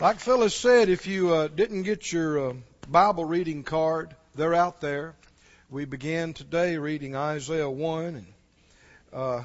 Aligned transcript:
Like 0.00 0.20
Phyllis 0.20 0.54
said, 0.54 0.90
if 0.90 1.08
you 1.08 1.34
uh, 1.34 1.48
didn't 1.48 1.82
get 1.82 2.12
your 2.12 2.50
uh, 2.50 2.54
Bible 2.88 3.24
reading 3.24 3.64
card, 3.64 4.14
they're 4.36 4.54
out 4.54 4.80
there. 4.80 5.16
We 5.70 5.86
began 5.86 6.34
today 6.34 6.76
reading 6.76 7.16
Isaiah 7.16 7.68
1 7.68 8.04
and 8.04 8.26
uh, 9.12 9.42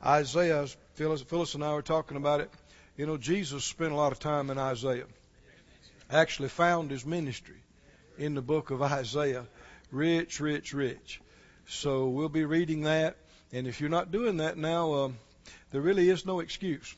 Isaiah. 0.00 0.68
Phyllis, 0.94 1.22
Phyllis 1.22 1.56
and 1.56 1.64
I 1.64 1.74
were 1.74 1.82
talking 1.82 2.16
about 2.16 2.40
it. 2.40 2.52
You 2.96 3.06
know, 3.06 3.16
Jesus 3.16 3.64
spent 3.64 3.90
a 3.90 3.96
lot 3.96 4.12
of 4.12 4.20
time 4.20 4.48
in 4.50 4.58
Isaiah. 4.58 5.06
Actually, 6.08 6.50
found 6.50 6.92
his 6.92 7.04
ministry 7.04 7.60
in 8.16 8.34
the 8.34 8.42
book 8.42 8.70
of 8.70 8.82
Isaiah. 8.82 9.44
Rich, 9.90 10.38
rich, 10.38 10.72
rich. 10.72 11.20
So 11.66 12.06
we'll 12.06 12.28
be 12.28 12.44
reading 12.44 12.82
that. 12.82 13.16
And 13.52 13.66
if 13.66 13.80
you're 13.80 13.90
not 13.90 14.12
doing 14.12 14.36
that 14.36 14.56
now, 14.56 14.92
um, 14.94 15.18
there 15.72 15.80
really 15.80 16.08
is 16.08 16.24
no 16.24 16.38
excuse. 16.38 16.94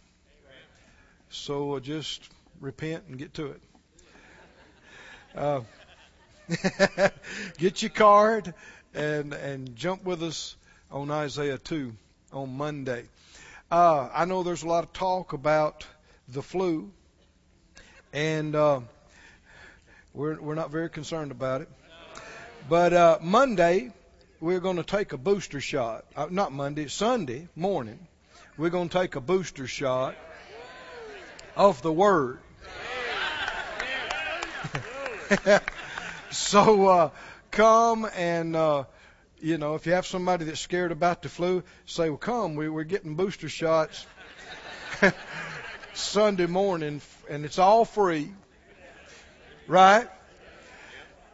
So 1.31 1.77
uh, 1.77 1.81
just 1.81 2.29
repent 2.63 3.05
and 3.09 3.19
get 3.19 3.35
to 3.35 3.47
it. 3.49 3.61
Uh, 5.35 5.61
get 7.59 7.83
your 7.83 7.91
card 7.91 8.55
and 8.95 9.33
and 9.35 9.75
jump 9.75 10.05
with 10.05 10.23
us 10.23 10.57
on 10.91 11.11
Isaiah 11.11 11.59
2 11.59 11.93
on 12.33 12.57
Monday. 12.57 13.05
Uh, 13.71 14.09
I 14.13 14.27
know 14.27 14.43
there's 14.43 14.63
a 14.63 14.69
lot 14.69 14.85
of 14.85 14.93
talk 14.93 15.33
about 15.33 15.87
the 16.29 16.43
flu, 16.43 16.91
and 18.13 18.55
uh, 18.55 18.81
we're 20.15 20.41
we're 20.41 20.55
not 20.55 20.71
very 20.71 20.89
concerned 20.89 21.33
about 21.33 21.63
it. 21.63 21.69
But 22.69 22.93
uh, 22.93 23.19
Monday 23.21 23.93
we're 24.41 24.61
going 24.61 24.77
to 24.77 24.85
take 24.85 25.13
a 25.13 25.19
booster 25.19 25.61
shot. 25.61 26.05
Uh, 26.15 26.29
not 26.31 26.53
Monday, 26.53 26.87
Sunday 26.87 27.49
morning. 27.57 28.07
We're 28.57 28.71
going 28.71 28.89
to 28.89 28.99
take 28.99 29.17
a 29.17 29.21
booster 29.21 29.67
shot 29.67 30.15
of 31.57 31.83
the 31.83 31.93
Word. 31.93 32.39
so 36.31 36.89
uh, 36.89 37.11
come 37.51 38.09
and 38.17 38.55
uh, 38.57 38.85
you 39.41 39.59
know 39.59 39.75
if 39.75 39.87
you 39.87 39.93
have 39.93 40.07
somebody 40.07 40.45
that's 40.45 40.61
scared 40.61 40.93
about 40.93 41.23
the 41.23 41.29
flu, 41.29 41.63
say, 41.87 42.09
"Well, 42.09 42.19
come. 42.19 42.57
We, 42.57 42.69
we're 42.69 42.85
getting 42.85 43.15
booster 43.15 43.49
shots 43.49 44.07
Sunday 45.95 46.47
morning, 46.47 47.01
and 47.29 47.45
it's 47.45 47.59
all 47.59 47.85
free, 47.85 48.33
right?" 49.67 50.09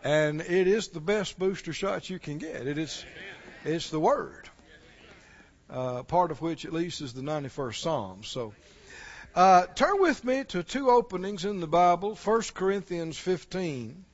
And 0.04 0.40
it 0.40 0.68
is 0.68 0.88
the 0.88 1.00
best 1.00 1.38
booster 1.38 1.72
shot 1.72 2.08
you 2.08 2.18
can 2.18 2.38
get. 2.38 2.66
It 2.66 2.78
is, 2.78 3.04
it's 3.64 3.90
the 3.90 3.98
Word. 3.98 4.48
Uh, 5.68 6.02
part 6.04 6.30
of 6.30 6.40
which, 6.40 6.64
at 6.64 6.72
least, 6.72 7.02
is 7.02 7.12
the 7.12 7.20
91st 7.20 7.74
Psalm. 7.74 8.24
So. 8.24 8.54
Uh, 9.34 9.66
turn 9.66 10.00
with 10.00 10.24
me 10.24 10.42
to 10.44 10.62
two 10.62 10.90
openings 10.90 11.44
in 11.44 11.60
the 11.60 11.66
Bible 11.66 12.14
1 12.14 12.42
Corinthians 12.54 13.16
15 13.16 14.04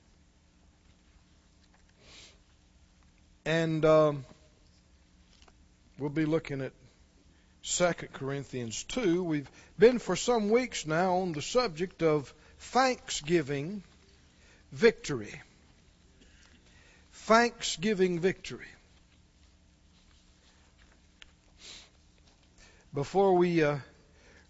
and 3.47 3.85
um, 3.85 4.25
we'll 5.99 6.11
be 6.11 6.25
looking 6.25 6.61
at 6.61 6.73
2 7.63 7.93
Corinthians 8.13 8.85
2. 8.85 9.23
We've 9.23 9.51
been 9.79 9.99
for 9.99 10.17
some 10.17 10.51
weeks 10.51 10.87
now 10.87 11.17
on 11.19 11.33
the 11.33 11.43
subject 11.43 12.03
of 12.03 12.33
thanksgiving 12.59 13.83
victory. 14.73 15.41
Thanksgiving 17.13 18.19
victory. 18.19 18.67
Before 22.93 23.35
we 23.35 23.63
uh, 23.63 23.79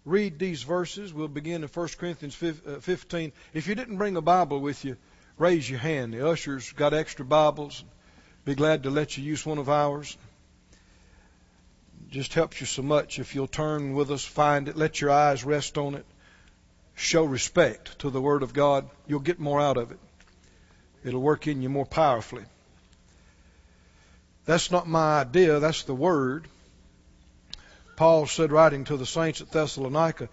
read 0.05 0.37
these 0.39 0.63
verses. 0.63 1.13
We'll 1.13 1.27
begin 1.27 1.63
in 1.63 1.69
1 1.69 1.87
Corinthians 1.97 2.35
15. 2.35 3.27
Uh, 3.27 3.39
if 3.53 3.67
you 3.67 3.75
didn't 3.75 3.97
bring 3.97 4.15
a 4.15 4.21
Bible 4.21 4.59
with 4.59 4.85
you, 4.85 4.97
raise 5.37 5.69
your 5.69 5.79
hand. 5.79 6.13
The 6.13 6.29
ushers 6.29 6.71
got 6.73 6.93
extra 6.93 7.25
Bibles. 7.25 7.83
Be 8.45 8.55
glad 8.55 8.83
to 8.83 8.91
let 8.91 9.17
you 9.17 9.23
use 9.23 9.45
one 9.45 9.57
of 9.57 9.69
ours. 9.69 10.15
Just 12.11 12.35
helps 12.35 12.61
you 12.61 12.67
so 12.67 12.83
much 12.83 13.17
if 13.17 13.33
you'll 13.33 13.47
turn 13.47 13.93
with 13.93 14.11
us, 14.11 14.23
find 14.23 14.67
it, 14.67 14.77
let 14.77 15.01
your 15.01 15.09
eyes 15.09 15.43
rest 15.43 15.77
on 15.77 15.95
it, 15.95 16.05
show 16.93 17.25
respect 17.25 17.97
to 17.99 18.11
the 18.11 18.21
Word 18.21 18.43
of 18.43 18.53
God. 18.53 18.87
You'll 19.07 19.19
get 19.19 19.39
more 19.39 19.59
out 19.59 19.77
of 19.77 19.91
it. 19.91 19.99
It'll 21.03 21.21
work 21.21 21.47
in 21.47 21.63
you 21.63 21.69
more 21.69 21.85
powerfully. 21.85 22.45
That's 24.45 24.69
not 24.69 24.87
my 24.87 25.21
idea, 25.21 25.59
that's 25.59 25.83
the 25.83 25.95
Word. 25.95 26.47
Paul 27.95 28.27
said, 28.27 28.51
writing 28.51 28.83
to 28.85 28.97
the 28.97 29.05
saints 29.05 29.41
at 29.41 29.51
Thessalonica, 29.51 30.29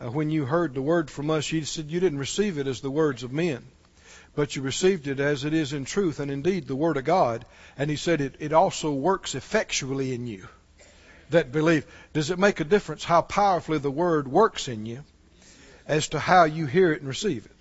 uh, 0.00 0.10
when 0.10 0.30
you 0.30 0.44
heard 0.44 0.74
the 0.74 0.82
word 0.82 1.10
from 1.10 1.30
us, 1.30 1.46
he 1.46 1.64
said 1.64 1.90
you 1.90 2.00
didn't 2.00 2.18
receive 2.18 2.58
it 2.58 2.66
as 2.66 2.80
the 2.80 2.90
words 2.90 3.22
of 3.22 3.32
men, 3.32 3.64
but 4.34 4.54
you 4.54 4.62
received 4.62 5.06
it 5.08 5.20
as 5.20 5.44
it 5.44 5.54
is 5.54 5.72
in 5.72 5.84
truth 5.84 6.20
and 6.20 6.30
indeed 6.30 6.66
the 6.66 6.76
word 6.76 6.96
of 6.96 7.04
God. 7.04 7.44
And 7.78 7.88
he 7.88 7.96
said 7.96 8.20
it, 8.20 8.36
it 8.38 8.52
also 8.52 8.92
works 8.92 9.34
effectually 9.34 10.14
in 10.14 10.26
you 10.26 10.46
that 11.30 11.52
believe. 11.52 11.86
Does 12.12 12.30
it 12.30 12.38
make 12.38 12.60
a 12.60 12.64
difference 12.64 13.04
how 13.04 13.22
powerfully 13.22 13.78
the 13.78 13.90
word 13.90 14.28
works 14.28 14.68
in 14.68 14.86
you 14.86 15.02
as 15.86 16.08
to 16.08 16.18
how 16.18 16.44
you 16.44 16.66
hear 16.66 16.92
it 16.92 17.00
and 17.00 17.08
receive 17.08 17.46
it? 17.46 17.52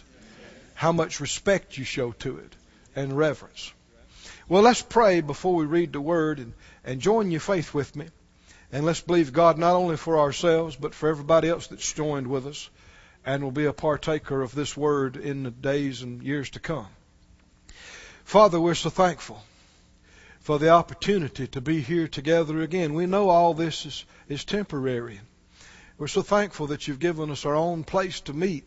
How 0.73 0.91
much 0.91 1.21
respect 1.21 1.77
you 1.77 1.85
show 1.85 2.11
to 2.11 2.37
it 2.37 2.55
and 2.95 3.17
reverence. 3.17 3.73
Well, 4.47 4.61
let's 4.61 4.81
pray 4.81 5.21
before 5.21 5.55
we 5.55 5.65
read 5.65 5.93
the 5.93 6.01
word 6.01 6.39
and, 6.39 6.53
and 6.83 7.01
join 7.01 7.31
your 7.31 7.41
faith 7.41 7.73
with 7.73 7.95
me. 7.95 8.07
And 8.71 8.85
let's 8.85 9.01
believe 9.01 9.31
God 9.31 9.57
not 9.57 9.75
only 9.75 9.97
for 9.97 10.19
ourselves, 10.19 10.75
but 10.75 10.93
for 10.93 11.09
everybody 11.09 11.49
else 11.49 11.67
that's 11.67 11.93
joined 11.93 12.27
with 12.27 12.47
us 12.47 12.69
and 13.25 13.43
will 13.43 13.51
be 13.51 13.65
a 13.65 13.73
partaker 13.73 14.41
of 14.41 14.53
this 14.53 14.75
word 14.77 15.17
in 15.17 15.43
the 15.43 15.51
days 15.51 16.01
and 16.01 16.21
years 16.21 16.49
to 16.51 16.59
come. 16.59 16.87
Father, 18.23 18.59
we're 18.59 18.75
so 18.75 18.89
thankful 18.89 19.41
for 20.39 20.59
the 20.59 20.69
opportunity 20.69 21.47
to 21.47 21.61
be 21.61 21.81
here 21.81 22.07
together 22.07 22.61
again. 22.61 22.93
We 22.93 23.07
know 23.07 23.29
all 23.29 23.53
this 23.53 23.85
is, 23.85 24.05
is 24.27 24.45
temporary. 24.45 25.19
We're 25.97 26.07
so 26.07 26.21
thankful 26.21 26.67
that 26.67 26.87
you've 26.87 26.99
given 26.99 27.31
us 27.31 27.45
our 27.45 27.55
own 27.55 27.83
place 27.83 28.21
to 28.21 28.33
meet. 28.33 28.65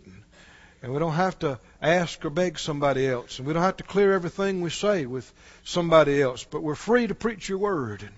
And, 0.83 0.93
we 0.93 0.99
don't 0.99 1.13
have 1.13 1.39
to 1.41 1.61
ask 1.83 2.25
or 2.25 2.31
beg 2.31 2.59
somebody 2.59 3.07
else. 3.07 3.39
And 3.39 3.47
we 3.47 3.53
don't 3.53 3.63
have 3.63 3.77
to 3.77 3.85
clear 3.85 4.13
everything 4.13 4.61
we 4.61 4.71
say 4.71 5.07
with 5.07 5.31
somebody 5.63 6.23
else. 6.23 6.45
But 6.45 6.63
we're 6.63 6.75
free 6.75 7.07
to 7.07 7.15
preach 7.15 7.49
your 7.49 7.59
word. 7.59 8.03
And 8.03 8.15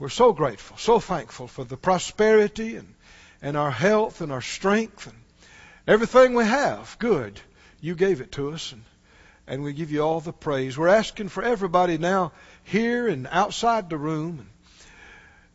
we're 0.00 0.08
so 0.08 0.32
grateful, 0.32 0.78
so 0.78 0.98
thankful 0.98 1.46
for 1.46 1.62
the 1.62 1.76
prosperity 1.76 2.76
and, 2.76 2.94
and 3.42 3.54
our 3.54 3.70
health 3.70 4.22
and 4.22 4.32
our 4.32 4.40
strength 4.40 5.06
and 5.06 5.16
everything 5.86 6.32
we 6.32 6.42
have. 6.42 6.96
Good. 6.98 7.38
You 7.82 7.94
gave 7.94 8.22
it 8.22 8.32
to 8.32 8.52
us 8.52 8.72
and, 8.72 8.82
and 9.46 9.62
we 9.62 9.74
give 9.74 9.92
you 9.92 10.00
all 10.00 10.20
the 10.20 10.32
praise. 10.32 10.78
We're 10.78 10.88
asking 10.88 11.28
for 11.28 11.42
everybody 11.42 11.98
now 11.98 12.32
here 12.64 13.08
and 13.08 13.28
outside 13.30 13.90
the 13.90 13.98
room 13.98 14.48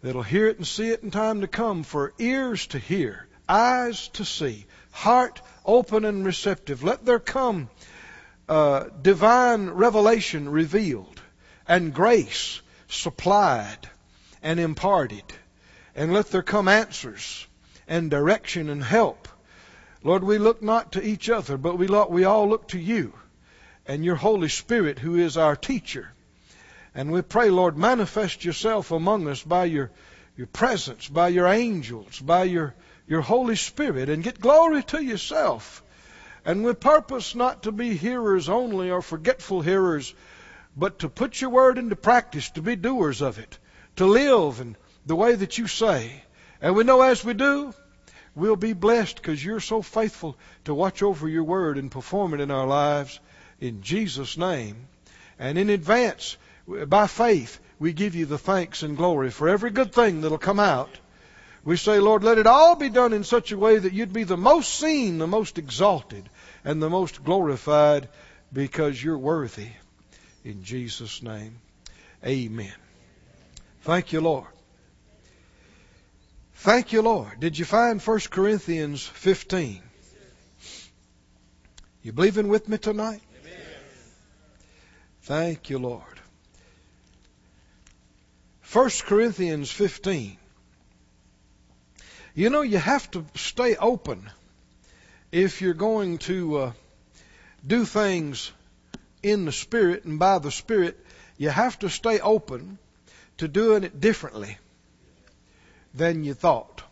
that'll 0.04 0.22
hear 0.22 0.48
it 0.48 0.58
and 0.58 0.68
see 0.68 0.90
it 0.90 1.02
in 1.02 1.10
time 1.10 1.42
to 1.42 1.48
come 1.48 1.82
for 1.82 2.14
ears 2.20 2.68
to 2.68 2.78
hear, 2.78 3.28
eyes 3.50 4.10
to 4.10 4.24
see, 4.24 4.68
heart 4.92 5.42
open 5.66 6.06
and 6.06 6.24
receptive. 6.24 6.84
Let 6.84 7.04
there 7.04 7.18
come 7.18 7.68
uh, 8.48 8.90
divine 9.02 9.72
revelation 9.72 10.50
revealed 10.50 11.20
and 11.68 11.96
grace 11.96 12.62
supplied 12.88 13.90
and 14.46 14.60
imparted. 14.60 15.24
And 15.96 16.14
let 16.14 16.30
there 16.30 16.44
come 16.44 16.68
answers 16.68 17.48
and 17.88 18.12
direction 18.12 18.70
and 18.70 18.84
help. 18.84 19.28
Lord, 20.04 20.24
we 20.24 20.38
look 20.38 20.62
not 20.62 20.92
to 20.92 21.04
each 21.04 21.32
other, 21.32 21.58
but 21.58 21.80
we, 21.80 21.88
look, 21.88 22.12
we 22.12 22.26
all 22.26 22.48
look 22.48 22.68
to 22.70 22.80
you 22.80 23.14
and 23.88 24.06
your 24.06 24.16
Holy 24.16 24.50
Spirit, 24.50 25.00
who 25.00 25.16
is 25.16 25.36
our 25.36 25.56
teacher. 25.56 26.12
And 26.94 27.12
we 27.12 27.24
pray, 27.24 27.50
Lord, 27.50 27.76
manifest 27.76 28.46
yourself 28.46 28.92
among 28.92 29.28
us 29.28 29.42
by 29.42 29.66
your, 29.66 29.90
your 30.38 30.48
presence, 30.48 31.08
by 31.08 31.30
your 31.30 31.48
angels, 31.48 32.20
by 32.20 32.44
your, 32.44 32.76
your 33.08 33.22
Holy 33.22 33.56
Spirit, 33.56 34.10
and 34.10 34.24
get 34.24 34.40
glory 34.40 34.84
to 34.84 35.04
yourself. 35.04 35.84
And 36.46 36.64
we 36.64 36.74
purpose 36.76 37.34
not 37.34 37.64
to 37.64 37.72
be 37.72 37.98
hearers 37.98 38.48
only 38.48 38.92
or 38.92 39.02
forgetful 39.02 39.62
hearers, 39.62 40.14
but 40.78 41.00
to 41.00 41.10
put 41.10 41.42
your 41.42 41.50
word 41.50 41.80
into 41.80 41.96
practice, 41.96 42.52
to 42.52 42.62
be 42.62 42.76
doers 42.76 43.22
of 43.22 43.40
it 43.40 43.58
to 43.96 44.06
live 44.06 44.60
in 44.60 44.76
the 45.06 45.16
way 45.16 45.36
that 45.36 45.58
you 45.58 45.68
say. 45.68 46.24
And 46.62 46.76
we 46.76 46.84
know 46.84 47.02
as 47.02 47.24
we 47.24 47.34
do, 47.34 47.74
we'll 48.36 48.56
be 48.56 48.74
blessed 48.74 49.18
because 49.18 49.44
you're 49.44 49.60
so 49.60 49.82
faithful 49.82 50.38
to 50.66 50.74
watch 50.74 51.04
over 51.04 51.28
your 51.28 51.44
word 51.44 51.78
and 51.78 51.92
perform 51.92 52.34
it 52.34 52.42
in 52.42 52.52
our 52.52 52.68
lives 52.68 53.20
in 53.60 53.82
Jesus' 53.82 54.38
name. 54.38 54.88
And 55.40 55.58
in 55.58 55.70
advance, 55.70 56.38
by 56.88 57.08
faith, 57.08 57.60
we 57.80 57.94
give 57.94 58.16
you 58.16 58.26
the 58.26 58.38
thanks 58.38 58.84
and 58.84 58.98
glory 58.98 59.32
for 59.32 59.50
every 59.50 59.72
good 59.72 59.94
thing 59.94 60.22
that'll 60.22 60.38
come 60.38 60.60
out. 60.60 60.90
We 61.64 61.78
say, 61.78 62.00
Lord, 62.00 62.24
let 62.24 62.38
it 62.38 62.48
all 62.48 62.76
be 62.76 62.90
done 62.90 63.12
in 63.12 63.24
such 63.24 63.52
a 63.52 63.58
way 63.58 63.78
that 63.78 63.94
you'd 63.94 64.14
be 64.14 64.24
the 64.24 64.38
most 64.38 64.74
seen, 64.76 65.18
the 65.18 65.28
most 65.28 65.58
exalted, 65.58 66.30
and 66.64 66.82
the 66.82 66.90
most 66.90 67.24
glorified 67.24 68.08
because 68.54 69.04
you're 69.04 69.18
worthy. 69.18 69.70
In 70.44 70.64
Jesus' 70.64 71.24
name, 71.24 71.60
amen. 72.24 72.85
Thank 73.86 74.14
you, 74.14 74.20
Lord. 74.20 74.48
Thank 76.56 76.92
you, 76.92 77.04
Lord. 77.04 77.40
Did 77.40 77.60
you 77.60 77.66
find 77.66 78.02
1 78.02 78.20
Corinthians 78.32 79.06
15? 79.06 79.80
You 82.02 82.12
believing 82.12 82.48
with 82.48 82.68
me 82.68 82.80
tonight? 82.80 83.22
Amen. 83.42 83.60
Thank 85.22 85.70
you, 85.70 85.78
Lord. 85.78 86.20
1 88.74 88.90
Corinthians 89.06 89.70
15. 89.70 90.36
You 92.34 92.50
know, 92.50 92.64
you 92.64 92.80
have 92.80 93.12
to 93.12 93.24
stay 93.36 93.76
open 93.76 94.32
if 95.32 95.62
you're 95.62 95.76
going 95.76 96.18
to 96.30 96.58
uh, 96.58 96.72
do 97.68 97.86
things 97.86 98.52
in 99.22 99.46
the 99.46 99.52
Spirit 99.52 100.06
and 100.06 100.18
by 100.18 100.40
the 100.40 100.50
Spirit. 100.50 100.98
You 101.38 101.50
have 101.50 101.78
to 101.80 101.90
stay 101.92 102.20
open 102.20 102.80
to 103.38 103.48
doing 103.48 103.84
it 103.84 104.00
differently 104.00 104.58
than 105.94 106.24
you 106.24 106.34
thought 106.34 106.84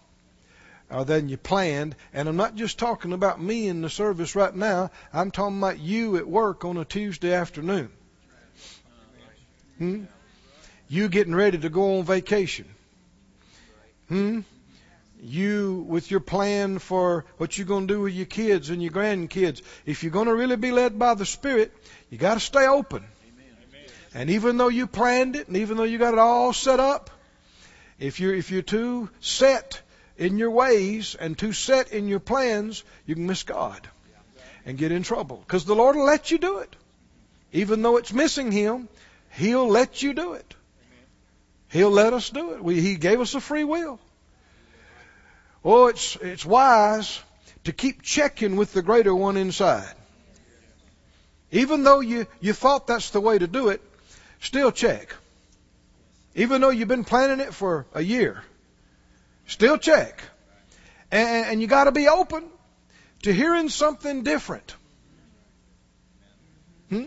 or 0.89 1.05
than 1.05 1.29
you 1.29 1.37
planned. 1.37 1.95
And 2.13 2.29
I'm 2.29 2.37
not 2.37 2.55
just 2.55 2.79
talking 2.79 3.13
about 3.13 3.41
me 3.41 3.67
in 3.67 3.81
the 3.81 3.89
service 3.89 4.35
right 4.35 4.55
now. 4.55 4.91
I'm 5.11 5.31
talking 5.31 5.57
about 5.57 5.79
you 5.79 6.17
at 6.17 6.27
work 6.27 6.65
on 6.65 6.77
a 6.77 6.85
Tuesday 6.85 7.33
afternoon. 7.33 7.89
Hmm? 9.77 10.03
You 10.87 11.09
getting 11.09 11.35
ready 11.35 11.57
to 11.57 11.69
go 11.69 11.97
on 11.97 12.05
vacation. 12.05 12.65
Hmm? 14.07 14.41
You 15.21 15.85
with 15.87 16.11
your 16.11 16.19
plan 16.19 16.79
for 16.79 17.25
what 17.37 17.57
you're 17.57 17.65
going 17.65 17.87
to 17.87 17.93
do 17.93 18.01
with 18.01 18.13
your 18.13 18.25
kids 18.25 18.69
and 18.69 18.83
your 18.83 18.91
grandkids. 18.91 19.61
If 19.85 20.03
you're 20.03 20.11
going 20.11 20.27
to 20.27 20.35
really 20.35 20.57
be 20.57 20.71
led 20.71 20.99
by 20.99 21.13
the 21.15 21.25
Spirit, 21.25 21.73
you 22.09 22.17
got 22.17 22.35
to 22.35 22.39
stay 22.39 22.67
open. 22.67 23.05
And 24.13 24.29
even 24.29 24.57
though 24.57 24.67
you 24.67 24.87
planned 24.87 25.35
it, 25.35 25.47
and 25.47 25.57
even 25.57 25.77
though 25.77 25.83
you 25.83 25.97
got 25.97 26.13
it 26.13 26.19
all 26.19 26.53
set 26.53 26.79
up, 26.79 27.09
if 27.99 28.19
you're 28.19 28.35
if 28.35 28.51
you're 28.51 28.61
too 28.61 29.09
set 29.19 29.81
in 30.17 30.37
your 30.37 30.51
ways 30.51 31.15
and 31.15 31.37
too 31.37 31.53
set 31.53 31.91
in 31.91 32.07
your 32.07 32.19
plans, 32.19 32.83
you 33.05 33.15
can 33.15 33.25
miss 33.25 33.43
God 33.43 33.87
and 34.65 34.77
get 34.77 34.91
in 34.91 35.03
trouble. 35.03 35.37
Because 35.37 35.65
the 35.65 35.75
Lord 35.75 35.95
will 35.95 36.05
let 36.05 36.31
you 36.31 36.37
do 36.37 36.59
it. 36.59 36.75
Even 37.51 37.81
though 37.81 37.97
it's 37.97 38.13
missing 38.13 38.51
Him, 38.51 38.87
He'll 39.31 39.67
let 39.67 40.03
you 40.03 40.13
do 40.13 40.33
it. 40.33 40.55
He'll 41.69 41.91
let 41.91 42.13
us 42.13 42.29
do 42.29 42.51
it. 42.51 42.63
We, 42.63 42.81
he 42.81 42.95
gave 42.95 43.19
us 43.19 43.33
a 43.33 43.41
free 43.41 43.63
will. 43.63 43.99
Oh, 45.65 45.87
it's, 45.87 46.15
it's 46.17 46.45
wise 46.45 47.19
to 47.63 47.71
keep 47.71 48.03
checking 48.03 48.57
with 48.57 48.73
the 48.73 48.83
greater 48.83 49.15
one 49.15 49.37
inside. 49.37 49.95
Even 51.51 51.83
though 51.83 51.99
you, 51.99 52.27
you 52.41 52.53
thought 52.53 52.85
that's 52.85 53.09
the 53.09 53.19
way 53.19 53.39
to 53.39 53.47
do 53.47 53.69
it, 53.69 53.81
still 54.43 54.71
check. 54.71 55.15
Even 56.35 56.61
though 56.61 56.69
you've 56.69 56.87
been 56.87 57.05
planning 57.05 57.39
it 57.39 57.53
for 57.53 57.85
a 57.93 58.01
year, 58.01 58.43
still 59.47 59.77
check. 59.77 60.21
And, 61.11 61.45
and 61.45 61.61
you 61.61 61.67
got 61.67 61.85
to 61.85 61.91
be 61.91 62.07
open 62.07 62.43
to 63.23 63.33
hearing 63.33 63.69
something 63.69 64.23
different. 64.23 64.75
Hmm? 66.89 67.05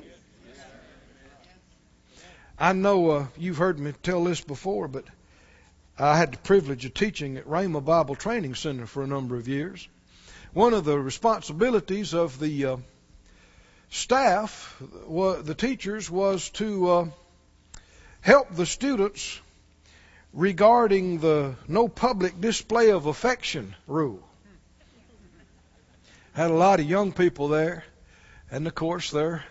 I 2.58 2.72
know 2.72 3.10
uh, 3.10 3.26
you've 3.36 3.58
heard 3.58 3.78
me 3.78 3.92
tell 4.02 4.24
this 4.24 4.40
before, 4.40 4.88
but 4.88 5.04
I 5.98 6.16
had 6.16 6.32
the 6.32 6.38
privilege 6.38 6.84
of 6.86 6.94
teaching 6.94 7.36
at 7.36 7.46
Rhema 7.46 7.84
Bible 7.84 8.14
Training 8.14 8.54
Center 8.54 8.86
for 8.86 9.02
a 9.02 9.06
number 9.06 9.36
of 9.36 9.46
years. 9.46 9.86
One 10.54 10.72
of 10.72 10.84
the 10.84 10.98
responsibilities 10.98 12.14
of 12.14 12.38
the 12.38 12.64
uh, 12.64 12.76
staff, 13.90 14.74
the 14.80 15.54
teachers, 15.54 16.10
was 16.10 16.48
to 16.50 16.90
uh, 16.90 17.06
help 18.26 18.52
the 18.56 18.66
students 18.66 19.40
regarding 20.32 21.20
the 21.20 21.54
no 21.68 21.86
public 21.86 22.40
display 22.40 22.90
of 22.90 23.06
affection 23.06 23.72
rule. 23.86 24.20
Had 26.32 26.50
a 26.50 26.54
lot 26.54 26.80
of 26.80 26.86
young 26.86 27.12
people 27.12 27.46
there, 27.46 27.84
and 28.50 28.66
of 28.66 28.74
course 28.74 29.12
they're 29.12 29.44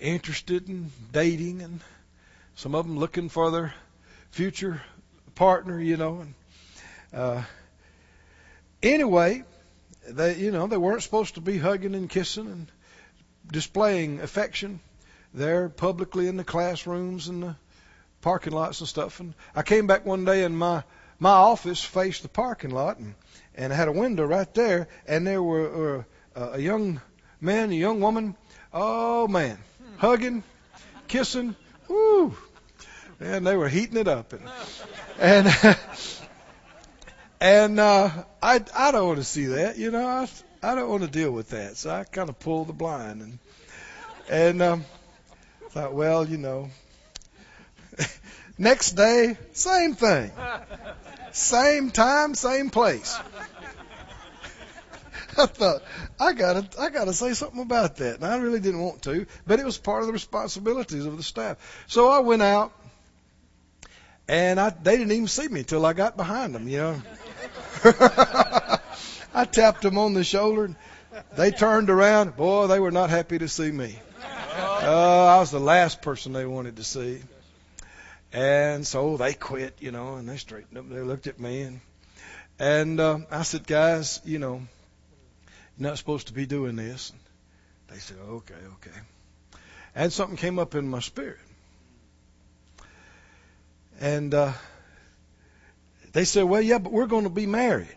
interested 0.00 0.68
in 0.68 0.92
dating, 1.10 1.62
and 1.62 1.80
some 2.54 2.76
of 2.76 2.86
them 2.86 2.96
looking 2.96 3.28
for 3.28 3.50
their 3.50 3.74
future 4.30 4.80
partner, 5.34 5.80
you 5.80 5.96
know. 5.96 6.20
And 6.20 6.34
uh, 7.12 7.42
anyway, 8.84 9.42
they 10.08 10.36
you 10.36 10.52
know 10.52 10.68
they 10.68 10.76
weren't 10.76 11.02
supposed 11.02 11.34
to 11.34 11.40
be 11.40 11.58
hugging 11.58 11.96
and 11.96 12.08
kissing 12.08 12.46
and 12.46 12.66
displaying 13.50 14.20
affection 14.20 14.78
there 15.34 15.68
publicly 15.68 16.28
in 16.28 16.36
the 16.36 16.44
classrooms 16.44 17.26
and 17.26 17.42
the 17.42 17.56
parking 18.24 18.54
lots 18.54 18.80
and 18.80 18.88
stuff. 18.88 19.20
And 19.20 19.34
I 19.54 19.62
came 19.62 19.86
back 19.86 20.06
one 20.06 20.24
day 20.24 20.44
and 20.44 20.58
my 20.58 20.82
my 21.18 21.30
office 21.30 21.84
faced 21.84 22.22
the 22.22 22.28
parking 22.28 22.70
lot 22.70 22.98
and 22.98 23.14
and 23.54 23.72
I 23.72 23.76
had 23.76 23.88
a 23.88 23.92
window 23.92 24.24
right 24.24 24.52
there 24.54 24.88
and 25.06 25.26
there 25.26 25.42
were 25.42 26.06
uh, 26.34 26.50
a 26.52 26.58
young 26.58 27.02
man, 27.40 27.70
a 27.70 27.74
young 27.74 28.00
woman. 28.00 28.34
Oh 28.72 29.28
man, 29.28 29.58
hugging, 29.98 30.42
kissing. 31.06 31.54
Woo! 31.86 32.34
And 33.20 33.46
they 33.46 33.56
were 33.56 33.68
heating 33.68 33.98
it 33.98 34.08
up 34.08 34.32
and 34.32 34.48
and 35.20 35.78
and 37.40 37.78
uh, 37.78 38.10
I 38.42 38.64
I 38.74 38.90
don't 38.90 39.06
want 39.06 39.18
to 39.18 39.24
see 39.24 39.46
that. 39.46 39.76
You 39.76 39.90
know, 39.90 40.06
I 40.06 40.28
I 40.62 40.74
don't 40.74 40.88
want 40.88 41.02
to 41.02 41.10
deal 41.10 41.30
with 41.30 41.50
that. 41.50 41.76
So 41.76 41.90
I 41.90 42.04
kind 42.04 42.30
of 42.30 42.38
pulled 42.38 42.68
the 42.68 42.72
blind 42.72 43.20
and 43.20 43.38
and 44.30 44.62
um, 44.62 44.84
thought, 45.68 45.92
well, 45.92 46.26
you 46.26 46.38
know, 46.38 46.70
Next 48.58 48.92
day, 48.92 49.36
same 49.52 49.94
thing. 49.94 50.30
Same 51.32 51.90
time, 51.90 52.34
same 52.34 52.70
place. 52.70 53.18
I 55.36 55.46
thought 55.46 55.82
I 56.20 56.32
gotta 56.32 56.64
I 56.78 56.90
gotta 56.90 57.12
say 57.12 57.34
something 57.34 57.60
about 57.60 57.96
that, 57.96 58.16
and 58.16 58.24
I 58.24 58.36
really 58.36 58.60
didn't 58.60 58.80
want 58.80 59.02
to, 59.02 59.26
but 59.46 59.58
it 59.58 59.64
was 59.64 59.76
part 59.76 60.02
of 60.02 60.06
the 60.06 60.12
responsibilities 60.12 61.06
of 61.06 61.16
the 61.16 61.24
staff. 61.24 61.56
So 61.88 62.08
I 62.08 62.20
went 62.20 62.42
out, 62.42 62.72
and 64.28 64.60
I 64.60 64.70
they 64.70 64.96
didn't 64.96 65.10
even 65.10 65.26
see 65.26 65.48
me 65.48 65.64
till 65.64 65.84
I 65.84 65.92
got 65.92 66.16
behind 66.16 66.54
them. 66.54 66.68
You 66.68 66.78
know, 66.78 67.02
I 69.34 69.44
tapped 69.44 69.82
them 69.82 69.98
on 69.98 70.14
the 70.14 70.22
shoulder. 70.22 70.66
And 70.66 70.76
they 71.36 71.50
turned 71.50 71.90
around. 71.90 72.36
Boy, 72.36 72.68
they 72.68 72.80
were 72.80 72.90
not 72.90 73.10
happy 73.10 73.38
to 73.38 73.48
see 73.48 73.70
me. 73.70 73.98
Uh, 74.56 75.26
I 75.26 75.38
was 75.38 75.50
the 75.50 75.60
last 75.60 76.02
person 76.02 76.32
they 76.32 76.46
wanted 76.46 76.76
to 76.76 76.84
see. 76.84 77.20
And 78.34 78.84
so 78.84 79.16
they 79.16 79.32
quit, 79.32 79.76
you 79.78 79.92
know, 79.92 80.16
and 80.16 80.28
they 80.28 80.36
straightened 80.38 80.76
up. 80.76 80.88
They 80.90 81.00
looked 81.02 81.28
at 81.28 81.38
me 81.38 81.62
and 81.62 81.80
and 82.58 83.00
uh, 83.00 83.18
I 83.30 83.42
said, 83.42 83.66
guys, 83.66 84.20
you 84.24 84.38
know, 84.38 84.62
you're 85.76 85.88
not 85.88 85.98
supposed 85.98 86.28
to 86.28 86.32
be 86.32 86.44
doing 86.44 86.76
this. 86.76 87.12
They 87.88 87.98
said, 87.98 88.16
okay, 88.18 88.54
okay. 88.54 88.98
And 89.94 90.12
something 90.12 90.36
came 90.36 90.58
up 90.58 90.74
in 90.74 90.88
my 90.88 91.00
spirit. 91.00 91.38
And 94.00 94.34
uh, 94.34 94.52
they 96.12 96.24
said, 96.24 96.44
well, 96.44 96.60
yeah, 96.60 96.78
but 96.78 96.92
we're 96.92 97.06
going 97.06 97.24
to 97.24 97.30
be 97.30 97.46
married. 97.46 97.96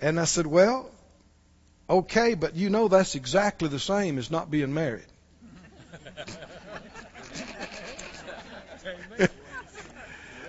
And 0.00 0.20
I 0.20 0.24
said, 0.24 0.46
well, 0.46 0.90
okay, 1.88 2.34
but 2.34 2.54
you 2.54 2.70
know 2.70 2.88
that's 2.88 3.14
exactly 3.14 3.68
the 3.68 3.80
same 3.80 4.18
as 4.18 4.30
not 4.30 4.50
being 4.50 4.74
married. 4.74 5.06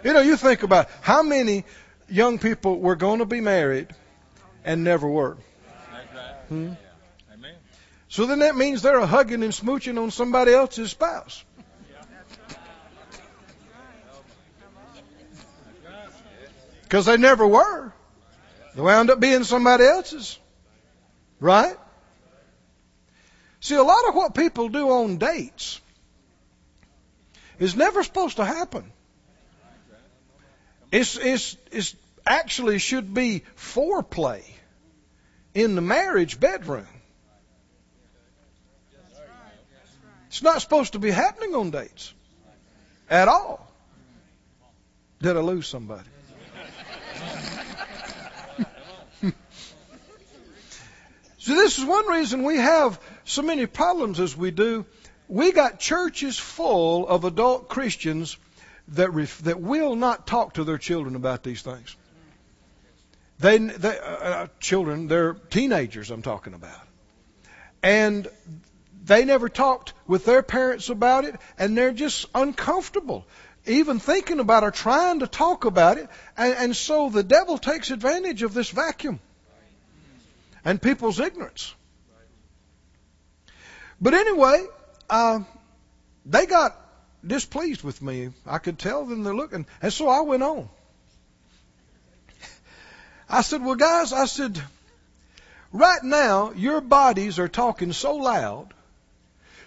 You 0.04 0.14
know, 0.14 0.22
you 0.22 0.38
think 0.38 0.64
about 0.64 0.90
how 1.02 1.24
many 1.24 1.66
young 2.08 2.40
people 2.40 2.80
were 2.80 2.96
going 2.96 3.20
to 3.20 3.26
be 3.26 3.42
married 3.42 3.88
and 4.64 4.84
never 4.84 5.08
were. 5.08 5.38
Hmm? 6.50 6.74
So 8.10 8.26
then 8.26 8.40
that 8.40 8.56
means 8.56 8.82
they're 8.82 9.06
hugging 9.06 9.44
and 9.44 9.52
smooching 9.52 10.02
on 10.02 10.12
somebody 10.12 10.54
else's 10.54 10.92
spouse. 10.92 11.44
Because 16.84 17.06
they 17.06 17.18
never 17.18 17.46
were. 17.46 17.92
They 18.76 18.82
wound 18.82 19.10
up 19.10 19.20
being 19.20 19.44
somebody 19.44 19.84
else's. 19.84 20.40
Right? 21.42 21.76
See, 23.60 23.76
a 23.76 23.84
lot 23.84 24.08
of 24.08 24.16
what 24.16 24.34
people 24.34 24.70
do 24.70 24.90
on 24.90 25.18
dates 25.18 25.82
is 27.60 27.76
never 27.76 28.04
supposed 28.04 28.38
to 28.38 28.46
happen. 28.46 28.92
It's, 30.92 31.18
it's, 31.18 31.58
it's 31.72 31.96
actually 32.26 32.80
should 32.80 33.14
be 33.14 33.44
foreplay 33.58 34.44
in 35.54 35.76
the 35.76 35.82
marriage 35.82 36.40
bedroom. 36.40 36.88
It's 40.28 40.42
not 40.44 40.62
supposed 40.62 40.94
to 40.94 41.00
be 41.00 41.10
happening 41.10 41.56
on 41.56 41.72
dates 41.72 42.14
at 43.10 43.28
all. 43.28 43.72
Did 45.20 45.36
I 45.36 45.40
lose 45.40 45.68
somebody? 45.68 46.08
so 51.40 51.56
this 51.56 51.80
is 51.80 51.86
one 51.86 52.08
reason 52.08 52.44
we 52.44 52.58
have 52.58 53.00
so 53.26 53.42
many 53.42 53.66
problems 53.66 54.20
as 54.20 54.38
we 54.38 54.52
do. 54.52 54.86
We 55.28 55.52
got 55.52 55.80
churches 55.80 56.40
full 56.40 57.08
of 57.08 57.26
adult 57.26 57.68
Christians 57.68 58.38
that, 58.90 59.12
ref- 59.14 59.40
that 59.40 59.60
will 59.60 59.96
not 59.96 60.26
talk 60.26 60.54
to 60.54 60.64
their 60.64 60.78
children 60.78 61.16
about 61.16 61.44
these 61.44 61.62
things. 61.62 61.96
They, 63.40 63.58
they 63.58 64.00
uh, 64.00 64.48
children, 64.60 65.08
they're 65.08 65.34
teenagers. 65.34 66.10
I'm 66.10 66.22
talking 66.22 66.54
about, 66.54 66.88
and 67.84 68.28
they 69.04 69.26
never 69.26 69.48
talked 69.48 69.94
with 70.08 70.26
their 70.26 70.42
parents 70.42 70.90
about 70.90 71.26
it, 71.26 71.36
and 71.60 71.78
they're 71.78 71.92
just 71.92 72.26
uncomfortable 72.34 73.28
even 73.68 74.00
thinking 74.00 74.40
about 74.40 74.64
or 74.64 74.72
trying 74.72 75.20
to 75.20 75.28
talk 75.28 75.66
about 75.66 75.98
it. 75.98 76.10
And, 76.36 76.54
and 76.54 76.76
so 76.76 77.10
the 77.10 77.24
devil 77.24 77.58
takes 77.58 77.92
advantage 77.92 78.44
of 78.44 78.54
this 78.54 78.70
vacuum 78.70 79.20
and 80.66 80.82
people's 80.82 81.20
ignorance. 81.20 81.74
But 84.00 84.14
anyway, 84.14 84.66
uh, 85.10 85.40
they 86.26 86.46
got 86.46 86.76
displeased 87.26 87.84
with 87.84 88.02
me. 88.02 88.32
I 88.46 88.58
could 88.58 88.80
tell 88.80 89.06
them 89.06 89.24
they're 89.24 89.36
looking. 89.36 89.66
And 89.82 89.92
so 89.92 90.08
I 90.10 90.22
went 90.22 90.44
on. 90.44 90.70
I 93.30 93.42
said, 93.42 93.64
Well, 93.64 93.76
guys, 93.76 94.14
I 94.14 94.26
said, 94.26 94.62
right 95.72 96.04
now, 96.04 96.52
your 96.52 96.82
bodies 96.82 97.40
are 97.40 97.50
talking 97.50 97.92
so 97.92 98.16
loud, 98.16 98.74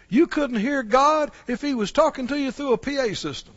you 0.08 0.26
couldn't 0.26 0.58
hear 0.58 0.82
God 0.82 1.30
if 1.46 1.60
He 1.60 1.74
was 1.74 1.92
talking 1.92 2.28
to 2.28 2.38
you 2.38 2.50
through 2.50 2.72
a 2.72 2.78
PA 2.78 3.14
system. 3.14 3.54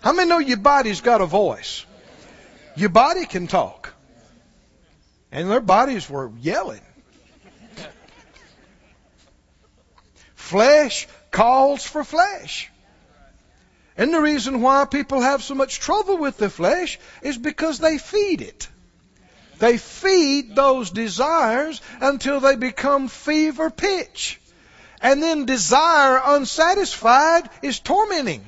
How 0.00 0.12
many 0.12 0.28
know 0.28 0.38
your 0.38 0.58
body's 0.58 1.00
got 1.00 1.20
a 1.20 1.26
voice? 1.26 1.84
Your 2.76 2.88
body 2.88 3.26
can 3.26 3.48
talk. 3.48 3.94
And 5.32 5.50
their 5.50 5.60
bodies 5.60 6.08
were 6.08 6.30
yelling. 6.40 6.80
Flesh 10.48 11.06
calls 11.30 11.84
for 11.84 12.02
flesh. 12.02 12.70
And 13.98 14.14
the 14.14 14.20
reason 14.20 14.62
why 14.62 14.86
people 14.86 15.20
have 15.20 15.42
so 15.42 15.54
much 15.54 15.78
trouble 15.78 16.16
with 16.16 16.38
the 16.38 16.48
flesh 16.48 16.98
is 17.20 17.36
because 17.36 17.78
they 17.78 17.98
feed 17.98 18.40
it. 18.40 18.66
They 19.58 19.76
feed 19.76 20.56
those 20.56 20.90
desires 20.90 21.82
until 22.00 22.40
they 22.40 22.56
become 22.56 23.08
fever 23.08 23.68
pitch. 23.68 24.40
And 25.02 25.22
then 25.22 25.44
desire 25.44 26.18
unsatisfied 26.24 27.50
is 27.60 27.78
tormenting. 27.80 28.46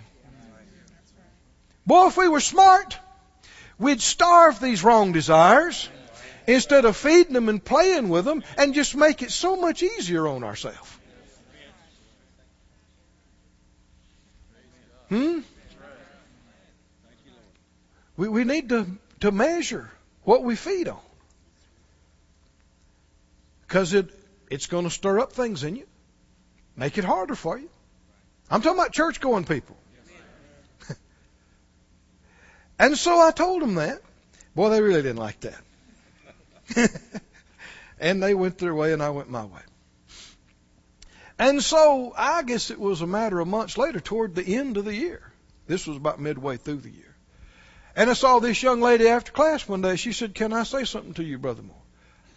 Boy, 1.87 2.07
if 2.07 2.17
we 2.17 2.29
were 2.29 2.41
smart, 2.41 2.97
we'd 3.79 4.01
starve 4.01 4.59
these 4.59 4.83
wrong 4.83 5.13
desires 5.13 5.87
instead 6.47 6.87
of 6.87 6.97
feeding 6.97 7.35
them 7.35 7.51
and 7.51 7.63
playing 7.63 8.09
with 8.09 8.25
them 8.25 8.43
and 8.57 8.73
just 8.73 8.97
make 8.97 9.21
it 9.21 9.33
so 9.33 9.57
much 9.57 9.83
easier 9.83 10.27
on 10.27 10.45
ourselves. 10.45 11.00
Hmm? 15.11 15.41
We, 18.17 18.29
we 18.29 18.45
need 18.45 18.69
to, 18.69 18.87
to 19.21 19.33
measure 19.33 19.91
what 20.25 20.45
we 20.45 20.57
feed 20.57 20.89
on. 20.89 21.01
Because 23.67 23.93
it, 23.93 24.09
it's 24.51 24.67
going 24.67 24.85
to 24.85 24.91
stir 24.91 25.19
up 25.19 25.33
things 25.33 25.65
in 25.65 25.77
you, 25.77 25.87
make 26.77 26.97
it 26.97 27.05
harder 27.05 27.35
for 27.35 27.59
you. 27.59 27.69
I'm 28.51 28.63
talking 28.63 28.79
about 28.79 28.93
church 28.93 29.21
going 29.21 29.45
people. 29.45 29.77
and 32.79 32.97
so 32.97 33.21
I 33.21 33.31
told 33.31 33.63
them 33.63 33.75
that. 33.77 34.01
Boy, 34.55 34.71
they 34.71 34.81
really 34.81 35.03
didn't 35.03 35.19
like 35.19 35.41
that. 35.41 35.61
and 38.01 38.23
they 38.23 38.35
went 38.35 38.59
their 38.59 38.75
way 38.75 38.93
and 38.93 39.03
I 39.03 39.11
went 39.11 39.31
my 39.31 39.45
way. 39.45 39.61
And 41.41 41.65
so 41.65 42.13
I 42.15 42.43
guess 42.43 42.71
it 42.71 42.79
was 42.79 43.01
a 43.01 43.07
matter 43.07 43.41
of 43.41 43.49
months 43.49 43.79
later, 43.79 43.99
toward 43.99 44.35
the 44.35 44.59
end 44.59 44.77
of 44.77 44.85
the 44.85 44.95
year. 44.95 45.23
This 45.67 45.87
was 45.87 45.97
about 45.97 46.21
midway 46.21 46.59
through 46.59 46.83
the 46.83 46.91
year. 46.91 47.17
And 47.97 48.11
I 48.11 48.13
saw 48.13 48.41
this 48.41 48.63
young 48.63 48.83
lady 48.83 49.09
after 49.09 49.33
class 49.33 49.67
one 49.67 49.81
day. 49.81 49.97
She 49.97 50.13
said, 50.13 50.35
Can 50.35 50.53
I 50.53 50.65
say 50.65 50.85
something 50.85 51.15
to 51.15 51.25
you, 51.25 51.39
Brother 51.39 51.63
Moore? 51.63 51.77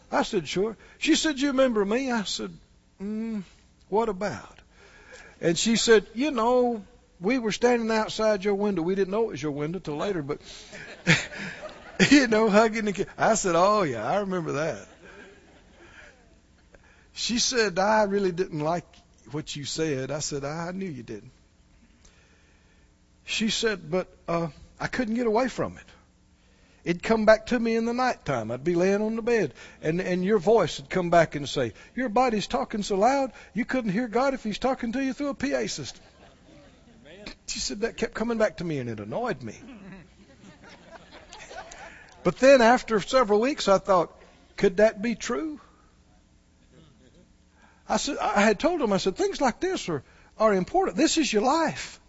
I 0.10 0.24
said, 0.24 0.48
Sure. 0.48 0.78
She 1.00 1.16
said, 1.16 1.38
You 1.38 1.50
remember 1.50 1.84
me? 1.84 2.14
I 2.14 2.24
said, 2.24 2.58
mm, 3.02 3.44
What 3.90 4.08
about? 4.08 4.60
And 5.42 5.58
she 5.60 5.76
said, 5.76 6.08
You 6.14 6.32
know, 6.32 6.86
we 7.20 7.40
were 7.40 7.52
standing 7.52 7.92
outside 7.92 8.46
your 8.46 8.56
window. 8.56 8.84
We 8.84 8.96
didn't 8.96 9.12
know 9.12 9.24
it 9.24 9.32
was 9.32 9.44
your 9.44 9.52
window 9.52 9.80
till 9.80 9.98
later, 9.98 10.22
but, 10.22 10.40
you 12.10 12.28
know, 12.28 12.50
hugging 12.50 12.86
the 12.86 12.94
kid. 12.94 13.08
I 13.18 13.36
said, 13.36 13.56
Oh, 13.58 13.84
yeah, 13.84 14.10
I 14.10 14.20
remember 14.20 14.54
that. 14.54 14.88
She 17.14 17.38
said, 17.38 17.78
I 17.78 18.04
really 18.04 18.32
didn't 18.32 18.62
like 18.62 18.93
what 19.34 19.56
you 19.56 19.66
said. 19.66 20.12
I 20.12 20.20
said, 20.20 20.44
I 20.46 20.72
knew 20.72 20.90
you 20.90 21.04
didn't. 21.04 21.32
She 23.26 23.50
said, 23.50 23.90
but 23.90 24.08
uh, 24.28 24.48
I 24.80 24.88
couldn't 24.88 25.16
get 25.16 25.28
away 25.28 25.48
from 25.48 25.78
it. 25.78 25.86
It'd 26.84 27.02
come 27.02 27.26
back 27.26 27.48
to 27.48 27.60
me 27.60 27.78
in 27.78 27.86
the 27.86 27.94
nighttime. 27.94 28.52
I'd 28.52 28.64
be 28.64 28.76
laying 28.76 29.02
on 29.02 29.16
the 29.16 29.22
bed, 29.22 29.54
and, 29.82 30.02
and 30.02 30.24
your 30.26 30.38
voice 30.38 30.80
would 30.80 30.90
come 30.90 31.10
back 31.10 31.36
and 31.36 31.48
say, 31.48 31.72
Your 31.96 32.10
body's 32.10 32.48
talking 32.48 32.84
so 32.84 32.98
loud, 32.98 33.32
you 33.54 33.64
couldn't 33.64 33.92
hear 33.92 34.10
God 34.10 34.34
if 34.34 34.44
He's 34.44 34.60
talking 34.60 34.92
to 34.92 35.02
you 35.02 35.14
through 35.14 35.30
a 35.30 35.34
PA 35.34 35.68
system. 35.68 36.04
She 37.48 37.60
said 37.60 37.82
that 37.82 37.96
kept 37.96 38.14
coming 38.14 38.38
back 38.38 38.58
to 38.58 38.66
me, 38.66 38.80
and 38.80 38.90
it 38.90 39.00
annoyed 39.00 39.42
me. 39.42 39.56
But 42.24 42.38
then 42.38 42.62
after 42.62 43.00
several 43.00 43.40
weeks, 43.40 43.68
I 43.68 43.78
thought, 43.78 44.12
could 44.58 44.78
that 44.78 45.02
be 45.02 45.16
true? 45.16 45.60
I 47.88 47.98
said, 47.98 48.18
I 48.18 48.42
had 48.42 48.60
told 48.60 48.82
him, 48.82 48.94
I 48.94 48.98
said, 48.98 49.16
things 49.16 49.42
like 49.42 49.60
this 49.60 49.90
are, 49.90 50.04
are 50.38 50.54
important. 50.54 50.98
This 50.98 51.18
is 51.18 51.32
your 51.32 51.42
life. 51.42 52.00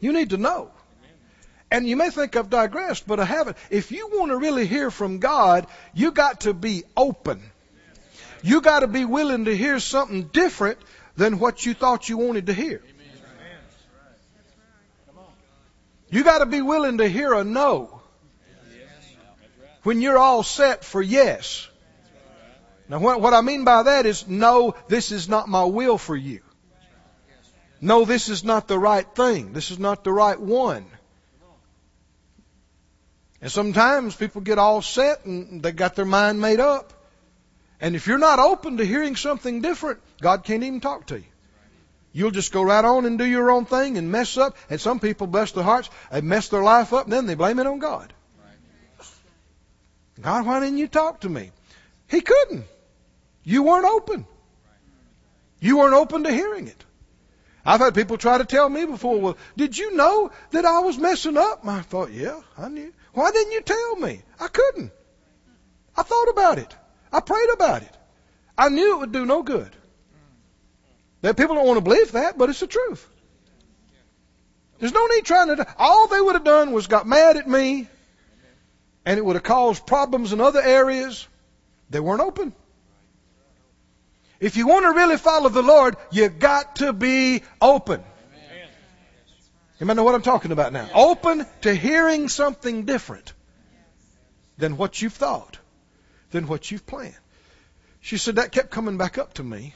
You 0.00 0.12
need 0.12 0.30
to 0.30 0.36
know. 0.36 0.70
And 1.70 1.86
you 1.86 1.96
may 1.96 2.10
think 2.10 2.34
I've 2.36 2.48
digressed, 2.48 3.06
but 3.06 3.20
I 3.20 3.24
haven't. 3.24 3.56
If 3.68 3.92
you 3.92 4.08
want 4.12 4.30
to 4.30 4.38
really 4.38 4.66
hear 4.66 4.90
from 4.90 5.18
God, 5.18 5.66
you 5.92 6.12
got 6.12 6.42
to 6.42 6.54
be 6.54 6.84
open. 6.96 7.42
You 8.42 8.60
got 8.60 8.80
to 8.80 8.86
be 8.86 9.04
willing 9.04 9.44
to 9.46 9.56
hear 9.56 9.80
something 9.80 10.24
different 10.24 10.78
than 11.16 11.38
what 11.38 11.66
you 11.66 11.74
thought 11.74 12.08
you 12.08 12.16
wanted 12.16 12.46
to 12.46 12.54
hear. 12.54 12.80
You 16.10 16.24
got 16.24 16.38
to 16.38 16.46
be 16.46 16.62
willing 16.62 16.98
to 16.98 17.08
hear 17.08 17.34
a 17.34 17.44
no 17.44 18.00
when 19.82 20.00
you're 20.00 20.18
all 20.18 20.42
set 20.42 20.84
for 20.84 21.02
yes. 21.02 21.68
Now, 22.88 22.98
what, 23.00 23.34
I 23.34 23.42
mean 23.42 23.64
by 23.64 23.82
that 23.82 24.06
is, 24.06 24.26
no, 24.26 24.74
this 24.88 25.12
is 25.12 25.28
not 25.28 25.48
my 25.48 25.64
will 25.64 25.98
for 25.98 26.16
you. 26.16 26.40
No, 27.80 28.04
this 28.04 28.28
is 28.28 28.42
not 28.44 28.66
the 28.66 28.78
right 28.78 29.06
thing. 29.14 29.52
This 29.52 29.70
is 29.70 29.78
not 29.78 30.04
the 30.04 30.12
right 30.12 30.40
one. 30.40 30.86
And 33.40 33.52
sometimes 33.52 34.16
people 34.16 34.40
get 34.40 34.58
all 34.58 34.82
set 34.82 35.24
and 35.26 35.62
they 35.62 35.72
got 35.72 35.94
their 35.94 36.04
mind 36.04 36.40
made 36.40 36.60
up. 36.60 36.92
And 37.80 37.94
if 37.94 38.08
you're 38.08 38.18
not 38.18 38.40
open 38.40 38.78
to 38.78 38.84
hearing 38.84 39.14
something 39.14 39.60
different, 39.60 40.00
God 40.20 40.42
can't 40.42 40.64
even 40.64 40.80
talk 40.80 41.06
to 41.06 41.18
you. 41.18 41.24
You'll 42.12 42.32
just 42.32 42.50
go 42.52 42.62
right 42.62 42.84
on 42.84 43.04
and 43.04 43.18
do 43.18 43.24
your 43.24 43.50
own 43.50 43.64
thing 43.66 43.96
and 43.96 44.10
mess 44.10 44.36
up. 44.36 44.56
And 44.70 44.80
some 44.80 44.98
people, 44.98 45.28
bless 45.28 45.52
their 45.52 45.62
hearts, 45.62 45.88
they 46.10 46.22
mess 46.22 46.48
their 46.48 46.62
life 46.62 46.92
up 46.92 47.04
and 47.04 47.12
then 47.12 47.26
they 47.26 47.34
blame 47.34 47.60
it 47.60 47.66
on 47.66 47.78
God. 47.78 48.12
God, 50.20 50.46
why 50.46 50.58
didn't 50.58 50.78
you 50.78 50.88
talk 50.88 51.20
to 51.20 51.28
me? 51.28 51.52
He 52.08 52.22
couldn't. 52.22 52.64
You 53.42 53.62
weren't 53.62 53.86
open. 53.86 54.26
You 55.60 55.78
weren't 55.78 55.94
open 55.94 56.24
to 56.24 56.32
hearing 56.32 56.68
it. 56.68 56.84
I've 57.64 57.80
had 57.80 57.94
people 57.94 58.16
try 58.16 58.38
to 58.38 58.44
tell 58.44 58.68
me 58.68 58.86
before, 58.86 59.20
well, 59.20 59.36
did 59.56 59.76
you 59.76 59.94
know 59.94 60.30
that 60.52 60.64
I 60.64 60.80
was 60.80 60.96
messing 60.96 61.36
up? 61.36 61.66
I 61.66 61.82
thought, 61.82 62.12
yeah, 62.12 62.40
I 62.56 62.68
knew. 62.68 62.92
Why 63.12 63.30
didn't 63.30 63.52
you 63.52 63.60
tell 63.60 63.96
me? 63.96 64.22
I 64.40 64.48
couldn't. 64.48 64.92
I 65.96 66.02
thought 66.02 66.28
about 66.30 66.58
it. 66.58 66.74
I 67.12 67.20
prayed 67.20 67.50
about 67.52 67.82
it. 67.82 67.94
I 68.56 68.68
knew 68.68 68.94
it 68.94 69.00
would 69.00 69.12
do 69.12 69.26
no 69.26 69.42
good. 69.42 69.74
That 71.22 71.36
people 71.36 71.56
don't 71.56 71.66
want 71.66 71.78
to 71.78 71.84
believe 71.84 72.12
that, 72.12 72.38
but 72.38 72.48
it's 72.48 72.60
the 72.60 72.66
truth. 72.66 73.06
There's 74.78 74.92
no 74.92 75.06
need 75.06 75.24
trying 75.24 75.48
to. 75.56 75.66
All 75.76 76.06
they 76.06 76.20
would 76.20 76.34
have 76.34 76.44
done 76.44 76.72
was 76.72 76.86
got 76.86 77.06
mad 77.06 77.36
at 77.36 77.48
me, 77.48 77.88
and 79.04 79.18
it 79.18 79.24
would 79.24 79.36
have 79.36 79.42
caused 79.42 79.86
problems 79.86 80.32
in 80.32 80.40
other 80.40 80.62
areas. 80.62 81.26
They 81.90 82.00
weren't 82.00 82.20
open. 82.20 82.54
If 84.40 84.56
you 84.56 84.66
want 84.66 84.84
to 84.84 84.92
really 84.92 85.16
follow 85.16 85.48
the 85.48 85.62
Lord, 85.62 85.96
you 86.10 86.28
got 86.28 86.76
to 86.76 86.92
be 86.92 87.42
open. 87.60 88.02
You 89.80 89.86
might 89.86 89.94
know 89.94 90.04
what 90.04 90.14
I'm 90.14 90.22
talking 90.22 90.52
about 90.52 90.72
now. 90.72 90.88
Open 90.94 91.46
to 91.62 91.74
hearing 91.74 92.28
something 92.28 92.84
different 92.84 93.32
than 94.56 94.76
what 94.76 95.00
you've 95.00 95.12
thought, 95.12 95.58
than 96.30 96.46
what 96.48 96.70
you've 96.70 96.86
planned. 96.86 97.14
She 98.00 98.18
said 98.18 98.36
that 98.36 98.52
kept 98.52 98.70
coming 98.70 98.96
back 98.96 99.18
up 99.18 99.34
to 99.34 99.44
me. 99.44 99.74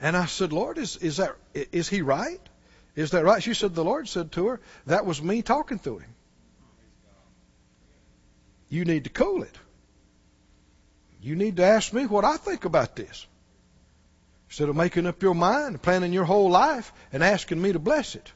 And 0.00 0.16
I 0.16 0.26
said, 0.26 0.52
Lord, 0.52 0.78
is, 0.78 0.96
is 0.96 1.18
that, 1.18 1.36
is 1.54 1.88
he 1.88 2.02
right? 2.02 2.40
Is 2.94 3.12
that 3.12 3.24
right? 3.24 3.42
She 3.42 3.54
said, 3.54 3.74
the 3.74 3.84
Lord 3.84 4.08
said 4.08 4.32
to 4.32 4.48
her, 4.48 4.60
that 4.86 5.06
was 5.06 5.22
me 5.22 5.42
talking 5.42 5.78
to 5.80 5.98
him. 5.98 6.14
You 8.68 8.84
need 8.84 9.04
to 9.04 9.10
cool 9.10 9.42
it. 9.42 9.56
You 11.26 11.34
need 11.34 11.56
to 11.56 11.64
ask 11.64 11.92
me 11.92 12.06
what 12.06 12.24
I 12.24 12.36
think 12.36 12.66
about 12.66 12.94
this. 12.94 13.26
Instead 14.48 14.68
of 14.68 14.76
making 14.76 15.08
up 15.08 15.24
your 15.24 15.34
mind, 15.34 15.82
planning 15.82 16.12
your 16.12 16.24
whole 16.24 16.48
life, 16.50 16.92
and 17.12 17.20
asking 17.24 17.60
me 17.60 17.72
to 17.72 17.80
bless 17.80 18.14
it. 18.14 18.32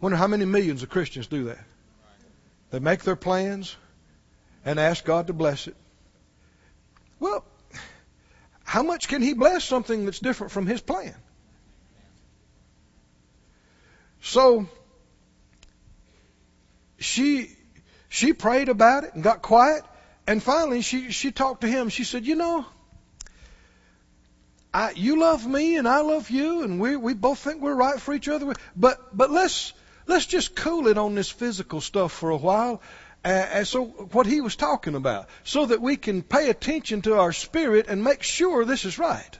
Wonder 0.00 0.16
how 0.16 0.26
many 0.26 0.44
millions 0.44 0.82
of 0.82 0.88
Christians 0.88 1.28
do 1.28 1.44
that. 1.44 1.64
They 2.70 2.80
make 2.80 3.04
their 3.04 3.14
plans 3.14 3.76
and 4.64 4.80
ask 4.80 5.04
God 5.04 5.28
to 5.28 5.32
bless 5.32 5.68
it. 5.68 5.76
Well, 7.20 7.44
how 8.64 8.82
much 8.82 9.06
can 9.06 9.22
He 9.22 9.32
bless 9.32 9.62
something 9.62 10.06
that's 10.06 10.18
different 10.18 10.52
from 10.52 10.66
His 10.66 10.80
plan? 10.80 11.14
So 14.22 14.66
she 16.98 17.48
she 18.08 18.32
prayed 18.32 18.68
about 18.68 19.04
it 19.04 19.14
and 19.14 19.22
got 19.22 19.40
quiet, 19.40 19.84
and 20.26 20.42
finally 20.42 20.82
she 20.82 21.10
she 21.10 21.30
talked 21.30 21.60
to 21.62 21.68
him. 21.68 21.88
She 21.88 22.04
said, 22.04 22.26
"You 22.26 22.34
know, 22.34 22.66
I, 24.74 24.90
you 24.90 25.20
love 25.20 25.46
me 25.46 25.76
and 25.76 25.88
I 25.88 26.00
love 26.00 26.30
you, 26.30 26.62
and 26.62 26.80
we 26.80 26.96
we 26.96 27.14
both 27.14 27.38
think 27.38 27.62
we're 27.62 27.74
right 27.74 28.00
for 28.00 28.14
each 28.14 28.28
other. 28.28 28.54
But 28.74 29.16
but 29.16 29.30
let's 29.30 29.72
let's 30.06 30.26
just 30.26 30.56
cool 30.56 30.88
it 30.88 30.98
on 30.98 31.14
this 31.14 31.30
physical 31.30 31.80
stuff 31.80 32.12
for 32.12 32.30
a 32.30 32.36
while." 32.36 32.82
And 33.24 33.66
so 33.66 33.86
what 33.86 34.26
he 34.26 34.40
was 34.40 34.54
talking 34.54 34.94
about, 34.94 35.28
so 35.42 35.66
that 35.66 35.80
we 35.80 35.96
can 35.96 36.22
pay 36.22 36.48
attention 36.48 37.02
to 37.02 37.18
our 37.18 37.32
spirit 37.32 37.86
and 37.88 38.04
make 38.04 38.22
sure 38.22 38.64
this 38.64 38.84
is 38.84 39.00
right. 39.00 39.38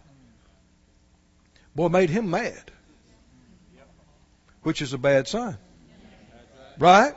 Boy, 1.76 1.88
made 1.88 2.10
him 2.10 2.30
mad, 2.30 2.72
which 4.62 4.82
is 4.82 4.92
a 4.92 4.98
bad 4.98 5.28
sign, 5.28 5.56
right? 6.78 7.14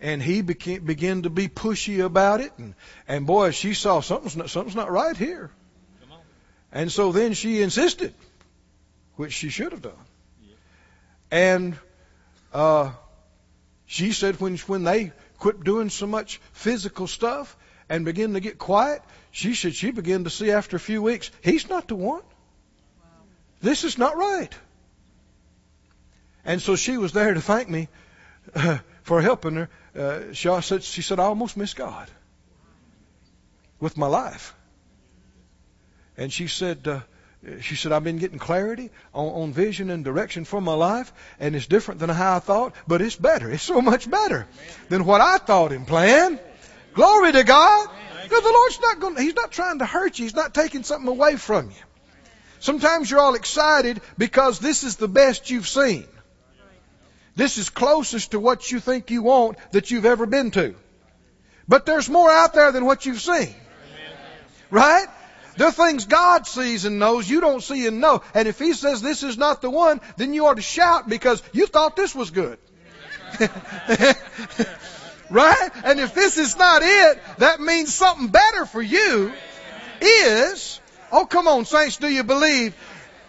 And 0.00 0.22
he 0.22 0.40
became, 0.42 0.84
began 0.84 1.22
to 1.22 1.30
be 1.30 1.48
pushy 1.48 2.04
about 2.04 2.40
it. 2.40 2.52
And, 2.58 2.74
and 3.06 3.26
boy, 3.26 3.50
she 3.50 3.74
saw 3.74 4.00
something's 4.00 4.36
not, 4.36 4.50
something's 4.50 4.76
not 4.76 4.90
right 4.90 5.16
here. 5.16 5.50
And 6.72 6.90
so 6.90 7.12
then 7.12 7.34
she 7.34 7.62
insisted, 7.62 8.14
which 9.16 9.32
she 9.32 9.48
should 9.50 9.72
have 9.72 9.82
done. 9.82 9.92
And 11.30 11.76
uh, 12.52 12.92
she 13.86 14.12
said 14.12 14.40
when 14.40 14.56
when 14.58 14.84
they 14.84 15.12
quit 15.38 15.62
doing 15.62 15.90
so 15.90 16.06
much 16.06 16.40
physical 16.52 17.06
stuff 17.06 17.56
and 17.88 18.04
began 18.04 18.34
to 18.34 18.40
get 18.40 18.58
quiet, 18.58 19.02
she 19.30 19.54
said 19.54 19.74
she 19.74 19.90
began 19.90 20.24
to 20.24 20.30
see 20.30 20.50
after 20.50 20.76
a 20.76 20.80
few 20.80 21.02
weeks 21.02 21.30
he's 21.42 21.68
not 21.68 21.88
the 21.88 21.96
one. 21.96 22.22
This 23.60 23.84
is 23.84 23.98
not 23.98 24.16
right. 24.16 24.52
And 26.44 26.62
so 26.62 26.74
she 26.76 26.96
was 26.96 27.12
there 27.12 27.34
to 27.34 27.40
thank 27.40 27.68
me 27.68 27.88
uh, 28.54 28.78
for 29.02 29.20
helping 29.20 29.54
her. 29.54 29.68
Uh, 29.96 30.32
she, 30.32 30.48
said, 30.60 30.82
she 30.82 31.02
said, 31.02 31.18
I 31.18 31.24
almost 31.24 31.56
missed 31.56 31.76
God 31.76 32.10
with 33.80 33.96
my 33.96 34.06
life. 34.06 34.54
And 36.16 36.32
she 36.32 36.46
said, 36.46 36.86
uh, 36.86 37.00
she 37.62 37.74
said, 37.74 37.92
I've 37.92 38.04
been 38.04 38.18
getting 38.18 38.38
clarity 38.38 38.90
on, 39.14 39.28
on 39.28 39.52
vision 39.52 39.90
and 39.90 40.04
direction 40.04 40.44
for 40.44 40.60
my 40.60 40.74
life, 40.74 41.12
and 41.38 41.56
it's 41.56 41.66
different 41.66 42.00
than 42.00 42.10
how 42.10 42.36
I 42.36 42.38
thought, 42.38 42.74
but 42.86 43.00
it's 43.00 43.16
better. 43.16 43.50
It's 43.50 43.62
so 43.62 43.80
much 43.80 44.10
better 44.10 44.46
than 44.90 45.06
what 45.06 45.20
I 45.20 45.38
thought 45.38 45.72
and 45.72 45.86
planned. 45.86 46.38
Glory 46.92 47.32
to 47.32 47.44
God. 47.44 47.88
Because 48.22 48.42
the 48.42 48.52
Lord's 48.52 48.80
not 48.80 49.00
going, 49.00 49.16
He's 49.16 49.34
not 49.34 49.50
trying 49.50 49.78
to 49.78 49.86
hurt 49.86 50.18
you. 50.18 50.24
He's 50.26 50.34
not 50.34 50.52
taking 50.52 50.82
something 50.82 51.08
away 51.08 51.36
from 51.36 51.70
you. 51.70 51.76
Sometimes 52.60 53.10
you're 53.10 53.20
all 53.20 53.34
excited 53.34 54.02
because 54.18 54.58
this 54.58 54.84
is 54.84 54.96
the 54.96 55.08
best 55.08 55.50
you've 55.50 55.66
seen. 55.66 56.06
This 57.36 57.58
is 57.58 57.70
closest 57.70 58.32
to 58.32 58.40
what 58.40 58.70
you 58.70 58.80
think 58.80 59.10
you 59.10 59.22
want 59.22 59.58
that 59.72 59.90
you've 59.90 60.06
ever 60.06 60.26
been 60.26 60.50
to. 60.52 60.74
But 61.68 61.86
there's 61.86 62.08
more 62.08 62.30
out 62.30 62.52
there 62.54 62.72
than 62.72 62.84
what 62.84 63.06
you've 63.06 63.20
seen. 63.20 63.54
Right? 64.70 65.06
There 65.56 65.68
are 65.68 65.72
things 65.72 66.06
God 66.06 66.46
sees 66.46 66.84
and 66.84 66.98
knows 66.98 67.28
you 67.28 67.40
don't 67.40 67.62
see 67.62 67.86
and 67.86 68.00
know. 68.00 68.22
And 68.34 68.48
if 68.48 68.58
He 68.58 68.72
says 68.72 69.02
this 69.02 69.22
is 69.22 69.36
not 69.36 69.62
the 69.62 69.70
one, 69.70 70.00
then 70.16 70.34
you 70.34 70.46
ought 70.46 70.54
to 70.54 70.62
shout 70.62 71.08
because 71.08 71.42
you 71.52 71.66
thought 71.66 71.96
this 71.96 72.14
was 72.14 72.30
good. 72.30 72.58
right? 75.30 75.70
And 75.84 76.00
if 76.00 76.14
this 76.14 76.38
is 76.38 76.56
not 76.56 76.82
it, 76.82 77.22
that 77.38 77.60
means 77.60 77.94
something 77.94 78.28
better 78.28 78.66
for 78.66 78.82
you 78.82 79.32
is, 80.00 80.80
oh 81.12 81.26
come 81.26 81.46
on 81.46 81.64
saints, 81.64 81.96
do 81.96 82.08
you 82.08 82.24
believe 82.24 82.74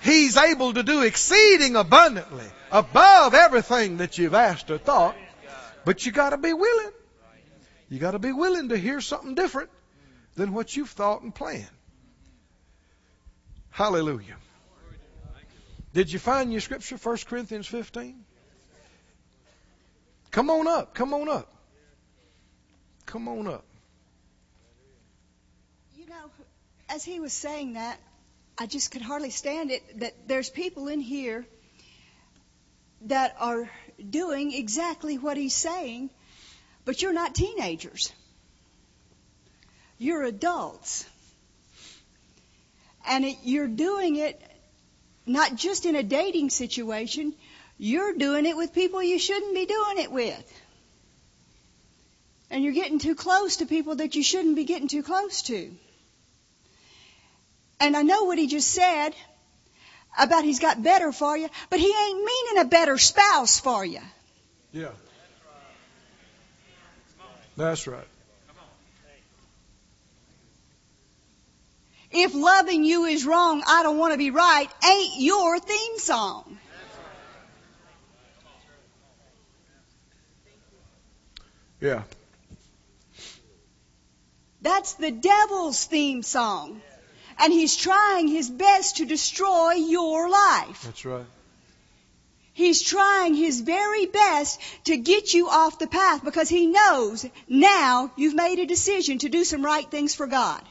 He's 0.02 0.36
able 0.36 0.74
to 0.74 0.84
do 0.84 1.04
exceeding 1.04 1.76
abundantly 1.76 2.46
above 2.72 3.34
everything 3.34 3.98
that 3.98 4.18
you've 4.18 4.34
asked 4.34 4.72
or 4.72 4.80
thought. 4.80 5.16
But 5.86 6.06
you 6.06 6.12
gotta 6.12 6.38
be 6.38 6.54
willing. 6.54 6.92
You 7.90 8.00
gotta 8.00 8.20
be 8.20 8.32
willing 8.32 8.70
to 8.70 8.78
hear 8.78 9.02
something 9.02 9.36
different 9.36 9.70
than 10.36 10.54
what 10.54 10.76
you've 10.76 10.90
thought 10.90 11.22
and 11.22 11.34
planned. 11.34 11.68
Hallelujah. 13.70 14.38
Did 15.94 16.12
you 16.12 16.20
find 16.20 16.52
your 16.52 16.62
scripture, 16.62 16.98
1 16.98 17.18
Corinthians 17.28 17.68
15? 17.68 18.24
Come 20.32 20.50
on 20.50 20.68
up. 20.68 20.94
Come 20.94 21.14
on 21.14 21.30
up. 21.30 21.54
Come 23.06 23.28
on 23.28 23.48
up. 23.48 23.66
You 25.98 26.06
know, 26.08 26.32
as 26.90 27.04
he 27.04 27.20
was 27.20 27.34
saying 27.34 27.74
that, 27.74 28.00
I 28.62 28.68
just 28.68 28.92
could 28.92 29.02
hardly 29.02 29.32
stand 29.32 29.72
it 29.72 30.02
that 30.02 30.14
there's 30.28 30.48
people 30.48 30.88
in 30.88 31.00
here 31.00 31.48
that 33.08 33.36
are 33.40 33.68
doing 34.08 34.54
exactly 34.54 35.18
what 35.18 35.36
he's 35.36 35.56
saying, 35.56 36.12
but 36.86 37.02
you're 37.02 37.12
not 37.12 37.34
teenagers. 37.34 38.14
You're 39.98 40.26
adults. 40.26 41.08
And 43.08 43.26
it, 43.26 43.38
you're 43.42 43.68
doing 43.68 44.18
it 44.18 44.40
not 45.26 45.56
just 45.56 45.88
in 45.88 45.96
a 45.96 46.04
dating 46.04 46.52
situation, 46.52 47.34
you're 47.80 48.14
doing 48.14 48.46
it 48.46 48.56
with 48.56 48.76
people 48.76 49.02
you 49.02 49.18
shouldn't 49.18 49.56
be 49.56 49.66
doing 49.66 49.98
it 49.98 50.12
with. 50.12 50.62
And 52.52 52.64
you're 52.64 52.74
getting 52.74 53.00
too 53.00 53.16
close 53.16 53.58
to 53.58 53.66
people 53.66 53.96
that 53.96 54.14
you 54.14 54.22
shouldn't 54.22 54.56
be 54.56 54.66
getting 54.66 54.88
too 54.88 55.02
close 55.02 55.42
to. 55.54 55.76
And 57.82 57.98
I 57.98 58.04
know 58.04 58.26
what 58.26 58.38
he 58.38 58.46
just 58.46 58.70
said 58.70 59.10
about 60.18 60.44
he's 60.44 60.60
got 60.60 60.84
better 60.84 61.12
for 61.12 61.36
you, 61.36 61.50
but 61.72 61.80
he 61.80 61.88
ain't 61.88 62.18
meaning 62.20 62.62
a 62.62 62.66
better 62.66 63.00
spouse 63.00 63.60
for 63.60 63.84
you. 63.84 64.02
Yeah. 64.72 64.92
That's 67.58 67.88
right. 67.88 68.08
If 72.12 72.36
loving 72.36 72.84
you 72.84 73.06
is 73.06 73.26
wrong, 73.26 73.64
I 73.66 73.82
don't 73.82 73.98
want 73.98 74.14
to 74.14 74.18
be 74.20 74.30
right, 74.30 74.68
ain't 74.86 75.20
your 75.20 75.60
theme 75.60 75.98
song. 75.98 76.60
Yeah. 81.80 82.04
That's 84.62 84.94
the 84.94 85.10
devil's 85.10 85.84
theme 85.86 86.22
song 86.22 86.82
and 87.40 87.54
he's 87.54 87.76
trying 87.76 88.28
his 88.28 88.50
best 88.50 88.98
to 88.98 89.06
destroy 89.06 89.74
your 89.74 90.30
life. 90.30 90.82
That's 90.84 91.06
right. 91.06 91.26
He's 92.54 92.82
trying 92.82 93.34
his 93.34 93.62
very 93.62 94.06
best 94.06 94.60
to 94.86 94.98
get 94.98 95.34
you 95.34 95.50
off 95.50 95.80
the 95.80 95.88
path 95.88 96.24
because 96.24 96.50
he 96.50 96.68
knows 96.68 97.26
now 97.48 98.12
you've 98.18 98.36
made 98.36 98.60
a 98.60 98.66
decision 98.66 99.20
to 99.20 99.30
do 99.30 99.44
some 99.44 99.64
right 99.64 99.90
things 99.90 100.14
for 100.14 100.28
God. 100.28 100.62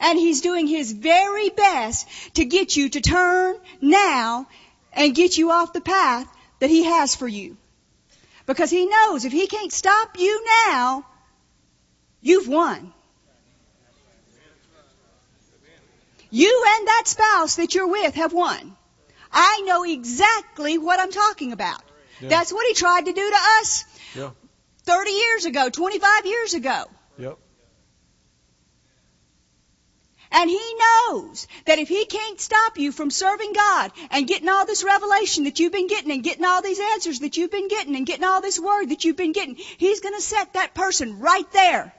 And 0.00 0.18
he's 0.18 0.40
doing 0.40 0.66
his 0.66 0.90
very 0.90 1.50
best 1.50 2.08
to 2.34 2.44
get 2.44 2.76
you 2.76 2.88
to 2.88 3.00
turn 3.00 3.56
now 3.80 4.48
and 4.92 5.14
get 5.14 5.38
you 5.38 5.50
off 5.50 5.72
the 5.72 5.80
path 5.80 6.26
that 6.58 6.70
he 6.70 6.84
has 6.84 7.14
for 7.14 7.28
you. 7.28 7.56
Because 8.46 8.70
he 8.70 8.86
knows 8.86 9.24
if 9.24 9.32
he 9.32 9.46
can't 9.46 9.72
stop 9.72 10.18
you 10.18 10.44
now, 10.66 11.06
you've 12.20 12.48
won. 12.48 12.92
You 16.34 16.64
and 16.66 16.88
that 16.88 17.02
spouse 17.04 17.56
that 17.56 17.74
you're 17.74 17.88
with 17.88 18.14
have 18.14 18.32
won. 18.32 18.74
I 19.30 19.60
know 19.66 19.84
exactly 19.84 20.78
what 20.78 20.98
I'm 20.98 21.12
talking 21.12 21.52
about. 21.52 21.82
Yeah. 22.20 22.30
That's 22.30 22.50
what 22.50 22.66
he 22.66 22.72
tried 22.72 23.04
to 23.04 23.12
do 23.12 23.30
to 23.30 23.36
us 23.60 23.84
yeah. 24.14 24.30
30 24.84 25.10
years 25.10 25.44
ago, 25.44 25.68
25 25.68 26.24
years 26.24 26.54
ago. 26.54 26.84
Yep. 27.18 27.38
And 30.30 30.48
he 30.48 30.74
knows 30.74 31.46
that 31.66 31.78
if 31.78 31.90
he 31.90 32.06
can't 32.06 32.40
stop 32.40 32.78
you 32.78 32.92
from 32.92 33.10
serving 33.10 33.52
God 33.52 33.92
and 34.10 34.26
getting 34.26 34.48
all 34.48 34.64
this 34.64 34.82
revelation 34.82 35.44
that 35.44 35.60
you've 35.60 35.72
been 35.72 35.86
getting 35.86 36.12
and 36.12 36.24
getting 36.24 36.46
all 36.46 36.62
these 36.62 36.80
answers 36.80 37.20
that 37.20 37.36
you've 37.36 37.50
been 37.50 37.68
getting 37.68 37.94
and 37.94 38.06
getting 38.06 38.24
all 38.24 38.40
this 38.40 38.58
word 38.58 38.86
that 38.86 39.04
you've 39.04 39.18
been 39.18 39.32
getting, 39.32 39.56
he's 39.56 40.00
going 40.00 40.14
to 40.14 40.22
set 40.22 40.54
that 40.54 40.72
person 40.72 41.18
right 41.20 41.50
there 41.52 41.92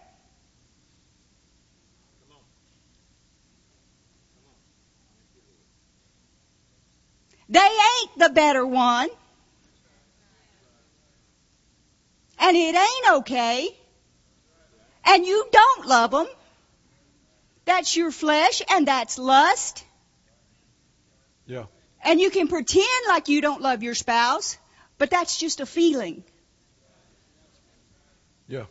They 7.54 7.60
ain't 7.60 8.18
the 8.18 8.30
better 8.30 8.66
one. 8.66 9.10
And 12.40 12.58
it 12.58 12.76
ain't 12.76 13.18
okay. 13.18 13.70
And 15.06 15.24
you 15.24 15.48
don't 15.52 15.86
love 15.86 16.10
them. 16.10 16.28
That's 17.66 17.96
your 17.96 18.10
flesh 18.10 18.64
and 18.72 18.88
that's 18.88 19.20
lust. 19.20 19.86
Yeah. 21.46 21.66
And 22.04 22.20
you 22.20 22.32
can 22.32 22.48
pretend 22.48 23.08
like 23.08 23.30
you 23.30 23.40
don't 23.40 23.62
love 23.62 23.84
your 23.84 23.94
spouse, 23.94 24.58
but 24.98 25.12
that's 25.12 25.38
just 25.38 25.60
a 25.60 25.68
feeling. 25.68 26.24
Yeah. 28.48 28.66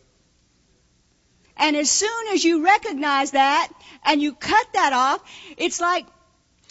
And 1.56 1.76
as 1.76 1.88
soon 1.88 2.26
as 2.32 2.44
you 2.44 2.64
recognize 2.64 3.30
that 3.30 3.68
and 4.04 4.20
you 4.20 4.34
cut 4.34 4.66
that 4.74 4.92
off, 4.92 5.22
it's 5.56 5.80
like 5.80 6.04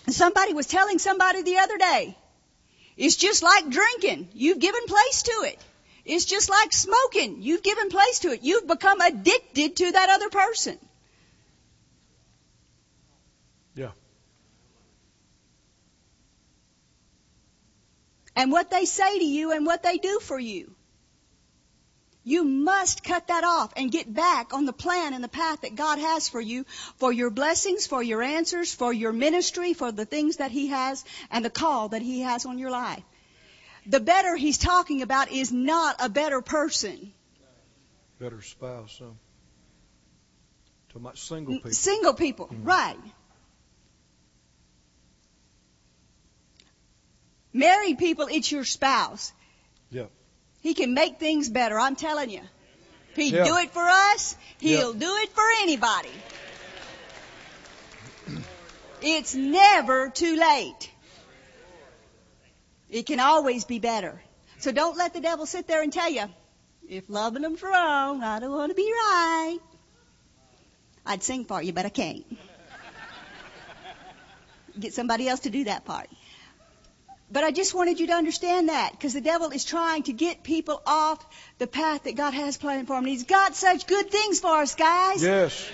somebody 0.07 0.53
was 0.53 0.67
telling 0.67 0.99
somebody 0.99 1.43
the 1.43 1.57
other 1.57 1.77
day. 1.77 2.17
It's 2.97 3.15
just 3.15 3.43
like 3.43 3.69
drinking. 3.69 4.29
You've 4.33 4.59
given 4.59 4.85
place 4.85 5.23
to 5.23 5.31
it. 5.45 5.59
It's 6.05 6.25
just 6.25 6.49
like 6.49 6.73
smoking. 6.73 7.41
You've 7.41 7.63
given 7.63 7.89
place 7.89 8.19
to 8.19 8.29
it. 8.29 8.43
You've 8.43 8.67
become 8.67 9.01
addicted 9.01 9.75
to 9.77 9.91
that 9.91 10.09
other 10.09 10.29
person. 10.29 10.77
Yeah. 13.75 13.91
And 18.35 18.51
what 18.51 18.69
they 18.69 18.85
say 18.85 19.19
to 19.19 19.25
you 19.25 19.51
and 19.51 19.65
what 19.65 19.83
they 19.83 19.97
do 19.97 20.19
for 20.19 20.39
you. 20.39 20.73
You 22.23 22.43
must 22.43 23.03
cut 23.03 23.27
that 23.27 23.43
off 23.43 23.73
and 23.75 23.91
get 23.91 24.13
back 24.13 24.53
on 24.53 24.65
the 24.65 24.73
plan 24.73 25.13
and 25.13 25.23
the 25.23 25.27
path 25.27 25.62
that 25.62 25.75
God 25.75 25.97
has 25.97 26.29
for 26.29 26.39
you, 26.39 26.65
for 26.97 27.12
your 27.12 27.31
blessings, 27.31 27.88
for 27.88 28.03
your 28.03 28.21
answers, 28.21 28.73
for 28.73 28.93
your 28.93 29.12
ministry, 29.12 29.73
for 29.73 29.91
the 29.91 30.05
things 30.05 30.38
that 30.38 30.51
He 30.51 30.67
has 30.67 31.03
and 31.31 31.43
the 31.43 31.49
call 31.49 31.89
that 31.89 32.03
He 32.03 32.21
has 32.21 32.45
on 32.45 32.60
your 32.60 32.69
life. 32.69 33.03
The 33.88 33.99
better 33.99 34.36
He's 34.36 34.60
talking 34.60 35.01
about 35.01 35.31
is 35.31 35.51
not 35.51 35.95
a 35.99 36.10
better 36.10 36.41
person. 36.41 37.12
Better 38.19 38.41
spouse. 38.43 38.95
So. 38.99 39.17
Too 40.93 40.99
much 40.99 41.21
single 41.21 41.55
people. 41.55 41.71
Single 41.71 42.13
people, 42.13 42.47
Mhm. 42.47 42.67
right. 42.67 42.99
Married 47.53 47.97
people, 47.97 48.27
it's 48.29 48.51
your 48.51 48.63
spouse. 48.63 49.34
Yeah. 49.89 50.05
He 50.62 50.74
can 50.74 50.93
make 50.93 51.19
things 51.19 51.50
better, 51.50 51.80
I'm 51.80 51.95
telling 51.95 52.30
you. 52.30 52.41
If 53.12 53.17
he 53.17 53.30
Yeah. 53.30 53.43
do 53.43 53.58
it 53.58 53.71
for 53.71 53.88
us, 53.88 54.36
he'll 54.60 54.93
do 54.93 55.15
it 55.17 55.34
for 55.34 55.43
anybody. 55.62 56.12
It's 59.02 59.34
never 59.34 60.10
too 60.10 60.36
late. 60.36 60.91
It 62.89 63.06
can 63.06 63.19
always 63.19 63.65
be 63.65 63.80
better. 63.80 64.21
So 64.60 64.71
don't 64.71 64.95
let 64.95 65.13
the 65.13 65.21
devil 65.21 65.45
sit 65.45 65.65
there 65.65 65.82
and 65.82 65.91
tell 65.91 66.10
you, 66.10 66.26
if 66.88 67.10
loving 67.10 67.41
them's 67.41 67.63
wrong, 67.63 68.21
I 68.24 68.39
don't 68.39 68.52
want 68.52 68.69
to 68.69 68.76
be 68.76 68.91
right. 68.91 69.60
I'd 71.06 71.24
sing 71.24 71.45
for 71.45 71.62
you, 71.62 71.74
but 71.74 71.86
I 71.86 71.89
can't. 71.89 72.26
Get 74.80 74.93
somebody 74.93 75.28
else 75.28 75.41
to 75.41 75.50
do 75.50 75.63
that 75.63 75.84
part. 75.86 76.10
But 77.32 77.46
I 77.46 77.52
just 77.52 77.74
wanted 77.74 78.00
you 78.00 78.08
to 78.08 78.13
understand 78.13 78.70
that 78.70 78.91
because 78.91 79.13
the 79.13 79.22
devil 79.22 79.52
is 79.52 79.63
trying 79.63 80.04
to 80.04 80.13
get 80.13 80.44
people 80.44 80.82
off 80.86 81.26
the 81.60 81.67
path 81.67 82.04
that 82.04 82.15
God 82.15 82.34
has 82.34 82.58
planned 82.58 82.88
for 82.88 82.96
them. 82.96 83.06
And 83.06 83.10
he's 83.13 83.24
got 83.24 83.56
such 83.56 83.88
good 83.88 84.12
things 84.12 84.41
for 84.41 84.58
us, 84.58 84.76
guys. 84.76 85.24
Yes. 85.24 85.70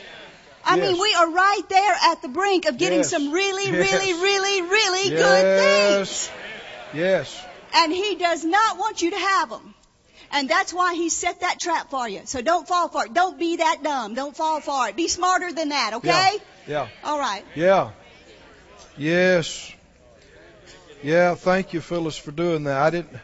I 0.63 0.75
yes. 0.75 0.91
mean, 0.91 1.01
we 1.01 1.13
are 1.15 1.31
right 1.31 1.61
there 1.69 1.95
at 2.11 2.21
the 2.21 2.27
brink 2.27 2.65
of 2.65 2.77
getting 2.77 2.99
Yes. 2.99 3.09
some 3.09 3.31
really, 3.31 3.65
Yes. 3.65 3.91
really, 3.91 4.13
really, 4.13 4.61
really 4.61 5.09
good 5.09 5.59
things. 5.59 6.29
Yes. 6.93 6.93
Yes. 6.93 7.45
And 7.73 7.91
he 7.91 8.15
does 8.15 8.43
not 8.43 8.77
want 8.77 9.01
you 9.01 9.11
to 9.11 9.17
have 9.17 9.49
them. 9.49 9.73
And 10.31 10.49
that's 10.49 10.73
why 10.73 10.93
he 10.93 11.09
set 11.09 11.39
that 11.39 11.59
trap 11.59 11.89
for 11.89 12.07
you. 12.07 12.21
So 12.25 12.41
don't 12.41 12.67
fall 12.67 12.89
for 12.89 13.05
it. 13.05 13.13
Don't 13.13 13.39
be 13.39 13.57
that 13.57 13.81
dumb. 13.81 14.13
Don't 14.13 14.35
fall 14.35 14.59
for 14.61 14.89
it. 14.89 14.95
Be 14.95 15.07
smarter 15.07 15.51
than 15.53 15.69
that, 15.69 15.93
okay? 15.95 16.37
Yeah. 16.67 16.83
Yeah. 16.83 16.87
All 17.03 17.17
right. 17.17 17.43
Yeah. 17.55 17.91
Yes. 18.97 19.71
Yeah. 21.03 21.35
Thank 21.35 21.73
you, 21.73 21.81
Phyllis, 21.81 22.17
for 22.17 22.31
doing 22.31 22.63
that. 22.65 22.81
I 22.81 22.89
didn't. 22.89 23.17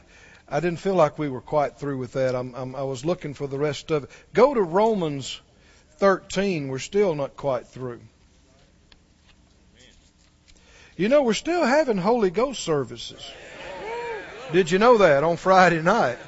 I 0.47 0.59
didn't 0.59 0.79
feel 0.79 0.93
like 0.93 1.17
we 1.17 1.29
were 1.29 1.41
quite 1.41 1.79
through 1.79 1.97
with 1.97 2.13
that. 2.13 2.35
I'm, 2.35 2.53
I'm, 2.53 2.75
I 2.75 2.83
was 2.83 3.03
looking 3.03 3.33
for 3.33 3.47
the 3.47 3.57
rest 3.57 3.89
of 3.89 4.03
it. 4.03 4.11
Go 4.33 4.53
to 4.53 4.61
Romans 4.61 5.41
13. 5.97 6.67
We're 6.67 6.77
still 6.77 7.15
not 7.15 7.35
quite 7.35 7.67
through. 7.67 8.01
You 10.95 11.09
know, 11.09 11.23
we're 11.23 11.33
still 11.33 11.65
having 11.65 11.97
Holy 11.97 12.29
Ghost 12.29 12.61
services. 12.61 13.27
Did 14.51 14.69
you 14.69 14.77
know 14.77 14.99
that 14.99 15.23
on 15.23 15.37
Friday 15.37 15.81
night? 15.81 16.19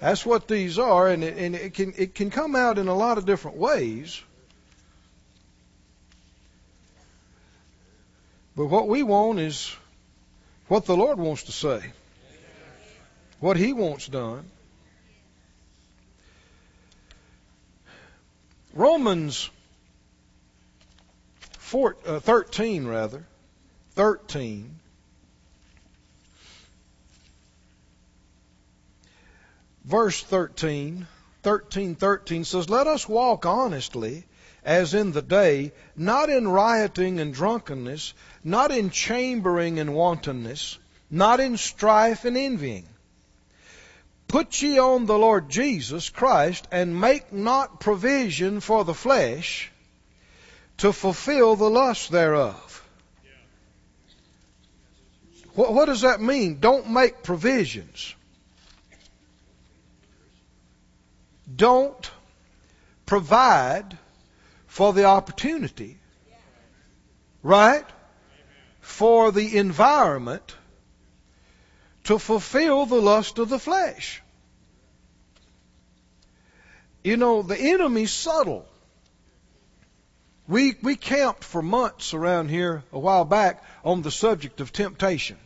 That's 0.00 0.24
what 0.24 0.48
these 0.48 0.78
are, 0.78 1.08
and 1.08 1.22
it, 1.22 1.36
and 1.36 1.54
it 1.54 1.74
can 1.74 1.92
it 1.96 2.14
can 2.14 2.30
come 2.30 2.56
out 2.56 2.78
in 2.78 2.88
a 2.88 2.94
lot 2.94 3.18
of 3.18 3.26
different 3.26 3.58
ways. 3.58 4.22
But 8.54 8.66
what 8.66 8.88
we 8.88 9.02
want 9.02 9.40
is 9.40 9.76
what 10.68 10.84
the 10.86 10.96
Lord 10.96 11.18
wants 11.18 11.44
to 11.44 11.52
say, 11.52 11.92
what 13.40 13.56
He 13.56 13.72
wants 13.72 14.06
done. 14.08 14.50
Romans 18.74 19.48
4, 21.58 21.96
uh, 22.06 22.20
13, 22.20 22.86
rather, 22.86 23.24
13. 23.94 24.78
Verse 29.84 30.22
13, 30.22 31.06
13, 31.42 31.94
13 31.94 32.44
says, 32.44 32.68
Let 32.68 32.86
us 32.86 33.08
walk 33.08 33.46
honestly 33.46 34.24
as 34.66 34.94
in 34.94 35.12
the 35.12 35.22
day, 35.22 35.72
not 35.96 36.28
in 36.28 36.48
rioting 36.48 37.20
and 37.20 37.32
drunkenness, 37.32 38.12
not 38.42 38.72
in 38.72 38.90
chambering 38.90 39.78
and 39.78 39.94
wantonness, 39.94 40.76
not 41.08 41.38
in 41.38 41.56
strife 41.56 42.24
and 42.24 42.36
envying. 42.36 42.84
Put 44.26 44.60
ye 44.60 44.80
on 44.80 45.06
the 45.06 45.16
Lord 45.16 45.48
Jesus 45.48 46.10
Christ, 46.10 46.66
and 46.72 47.00
make 47.00 47.32
not 47.32 47.78
provision 47.78 48.58
for 48.58 48.84
the 48.84 48.92
flesh 48.92 49.70
to 50.78 50.92
fulfill 50.92 51.54
the 51.54 51.70
lust 51.70 52.10
thereof. 52.10 52.84
What, 55.54 55.72
what 55.72 55.86
does 55.86 56.00
that 56.00 56.20
mean? 56.20 56.58
Don't 56.58 56.90
make 56.90 57.22
provisions. 57.22 58.16
Don't 61.54 62.10
provide 63.06 63.96
for 64.76 64.92
the 64.92 65.04
opportunity, 65.04 65.96
right? 67.42 67.86
For 68.82 69.32
the 69.32 69.56
environment 69.56 70.54
to 72.04 72.18
fulfill 72.18 72.84
the 72.84 73.00
lust 73.00 73.38
of 73.38 73.48
the 73.48 73.58
flesh. 73.58 74.22
You 77.02 77.16
know, 77.16 77.40
the 77.40 77.58
enemy's 77.58 78.12
subtle. 78.12 78.66
We, 80.46 80.76
we 80.82 80.94
camped 80.96 81.42
for 81.42 81.62
months 81.62 82.12
around 82.12 82.50
here 82.50 82.84
a 82.92 82.98
while 82.98 83.24
back 83.24 83.64
on 83.82 84.02
the 84.02 84.10
subject 84.10 84.60
of 84.60 84.74
temptation. 84.74 85.38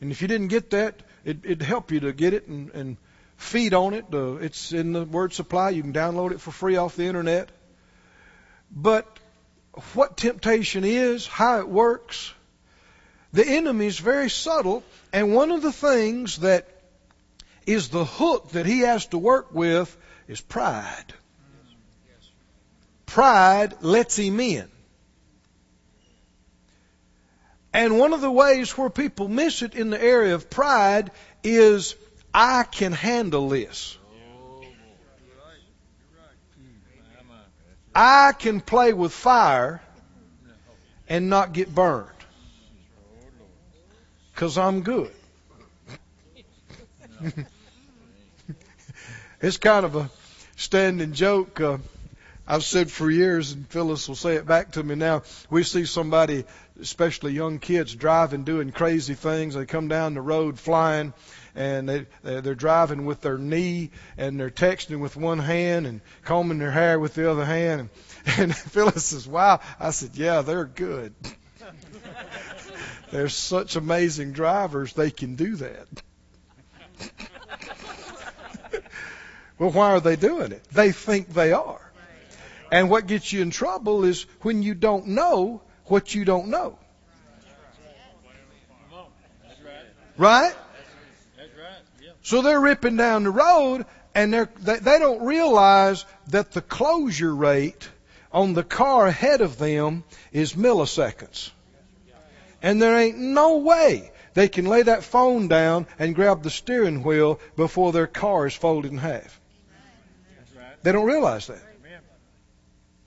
And 0.00 0.12
if 0.12 0.22
you 0.22 0.28
didn't 0.28 0.54
get 0.54 0.70
that, 0.70 1.02
it, 1.24 1.38
it'd 1.42 1.62
help 1.62 1.90
you 1.90 1.98
to 1.98 2.12
get 2.12 2.32
it 2.32 2.46
and, 2.46 2.70
and 2.70 2.96
feed 3.36 3.74
on 3.74 3.92
it. 3.92 4.04
Uh, 4.12 4.34
it's 4.34 4.70
in 4.72 4.92
the 4.92 5.04
word 5.04 5.32
supply. 5.32 5.70
You 5.70 5.82
can 5.82 5.92
download 5.92 6.30
it 6.30 6.40
for 6.40 6.52
free 6.52 6.76
off 6.76 6.94
the 6.94 7.06
internet. 7.06 7.50
But 8.74 9.06
what 9.94 10.16
temptation 10.16 10.84
is, 10.84 11.26
how 11.26 11.60
it 11.60 11.68
works, 11.68 12.32
the 13.32 13.46
enemy 13.46 13.86
is 13.86 13.98
very 13.98 14.30
subtle, 14.30 14.82
and 15.12 15.34
one 15.34 15.50
of 15.50 15.62
the 15.62 15.72
things 15.72 16.38
that 16.38 16.68
is 17.66 17.88
the 17.88 18.04
hook 18.04 18.50
that 18.50 18.66
he 18.66 18.80
has 18.80 19.06
to 19.06 19.18
work 19.18 19.54
with 19.54 19.96
is 20.26 20.40
pride. 20.40 21.14
Pride 23.06 23.74
lets 23.82 24.16
him 24.16 24.40
in. 24.40 24.68
And 27.74 27.98
one 27.98 28.12
of 28.12 28.20
the 28.20 28.30
ways 28.30 28.76
where 28.76 28.90
people 28.90 29.28
miss 29.28 29.62
it 29.62 29.74
in 29.74 29.90
the 29.90 30.02
area 30.02 30.34
of 30.34 30.50
pride 30.50 31.10
is 31.42 31.94
I 32.34 32.64
can 32.64 32.92
handle 32.92 33.48
this. 33.48 33.96
I 37.94 38.32
can 38.32 38.60
play 38.60 38.92
with 38.92 39.12
fire 39.12 39.82
and 41.08 41.28
not 41.28 41.52
get 41.52 41.74
burned. 41.74 42.08
Because 44.34 44.56
I'm 44.56 44.82
good. 44.82 45.12
it's 49.40 49.58
kind 49.58 49.84
of 49.84 49.96
a 49.96 50.10
standing 50.56 51.12
joke. 51.12 51.60
Uh, 51.60 51.78
I've 52.46 52.64
said 52.64 52.90
for 52.90 53.10
years, 53.10 53.52
and 53.52 53.68
Phyllis 53.68 54.08
will 54.08 54.16
say 54.16 54.34
it 54.34 54.46
back 54.46 54.72
to 54.72 54.82
me 54.82 54.94
now. 54.94 55.22
We 55.48 55.62
see 55.62 55.84
somebody, 55.84 56.44
especially 56.80 57.32
young 57.32 57.58
kids, 57.58 57.94
driving, 57.94 58.44
doing 58.44 58.72
crazy 58.72 59.14
things. 59.14 59.54
They 59.54 59.66
come 59.66 59.88
down 59.88 60.14
the 60.14 60.22
road 60.22 60.58
flying, 60.58 61.12
and 61.54 61.88
they 61.88 62.06
they're 62.22 62.54
driving 62.54 63.04
with 63.04 63.20
their 63.20 63.38
knee, 63.38 63.90
and 64.16 64.38
they're 64.38 64.50
texting 64.50 65.00
with 65.00 65.16
one 65.16 65.38
hand 65.38 65.86
and 65.86 66.00
combing 66.24 66.58
their 66.58 66.70
hair 66.70 66.98
with 66.98 67.14
the 67.14 67.30
other 67.30 67.44
hand. 67.44 67.80
And, 67.80 67.90
and 68.38 68.56
Phyllis 68.56 69.06
says, 69.06 69.26
"Wow!" 69.26 69.60
I 69.78 69.90
said, 69.90 70.10
"Yeah, 70.14 70.42
they're 70.42 70.64
good." 70.64 71.14
They're 73.12 73.28
such 73.28 73.76
amazing 73.76 74.32
drivers, 74.32 74.94
they 74.94 75.10
can 75.10 75.34
do 75.34 75.56
that. 75.56 75.86
well, 79.58 79.70
why 79.70 79.90
are 79.92 80.00
they 80.00 80.16
doing 80.16 80.52
it? 80.52 80.64
They 80.72 80.92
think 80.92 81.28
they 81.28 81.52
are. 81.52 81.92
And 82.70 82.88
what 82.88 83.06
gets 83.06 83.30
you 83.30 83.42
in 83.42 83.50
trouble 83.50 84.04
is 84.04 84.22
when 84.40 84.62
you 84.62 84.74
don't 84.74 85.08
know 85.08 85.60
what 85.84 86.14
you 86.14 86.24
don't 86.24 86.48
know. 86.48 86.78
Right? 90.16 90.54
So 92.22 92.42
they're 92.42 92.60
ripping 92.60 92.96
down 92.96 93.24
the 93.24 93.30
road 93.30 93.84
and 94.14 94.32
they're, 94.32 94.50
they, 94.60 94.78
they 94.78 94.98
don't 94.98 95.24
realize 95.24 96.04
that 96.28 96.52
the 96.52 96.62
closure 96.62 97.34
rate 97.34 97.88
on 98.32 98.54
the 98.54 98.64
car 98.64 99.06
ahead 99.06 99.40
of 99.40 99.58
them 99.58 100.04
is 100.32 100.54
milliseconds. 100.54 101.50
And 102.62 102.80
there 102.80 102.96
ain't 102.96 103.18
no 103.18 103.58
way 103.58 104.12
they 104.34 104.48
can 104.48 104.66
lay 104.66 104.82
that 104.82 105.04
phone 105.04 105.48
down 105.48 105.86
and 105.98 106.14
grab 106.14 106.42
the 106.42 106.50
steering 106.50 107.02
wheel 107.02 107.40
before 107.56 107.92
their 107.92 108.06
car 108.06 108.46
is 108.46 108.54
folded 108.54 108.92
in 108.92 108.98
half. 108.98 109.40
They 110.82 110.92
don't 110.92 111.06
realize 111.06 111.48
that. 111.48 111.62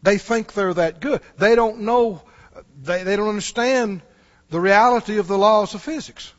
They 0.03 0.17
think 0.19 0.53
they're 0.53 0.73
that 0.75 0.99
good. 0.99 1.21
They 1.37 1.55
don't 1.55 1.79
know, 1.81 2.21
they, 2.79 3.03
they 3.03 3.15
don't 3.15 3.29
understand 3.29 4.01
the 4.49 4.59
reality 4.59 5.17
of 5.17 5.27
the 5.27 5.37
laws 5.37 5.73
of 5.73 5.81
physics. 5.81 6.31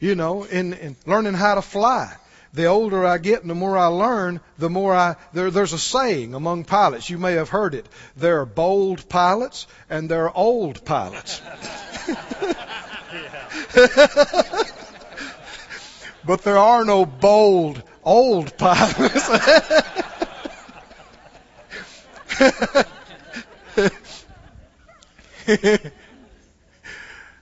You 0.00 0.14
know, 0.14 0.44
in, 0.44 0.74
in 0.74 0.96
learning 1.06 1.34
how 1.34 1.56
to 1.56 1.62
fly. 1.62 2.14
The 2.54 2.66
older 2.66 3.04
I 3.04 3.18
get 3.18 3.42
and 3.42 3.50
the 3.50 3.54
more 3.54 3.76
I 3.76 3.86
learn, 3.86 4.40
the 4.58 4.70
more 4.70 4.94
I, 4.94 5.16
there, 5.32 5.50
there's 5.50 5.72
a 5.72 5.78
saying 5.78 6.34
among 6.34 6.64
pilots. 6.64 7.10
You 7.10 7.18
may 7.18 7.32
have 7.34 7.50
heard 7.50 7.74
it. 7.74 7.86
There 8.16 8.40
are 8.40 8.46
bold 8.46 9.08
pilots 9.08 9.66
and 9.90 10.08
there 10.08 10.24
are 10.24 10.36
old 10.36 10.84
pilots. 10.84 11.42
but 16.24 16.42
there 16.42 16.58
are 16.58 16.84
no 16.84 17.04
bold 17.04 17.82
old 18.02 18.56
pilots. 18.56 19.28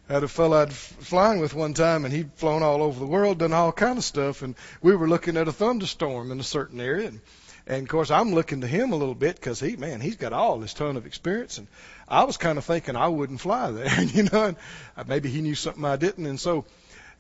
had 0.09 0.23
a 0.23 0.29
fellow 0.29 0.63
I'd 0.63 0.73
flying 0.73 1.41
with 1.41 1.55
one 1.55 1.75
time, 1.75 2.05
and 2.05 2.15
he'd 2.15 2.33
flown 2.35 2.63
all 2.63 2.83
over 2.83 2.99
the 2.99 3.07
world, 3.07 3.39
done 3.39 3.53
all 3.53 3.73
kind 3.73 3.99
of 3.99 4.05
stuff, 4.05 4.43
and 4.43 4.55
we 4.81 4.95
were 4.95 5.09
looking 5.09 5.37
at 5.37 5.49
a 5.49 5.53
thunderstorm 5.53 6.31
in 6.31 6.39
a 6.39 6.45
certain 6.45 6.81
area, 6.81 7.09
and, 7.09 7.21
and 7.67 7.83
of 7.83 7.89
course 7.89 8.11
I'm 8.11 8.33
looking 8.33 8.61
to 8.61 8.69
him 8.69 8.93
a 8.93 8.97
little 8.97 9.17
bit 9.17 9.35
because 9.37 9.59
he, 9.59 9.77
man, 9.77 10.01
he's 10.01 10.17
got 10.17 10.33
all 10.33 10.59
this 10.59 10.75
ton 10.75 10.97
of 10.97 11.07
experience, 11.07 11.59
and 11.59 11.67
I 12.09 12.25
was 12.25 12.37
kind 12.37 12.57
of 12.57 12.65
thinking 12.65 12.95
I 12.95 13.09
wouldn't 13.09 13.41
fly 13.41 13.71
there, 13.73 14.03
you 14.05 14.25
know, 14.25 14.45
and 14.45 14.57
uh, 14.97 15.05
maybe 15.07 15.29
he 15.29 15.41
knew 15.41 15.57
something 15.57 15.85
I 15.85 15.97
didn't, 15.97 16.27
and 16.27 16.39
so 16.39 16.65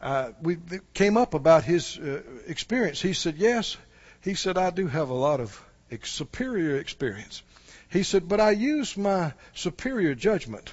uh, 0.01 0.31
we 0.41 0.59
came 0.95 1.17
up 1.17 1.35
about 1.35 1.65
his 1.65 1.99
uh, 1.99 2.23
experience. 2.47 3.03
He 3.03 3.15
said, 3.15 3.37
yes, 3.37 3.77
he 4.23 4.35
said 4.35 4.57
I 4.59 4.71
do 4.71 4.87
have 4.87 5.09
a 5.09 5.15
lot 5.15 5.41
of 5.41 5.61
ex- 5.91 6.13
superior 6.13 6.77
experience. 6.77 7.43
He 7.89 8.05
said, 8.05 8.29
but 8.29 8.41
I 8.41 8.51
use 8.51 8.97
my 8.97 9.33
superior 9.55 10.15
judgment 10.15 10.73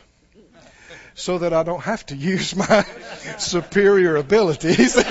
so 1.15 1.38
that 1.39 1.54
I 1.54 1.63
don't 1.63 1.84
have 1.84 2.06
to 2.08 2.15
use 2.15 2.56
my 2.69 2.86
superior 3.38 4.15
abilities. 4.15 4.95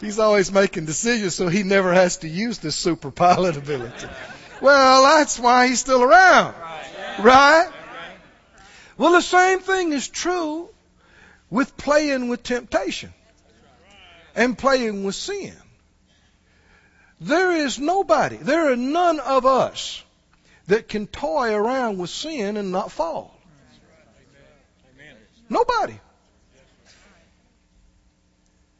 He's 0.00 0.18
always 0.18 0.52
making 0.52 0.86
decisions, 0.86 1.34
so 1.34 1.48
he 1.48 1.62
never 1.62 1.92
has 1.92 2.18
to 2.18 2.28
use 2.28 2.58
this 2.58 2.76
super 2.76 3.10
pilot 3.10 3.56
ability. 3.56 4.06
Well, 4.60 5.02
that's 5.02 5.38
why 5.38 5.66
he's 5.68 5.80
still 5.80 6.02
around. 6.02 6.54
Right? 7.18 7.68
Well, 8.96 9.12
the 9.12 9.20
same 9.20 9.60
thing 9.60 9.92
is 9.92 10.08
true 10.08 10.68
with 11.50 11.76
playing 11.76 12.28
with 12.28 12.42
temptation 12.42 13.12
and 14.34 14.56
playing 14.56 15.04
with 15.04 15.14
sin. 15.14 15.54
There 17.20 17.52
is 17.52 17.78
nobody, 17.78 18.36
there 18.36 18.72
are 18.72 18.76
none 18.76 19.20
of 19.20 19.46
us 19.46 20.02
that 20.66 20.88
can 20.88 21.06
toy 21.06 21.54
around 21.54 21.98
with 21.98 22.10
sin 22.10 22.56
and 22.56 22.72
not 22.72 22.92
fall. 22.92 23.38
Nobody. 25.48 25.98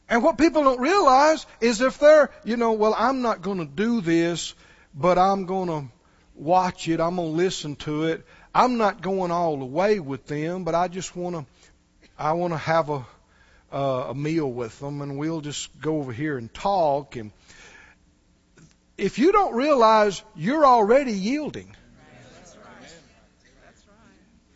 And 0.08 0.22
what 0.22 0.36
people 0.36 0.64
don't 0.64 0.80
realize 0.80 1.46
is 1.60 1.80
if 1.80 1.98
they're, 1.98 2.30
you 2.44 2.56
know, 2.56 2.72
well, 2.72 2.94
I'm 2.96 3.22
not 3.22 3.40
going 3.40 3.58
to 3.58 3.64
do 3.64 4.00
this, 4.00 4.54
but 4.94 5.18
I'm 5.18 5.46
going 5.46 5.68
to 5.68 5.88
watch 6.34 6.88
it, 6.88 7.00
I'm 7.00 7.16
going 7.16 7.30
to 7.30 7.36
listen 7.36 7.76
to 7.76 8.04
it. 8.04 8.26
I'm 8.54 8.76
not 8.76 9.00
going 9.00 9.30
all 9.30 9.56
the 9.56 9.64
way 9.64 10.00
with 10.00 10.26
them, 10.26 10.64
but 10.64 10.74
I 10.74 10.88
just 10.88 11.16
want 11.16 11.36
to, 11.36 11.46
I 12.18 12.32
want 12.32 12.52
to 12.52 12.58
have 12.58 12.90
a, 12.90 13.06
uh, 13.72 14.06
a 14.10 14.14
meal 14.14 14.50
with 14.50 14.78
them, 14.78 15.00
and 15.00 15.16
we'll 15.16 15.40
just 15.40 15.70
go 15.80 15.96
over 15.98 16.12
here 16.12 16.36
and 16.36 16.52
talk. 16.52 17.16
And 17.16 17.32
if 18.96 19.18
you 19.18 19.32
don't 19.32 19.54
realize 19.54 20.22
you're 20.36 20.66
already 20.66 21.12
yielding, 21.12 21.74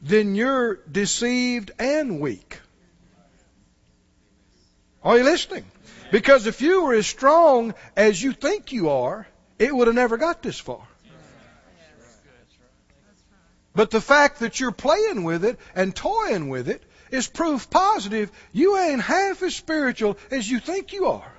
then 0.03 0.35
you're 0.35 0.77
deceived 0.90 1.72
and 1.79 2.20
weak. 2.20 2.61
Are 5.03 5.18
you 5.18 5.25
listening? 5.25 5.64
Because 6.11 6.46
if 6.46 6.61
you 6.61 6.85
were 6.85 6.94
as 6.94 7.07
strong 7.07 7.75
as 7.96 8.22
you 8.22 8.33
think 8.33 8.72
you 8.72 8.90
are, 8.90 9.27
it 9.59 9.75
would 9.75 9.87
have 9.87 9.96
never 9.96 10.16
got 10.16 10.42
this 10.42 10.59
far. 10.59 10.87
But 13.75 13.90
the 13.90 14.01
fact 14.01 14.40
that 14.40 14.59
you're 14.59 14.72
playing 14.72 15.25
with 15.25 15.44
it 15.44 15.59
and 15.75 15.94
toying 15.94 16.49
with 16.49 16.68
it 16.68 16.83
is 17.11 17.29
proof 17.29 17.68
positive 17.68 18.31
you 18.53 18.79
ain't 18.79 19.03
half 19.03 19.42
as 19.42 19.55
spiritual 19.55 20.16
as 20.31 20.51
you 20.51 20.61
think 20.61 20.92
you 20.92 21.07
are. 21.07 21.36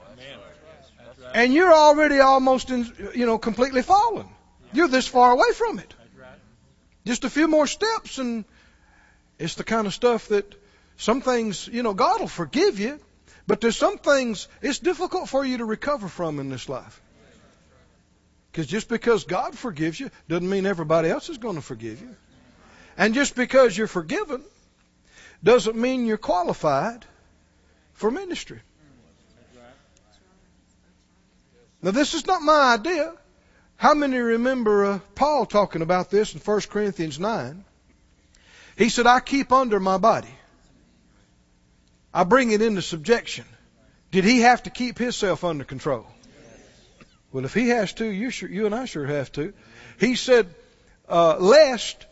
And 1.34 1.54
you're 1.54 1.74
already 1.74 2.20
almost, 2.20 2.70
in, 2.70 2.92
you 3.16 3.26
know, 3.26 3.38
completely 3.38 3.82
fallen. 3.82 4.28
You're 4.74 4.88
this 4.88 5.08
far 5.08 5.32
away 5.32 5.52
from 5.54 5.80
it. 5.80 5.94
Just 7.06 7.24
a 7.24 7.30
few 7.30 7.48
more 7.48 7.68
steps, 7.68 8.18
and 8.18 8.44
it's 9.40 9.56
the 9.56 9.64
kind 9.64 9.88
of 9.88 9.94
stuff 9.94 10.28
that 10.28 10.56
some 10.98 11.22
things, 11.22 11.68
you 11.68 11.84
know, 11.84 11.94
God 11.94 12.20
will 12.20 12.28
forgive 12.28 12.80
you, 12.80 13.00
but 13.46 13.62
there's 13.62 13.78
some 13.78 13.98
things 13.98 14.48
it's 14.62 14.80
difficult 14.80 15.30
for 15.30 15.46
you 15.46 15.60
to 15.60 15.66
recover 15.66 16.08
from 16.08 16.40
in 16.40 16.50
this 16.50 16.68
life. 16.68 17.02
Because 18.52 18.68
just 18.68 18.90
because 18.90 19.24
God 19.24 19.58
forgives 19.58 20.00
you 20.00 20.10
doesn't 20.28 20.50
mean 20.50 20.66
everybody 20.66 21.10
else 21.10 21.30
is 21.30 21.38
going 21.38 21.56
to 21.56 21.62
forgive 21.62 22.02
you. 22.02 22.16
And 22.98 23.14
just 23.14 23.36
because 23.36 23.78
you're 23.78 23.88
forgiven 23.88 24.44
doesn't 25.44 25.78
mean 25.78 26.06
you're 26.06 26.18
qualified 26.18 27.06
for 27.94 28.10
ministry. 28.10 28.60
Now, 31.82 31.92
this 31.92 32.14
is 32.14 32.26
not 32.26 32.42
my 32.42 32.74
idea. 32.74 33.14
How 33.76 33.94
many 33.94 34.18
remember 34.18 34.86
uh, 34.86 35.00
Paul 35.14 35.46
talking 35.46 35.82
about 35.82 36.10
this 36.10 36.34
in 36.34 36.40
1 36.40 36.62
Corinthians 36.62 37.20
9? 37.20 37.64
He 38.76 38.90
said, 38.90 39.06
I 39.06 39.20
keep 39.20 39.52
under 39.52 39.80
my 39.80 39.98
body. 39.98 40.34
I 42.14 42.24
bring 42.24 42.52
it 42.52 42.62
into 42.62 42.82
subjection. 42.82 43.46
Did 44.12 44.24
he 44.24 44.42
have 44.42 44.64
to 44.64 44.70
keep 44.72 44.98
himself 44.98 45.44
under 45.44 45.64
control? 45.64 46.08
Well, 47.32 47.46
if 47.46 47.54
he 47.54 47.70
has 47.70 47.94
to, 47.94 48.06
you, 48.06 48.32
sure, 48.32 48.50
you 48.50 48.66
and 48.66 48.74
I 48.74 48.86
sure 48.86 49.06
have 49.06 49.32
to. 49.34 49.54
He 50.00 50.16
said, 50.16 50.48
uh, 51.08 51.38
lest 51.38 52.06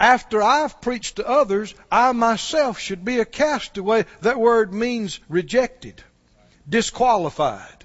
after 0.00 0.42
I've 0.42 0.80
preached 0.80 1.16
to 1.16 1.28
others, 1.28 1.74
I 1.90 2.10
myself 2.12 2.80
should 2.80 3.04
be 3.04 3.20
a 3.20 3.24
castaway. 3.24 4.06
That 4.22 4.40
word 4.40 4.72
means 4.72 5.20
rejected, 5.28 6.02
disqualified. 6.68 7.83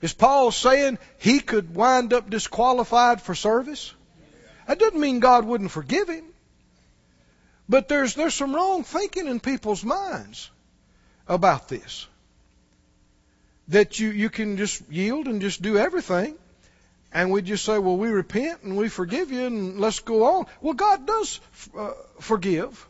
Is 0.00 0.12
Paul 0.12 0.50
saying 0.50 0.98
he 1.18 1.40
could 1.40 1.74
wind 1.74 2.12
up 2.12 2.28
disqualified 2.28 3.22
for 3.22 3.34
service? 3.34 3.94
That 4.66 4.78
doesn't 4.78 5.00
mean 5.00 5.20
God 5.20 5.44
wouldn't 5.44 5.70
forgive 5.70 6.08
him. 6.08 6.24
But 7.68 7.88
there's, 7.88 8.14
there's 8.14 8.34
some 8.34 8.54
wrong 8.54 8.84
thinking 8.84 9.26
in 9.26 9.40
people's 9.40 9.84
minds 9.84 10.50
about 11.26 11.68
this. 11.68 12.06
That 13.68 13.98
you, 13.98 14.10
you 14.10 14.28
can 14.28 14.58
just 14.58 14.82
yield 14.90 15.26
and 15.26 15.40
just 15.40 15.62
do 15.62 15.78
everything. 15.78 16.36
And 17.12 17.30
we 17.30 17.42
just 17.42 17.64
say, 17.64 17.78
well, 17.78 17.96
we 17.96 18.08
repent 18.08 18.62
and 18.62 18.76
we 18.76 18.88
forgive 18.88 19.30
you 19.30 19.46
and 19.46 19.80
let's 19.80 20.00
go 20.00 20.24
on. 20.24 20.46
Well, 20.60 20.74
God 20.74 21.06
does 21.06 21.40
uh, 21.78 21.92
forgive, 22.20 22.86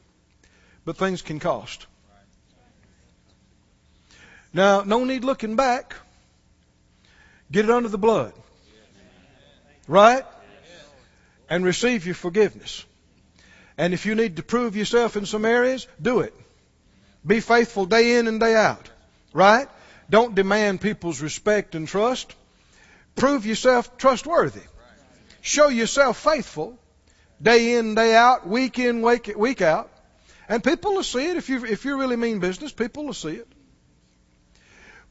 but 0.85 0.97
things 0.97 1.23
can 1.23 1.39
cost. 1.39 1.87
Now, 4.53 4.83
no 4.83 5.05
need 5.05 5.25
looking 5.25 5.57
back. 5.57 5.95
Get 7.51 7.65
it 7.65 7.71
under 7.71 7.89
the 7.89 7.99
blood. 7.99 8.33
Right? 9.87 10.25
And 11.49 11.65
receive 11.65 12.07
your 12.07 12.15
forgiveness. 12.15 12.85
And 13.77 13.93
if 13.93 14.07
you 14.07 14.15
need 14.15 14.37
to 14.37 14.43
prove 14.43 14.77
yourself 14.77 15.17
in 15.17 15.27
some 15.27 15.45
areas, 15.45 15.87
do 16.01 16.21
it. 16.21 16.35
Be 17.27 17.41
faithful 17.41 17.87
day 17.87 18.17
in 18.17 18.29
and 18.29 18.41
day 18.41 18.55
out. 18.55 18.91
Right? 19.33 19.69
Don't 20.09 20.35
demand 20.35 20.81
people's 20.81 21.21
respect 21.21 21.75
and 21.75 21.89
trust. 21.89 22.35
Prove 23.17 23.47
yourself 23.47 23.97
trustworthy. 23.97 24.63
show 25.41 25.69
yourself 25.69 26.19
faithful 26.19 26.79
day 27.41 27.77
in, 27.77 27.95
day 27.95 28.15
out, 28.15 28.47
week 28.47 28.79
in, 28.79 29.03
week, 29.03 29.33
week 29.37 29.61
out. 29.61 29.91
And 30.49 30.63
people 30.63 30.95
will 30.95 31.03
see 31.03 31.27
it 31.27 31.37
if 31.37 31.49
you 31.49 31.65
if 31.65 31.85
you 31.85 31.99
really 31.99 32.17
mean 32.17 32.39
business. 32.39 32.73
People 32.73 33.07
will 33.07 33.15
see 33.15 33.37
it. 33.37 33.49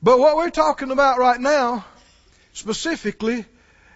But 0.02 0.20
what 0.20 0.36
we're 0.36 0.52
talking 0.52 0.92
about 0.92 1.18
right 1.18 1.40
now, 1.40 1.86
specifically, 2.54 3.46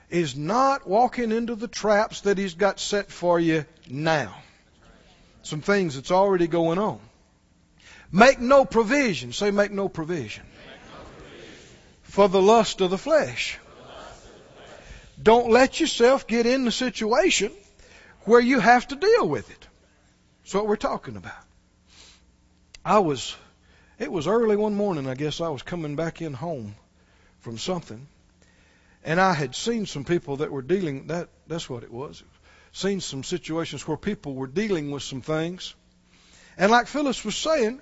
is 0.09 0.35
not 0.35 0.87
walking 0.87 1.31
into 1.31 1.55
the 1.55 1.67
traps 1.67 2.21
that 2.21 2.37
He's 2.37 2.53
got 2.53 2.79
set 2.79 3.11
for 3.11 3.39
you 3.39 3.65
now. 3.89 4.35
Some 5.43 5.61
things 5.61 5.95
that's 5.95 6.11
already 6.11 6.47
going 6.47 6.79
on. 6.79 6.99
Make 8.11 8.39
no 8.39 8.65
provision. 8.65 9.33
Say, 9.33 9.51
make 9.51 9.71
no 9.71 9.89
provision. 9.89 10.43
For 12.03 12.27
the 12.29 12.41
lust 12.41 12.81
of 12.81 12.89
the 12.89 12.97
flesh. 12.97 13.59
Don't 15.21 15.49
let 15.49 15.79
yourself 15.79 16.27
get 16.27 16.45
in 16.45 16.65
the 16.65 16.71
situation 16.71 17.51
where 18.21 18.39
you 18.39 18.59
have 18.59 18.87
to 18.89 18.95
deal 18.95 19.27
with 19.27 19.49
it. 19.49 19.67
That's 20.43 20.53
what 20.53 20.67
we're 20.67 20.75
talking 20.75 21.15
about. 21.15 21.43
I 22.85 22.99
was, 22.99 23.35
it 23.99 24.11
was 24.11 24.27
early 24.27 24.55
one 24.55 24.75
morning, 24.75 25.07
I 25.07 25.15
guess 25.15 25.41
I 25.41 25.49
was 25.49 25.63
coming 25.63 25.95
back 25.95 26.21
in 26.21 26.33
home 26.33 26.75
from 27.39 27.57
something. 27.57 28.07
And 29.07 29.21
I 29.21 29.31
had 29.31 29.55
seen 29.55 29.85
some 29.85 30.03
people 30.03 30.37
that 30.37 30.51
were 30.51 30.61
dealing, 30.61 31.07
that, 31.07 31.29
that's 31.47 31.69
what 31.69 31.83
it 31.83 31.91
was. 31.91 32.21
Seen 32.73 32.99
some 32.99 33.23
situations 33.23 33.87
where 33.87 33.95
people 33.95 34.35
were 34.35 34.47
dealing 34.47 34.91
with 34.91 35.01
some 35.01 35.21
things. 35.21 35.73
And 36.57 36.69
like 36.69 36.87
Phyllis 36.87 37.23
was 37.23 37.37
saying, 37.37 37.81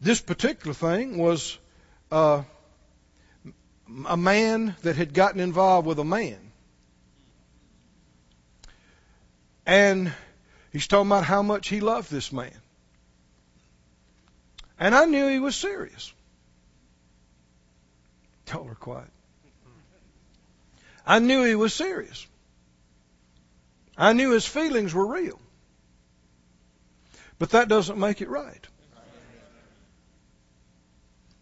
this 0.00 0.20
particular 0.20 0.72
thing 0.72 1.18
was 1.18 1.58
uh, 2.12 2.44
a 4.06 4.16
man 4.16 4.76
that 4.82 4.94
had 4.94 5.12
gotten 5.14 5.40
involved 5.40 5.88
with 5.88 5.98
a 5.98 6.04
man. 6.04 6.38
And 9.66 10.12
he's 10.70 10.86
talking 10.86 11.08
about 11.08 11.24
how 11.24 11.42
much 11.42 11.66
he 11.66 11.80
loved 11.80 12.08
this 12.08 12.32
man. 12.32 12.56
And 14.78 14.94
I 14.94 15.06
knew 15.06 15.26
he 15.26 15.40
was 15.40 15.56
serious. 15.56 16.12
Y'all 18.52 18.68
are 18.68 18.74
quiet. 18.74 19.08
I 21.06 21.18
knew 21.18 21.42
he 21.42 21.54
was 21.54 21.72
serious. 21.72 22.26
I 23.96 24.12
knew 24.12 24.30
his 24.30 24.46
feelings 24.46 24.92
were 24.92 25.06
real. 25.06 25.40
But 27.38 27.50
that 27.50 27.68
doesn't 27.68 27.98
make 27.98 28.20
it 28.20 28.28
right. 28.28 28.66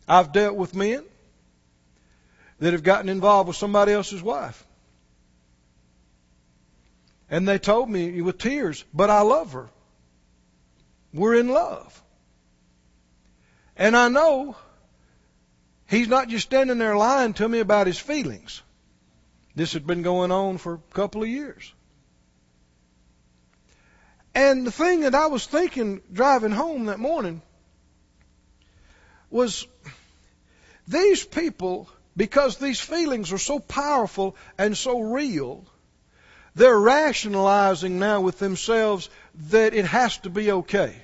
I've 0.09 0.33
dealt 0.33 0.57
with 0.57 0.75
men 0.75 1.05
that 2.59 2.73
have 2.73 2.83
gotten 2.83 3.09
involved 3.09 3.49
with 3.49 3.57
somebody 3.57 3.92
else's 3.92 4.23
wife. 4.23 4.64
And 7.29 7.46
they 7.46 7.59
told 7.59 7.88
me 7.88 8.20
with 8.23 8.38
tears, 8.38 8.85
but 8.92 9.11
I 9.11 9.20
love 9.20 9.53
her. 9.53 9.68
We're 11.12 11.37
in 11.37 11.49
love. 11.49 12.03
And 13.77 13.96
I 13.96 14.09
know 14.09 14.57
he's 15.90 16.09
not 16.09 16.29
just 16.29 16.46
standing 16.46 16.79
there 16.79 16.96
lying 16.96 17.35
to 17.35 17.48
me 17.48 17.59
about 17.59 17.87
his 17.87 17.98
feelings. 17.98 18.62
This 19.55 19.72
had 19.72 19.87
been 19.87 20.03
going 20.03 20.31
on 20.31 20.59
for 20.59 20.74
a 20.74 20.94
couple 20.94 21.22
of 21.22 21.29
years. 21.29 21.74
And 24.35 24.66
the 24.66 24.70
thing 24.70 25.00
that 25.00 25.14
I 25.14 25.26
was 25.26 25.44
thinking 25.44 26.00
driving 26.12 26.53
home 26.53 26.87
that 26.87 27.00
morning 27.00 27.42
was 29.29 29.66
these 30.87 31.24
people, 31.24 31.88
because 32.16 32.57
these 32.57 32.81
feelings 32.81 33.33
are 33.33 33.38
so 33.38 33.59
powerful 33.59 34.37
and 34.57 34.76
so 34.76 35.00
real, 35.00 35.64
they're 36.55 36.79
rationalizing 36.79 37.98
now 37.98 38.20
with 38.20 38.38
themselves 38.38 39.11
that 39.50 39.74
it 39.74 39.85
has 39.85 40.18
to 40.18 40.31
be 40.31 40.53
okay. 40.53 40.94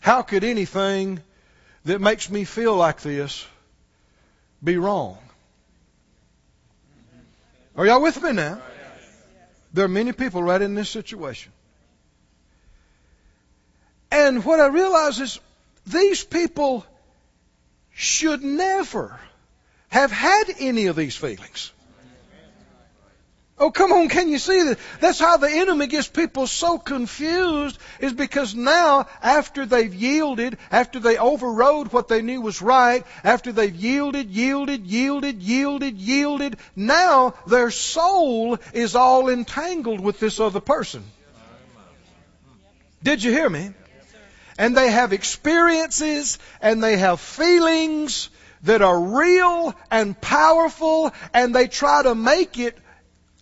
How 0.00 0.22
could 0.22 0.42
anything 0.42 1.20
that 1.84 2.00
makes 2.00 2.30
me 2.30 2.44
feel 2.44 2.76
like 2.76 3.00
this 3.00 3.46
be 4.62 4.76
wrong? 4.76 5.18
Are 7.76 7.86
y'all 7.86 8.02
with 8.02 8.22
me 8.22 8.32
now? 8.32 8.60
There 9.72 9.84
are 9.84 9.88
many 9.88 10.12
people 10.12 10.42
right 10.42 10.60
in 10.60 10.74
this 10.74 10.90
situation. 10.90 11.52
And 14.10 14.44
what 14.44 14.60
I 14.60 14.66
realize 14.66 15.18
is 15.20 15.40
these 15.86 16.22
people 16.22 16.84
should 17.94 18.42
never 18.42 19.18
have 19.88 20.12
had 20.12 20.44
any 20.58 20.86
of 20.86 20.96
these 20.96 21.16
feelings. 21.16 21.72
Oh, 23.62 23.70
come 23.70 23.92
on, 23.92 24.08
can 24.08 24.28
you 24.28 24.40
see 24.40 24.60
that? 24.64 24.78
That's 24.98 25.20
how 25.20 25.36
the 25.36 25.48
enemy 25.48 25.86
gets 25.86 26.08
people 26.08 26.48
so 26.48 26.80
confused 26.80 27.78
is 28.00 28.12
because 28.12 28.56
now, 28.56 29.06
after 29.22 29.66
they've 29.66 29.94
yielded, 29.94 30.58
after 30.72 30.98
they 30.98 31.16
overrode 31.16 31.92
what 31.92 32.08
they 32.08 32.22
knew 32.22 32.40
was 32.40 32.60
right, 32.60 33.06
after 33.22 33.52
they've 33.52 33.72
yielded, 33.74 34.30
yielded, 34.30 34.84
yielded, 34.84 35.40
yielded, 35.40 35.96
yielded, 35.96 36.56
now 36.74 37.34
their 37.46 37.70
soul 37.70 38.58
is 38.72 38.96
all 38.96 39.28
entangled 39.28 40.00
with 40.00 40.18
this 40.18 40.40
other 40.40 40.58
person. 40.58 41.04
Did 43.00 43.22
you 43.22 43.30
hear 43.30 43.48
me? 43.48 43.70
And 44.58 44.76
they 44.76 44.90
have 44.90 45.12
experiences 45.12 46.40
and 46.60 46.82
they 46.82 46.96
have 46.96 47.20
feelings 47.20 48.28
that 48.64 48.82
are 48.82 49.00
real 49.00 49.72
and 49.88 50.20
powerful 50.20 51.12
and 51.32 51.54
they 51.54 51.68
try 51.68 52.02
to 52.02 52.16
make 52.16 52.58
it 52.58 52.76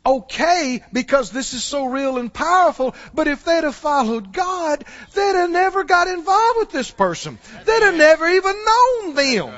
okay 0.04 0.82
because 0.92 1.30
this 1.30 1.52
is 1.52 1.64
so 1.64 1.86
real 1.86 2.18
and 2.18 2.32
powerful. 2.32 2.94
But 3.14 3.28
if 3.28 3.44
they'd 3.44 3.64
have 3.64 3.74
followed 3.74 4.32
God, 4.32 4.84
they'd 5.14 5.34
have 5.36 5.50
never 5.50 5.84
got 5.84 6.08
involved 6.08 6.58
with 6.58 6.70
this 6.70 6.90
person. 6.90 7.38
They'd 7.64 7.82
have 7.82 7.96
never 7.96 8.28
even 8.28 8.56
known 8.64 9.14
them. 9.14 9.54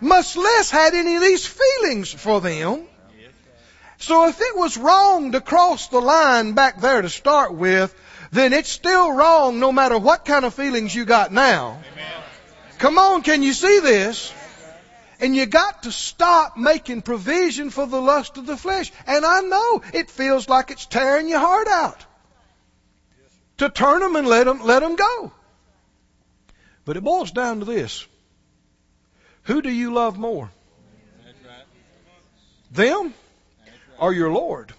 Much 0.00 0.36
less 0.36 0.70
had 0.70 0.94
any 0.94 1.16
of 1.16 1.22
these 1.22 1.46
feelings 1.46 2.12
for 2.12 2.40
them. 2.40 2.86
So 3.98 4.28
if 4.28 4.40
it 4.40 4.56
was 4.56 4.76
wrong 4.76 5.32
to 5.32 5.40
cross 5.40 5.88
the 5.88 6.00
line 6.00 6.52
back 6.52 6.80
there 6.80 7.02
to 7.02 7.08
start 7.08 7.52
with, 7.54 7.94
then 8.30 8.52
it's 8.52 8.68
still 8.68 9.10
wrong 9.10 9.58
no 9.58 9.72
matter 9.72 9.98
what 9.98 10.24
kind 10.24 10.44
of 10.44 10.54
feelings 10.54 10.94
you 10.94 11.04
got 11.04 11.32
now. 11.32 11.80
Come 12.78 12.96
on, 12.96 13.22
can 13.22 13.42
you 13.42 13.52
see 13.52 13.80
this? 13.80 14.32
And 15.20 15.34
you 15.34 15.46
got 15.46 15.82
to 15.82 15.92
stop 15.92 16.56
making 16.56 17.02
provision 17.02 17.70
for 17.70 17.86
the 17.86 18.00
lust 18.00 18.36
of 18.36 18.46
the 18.46 18.56
flesh. 18.56 18.92
And 19.06 19.24
I 19.24 19.40
know 19.40 19.82
it 19.92 20.10
feels 20.10 20.48
like 20.48 20.70
it's 20.70 20.86
tearing 20.86 21.28
your 21.28 21.40
heart 21.40 21.66
out. 21.66 22.06
To 23.58 23.68
turn 23.68 24.00
them 24.00 24.14
and 24.14 24.28
let 24.28 24.44
them, 24.44 24.62
let 24.64 24.80
them 24.80 24.94
go. 24.94 25.32
But 26.84 26.96
it 26.96 27.02
boils 27.02 27.32
down 27.32 27.58
to 27.58 27.64
this. 27.64 28.06
Who 29.42 29.60
do 29.60 29.70
you 29.70 29.92
love 29.92 30.16
more? 30.18 30.50
Them 32.70 33.14
or 33.98 34.12
your 34.12 34.30
Lord? 34.30 34.72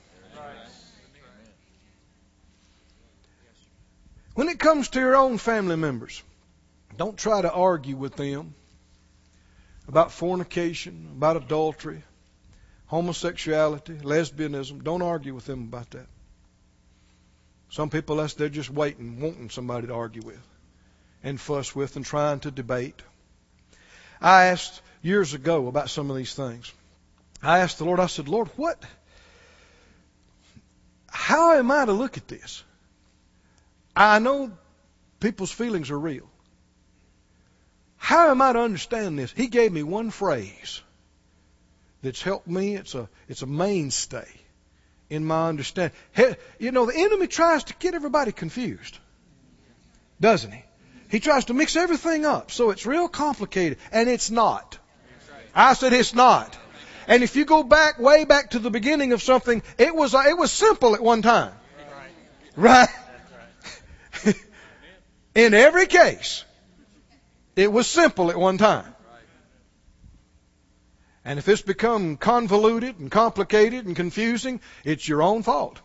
When 4.36 4.48
it 4.48 4.58
comes 4.58 4.88
to 4.90 5.00
your 5.00 5.18
own 5.18 5.38
family 5.38 5.76
members, 5.76 6.24
don't 6.96 7.18
try 7.18 7.42
to 7.42 7.52
argue 7.52 7.98
with 7.98 8.16
them 8.16 8.56
about 9.90 10.12
fornication, 10.12 11.10
about 11.18 11.36
adultery, 11.36 12.04
homosexuality, 12.86 13.96
lesbianism. 13.96 14.84
Don't 14.84 15.02
argue 15.02 15.34
with 15.34 15.46
them 15.46 15.64
about 15.64 15.90
that. 15.90 16.06
Some 17.72 17.90
people, 17.90 18.18
that's, 18.18 18.36
they're 18.36 18.50
just 18.50 18.70
waiting, 18.70 19.20
wanting 19.20 19.50
somebody 19.50 19.88
to 19.88 19.94
argue 19.96 20.22
with 20.22 20.40
and 21.24 21.42
fuss 21.42 21.76
with 21.76 21.96
and 21.96 22.06
trying 22.06 22.40
to 22.42 22.52
debate. 22.52 23.02
I 24.22 24.46
asked 24.46 24.80
years 25.02 25.34
ago 25.34 25.68
about 25.68 25.90
some 25.90 26.12
of 26.12 26.18
these 26.18 26.36
things. 26.36 26.72
I 27.42 27.60
asked 27.60 27.80
the 27.80 27.86
Lord, 27.86 28.00
I 28.00 28.06
said, 28.06 28.28
Lord, 28.28 28.50
what, 28.58 28.84
how 31.08 31.54
am 31.54 31.72
I 31.72 31.86
to 31.86 31.94
look 31.94 32.18
at 32.18 32.28
this? 32.28 32.64
I 33.96 34.20
know 34.20 34.52
people's 35.20 35.52
feelings 35.52 35.90
are 35.90 36.00
real. 36.00 36.30
How 38.10 38.32
am 38.32 38.42
I 38.42 38.54
to 38.54 38.60
understand 38.60 39.20
this? 39.20 39.32
He 39.32 39.46
gave 39.46 39.72
me 39.72 39.84
one 39.84 40.10
phrase 40.10 40.82
that's 42.02 42.24
helped 42.24 42.48
me. 42.48 42.74
It's 42.74 42.96
a, 42.96 43.08
it's 43.28 43.44
a 43.44 43.46
mainstay 43.46 44.28
in 45.12 45.24
my 45.24 45.48
understanding. 45.48 45.96
You 46.58 46.72
know, 46.72 46.88
the 46.88 46.98
enemy 46.98 47.28
tries 47.28 47.66
to 47.66 47.76
get 47.76 47.94
everybody 47.94 48.32
confused, 48.32 48.98
doesn't 50.20 50.52
he? 50.52 50.64
He 51.12 51.20
tries 51.20 51.46
to 51.46 51.54
mix 51.54 51.76
everything 51.76 52.26
up 52.26 52.50
so 52.50 52.72
it's 52.72 52.88
real 52.88 53.10
complicated, 53.10 53.78
and 53.92 54.10
it's 54.10 54.32
not. 54.32 54.80
I 55.54 55.76
said 55.76 55.94
it's 55.94 56.16
not. 56.16 56.58
And 57.08 57.22
if 57.22 57.36
you 57.36 57.46
go 57.46 57.62
back, 57.62 58.00
way 58.00 58.26
back 58.26 58.50
to 58.52 58.60
the 58.60 58.72
beginning 58.72 59.14
of 59.14 59.22
something, 59.22 59.62
it 59.78 59.94
was, 59.94 60.16
it 60.16 60.36
was 60.36 60.52
simple 60.52 60.96
at 60.96 61.04
one 61.04 61.22
time. 61.22 61.54
Right? 62.56 62.90
In 65.36 65.54
every 65.54 65.86
case, 65.86 66.44
it 67.60 67.74
was 67.74 67.88
simple 67.88 68.30
at 68.32 68.40
one 68.40 68.58
time. 68.58 68.96
And 71.26 71.38
if 71.38 71.50
it's 71.50 71.62
become 71.62 72.16
convoluted 72.16 73.00
and 73.00 73.12
complicated 73.12 73.86
and 73.86 73.98
confusing, 73.98 74.62
it's 74.86 75.06
your 75.06 75.22
own 75.22 75.44
fault. 75.44 75.82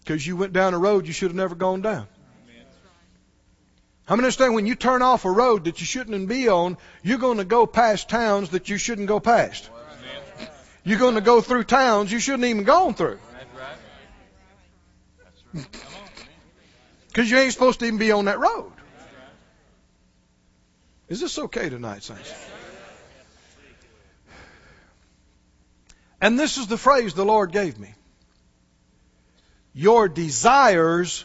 Because 0.00 0.26
you 0.26 0.36
went 0.36 0.52
down 0.52 0.74
a 0.74 0.78
road 0.78 1.06
you 1.06 1.14
should 1.14 1.30
have 1.30 1.36
never 1.36 1.54
gone 1.54 1.80
down. 1.80 2.06
How 4.04 4.16
many 4.16 4.26
understand 4.26 4.54
when 4.54 4.66
you 4.66 4.74
turn 4.74 5.00
off 5.00 5.24
a 5.24 5.30
road 5.30 5.64
that 5.64 5.80
you 5.80 5.86
shouldn't 5.86 6.28
be 6.28 6.50
on, 6.50 6.76
you're 7.02 7.16
going 7.16 7.38
to 7.38 7.44
go 7.46 7.66
past 7.66 8.10
towns 8.10 8.50
that 8.50 8.68
you 8.68 8.76
shouldn't 8.76 9.08
go 9.08 9.20
past. 9.20 9.70
You're 10.84 10.98
going 10.98 11.14
to 11.14 11.22
go 11.22 11.40
through 11.40 11.64
towns 11.64 12.12
you 12.12 12.18
shouldn't 12.18 12.44
even 12.44 12.64
gone 12.64 12.92
through. 12.92 13.18
Because 17.08 17.30
you 17.30 17.38
ain't 17.38 17.54
supposed 17.54 17.80
to 17.80 17.86
even 17.86 17.98
be 17.98 18.12
on 18.12 18.26
that 18.26 18.38
road. 18.38 18.74
Is 21.08 21.20
this 21.20 21.38
okay 21.38 21.68
tonight, 21.68 22.02
Saints? 22.02 22.32
And 26.20 26.38
this 26.38 26.56
is 26.56 26.66
the 26.68 26.78
phrase 26.78 27.12
the 27.12 27.24
Lord 27.24 27.52
gave 27.52 27.78
me. 27.78 27.94
Your 29.74 30.08
desires 30.08 31.24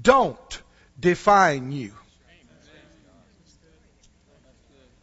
don't 0.00 0.62
define 1.00 1.72
you. 1.72 1.92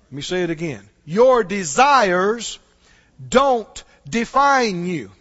Let 0.05 0.13
me 0.13 0.21
say 0.21 0.43
it 0.43 0.49
again. 0.49 0.87
Your 1.05 1.43
desires 1.43 2.59
don't 3.27 3.83
define 4.07 4.85
you. 4.85 5.11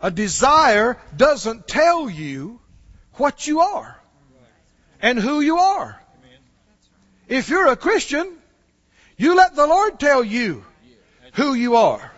A 0.00 0.10
desire 0.10 0.96
doesn't 1.14 1.68
tell 1.68 2.08
you 2.08 2.58
what 3.14 3.46
you 3.46 3.60
are 3.60 4.00
and 5.02 5.18
who 5.18 5.40
you 5.40 5.58
are. 5.58 5.99
If 7.30 7.48
you're 7.48 7.68
a 7.68 7.76
Christian, 7.76 8.28
you 9.16 9.36
let 9.36 9.54
the 9.54 9.66
Lord 9.66 10.00
tell 10.00 10.24
you 10.24 10.64
who 11.34 11.54
you 11.54 11.76
are 11.76 12.10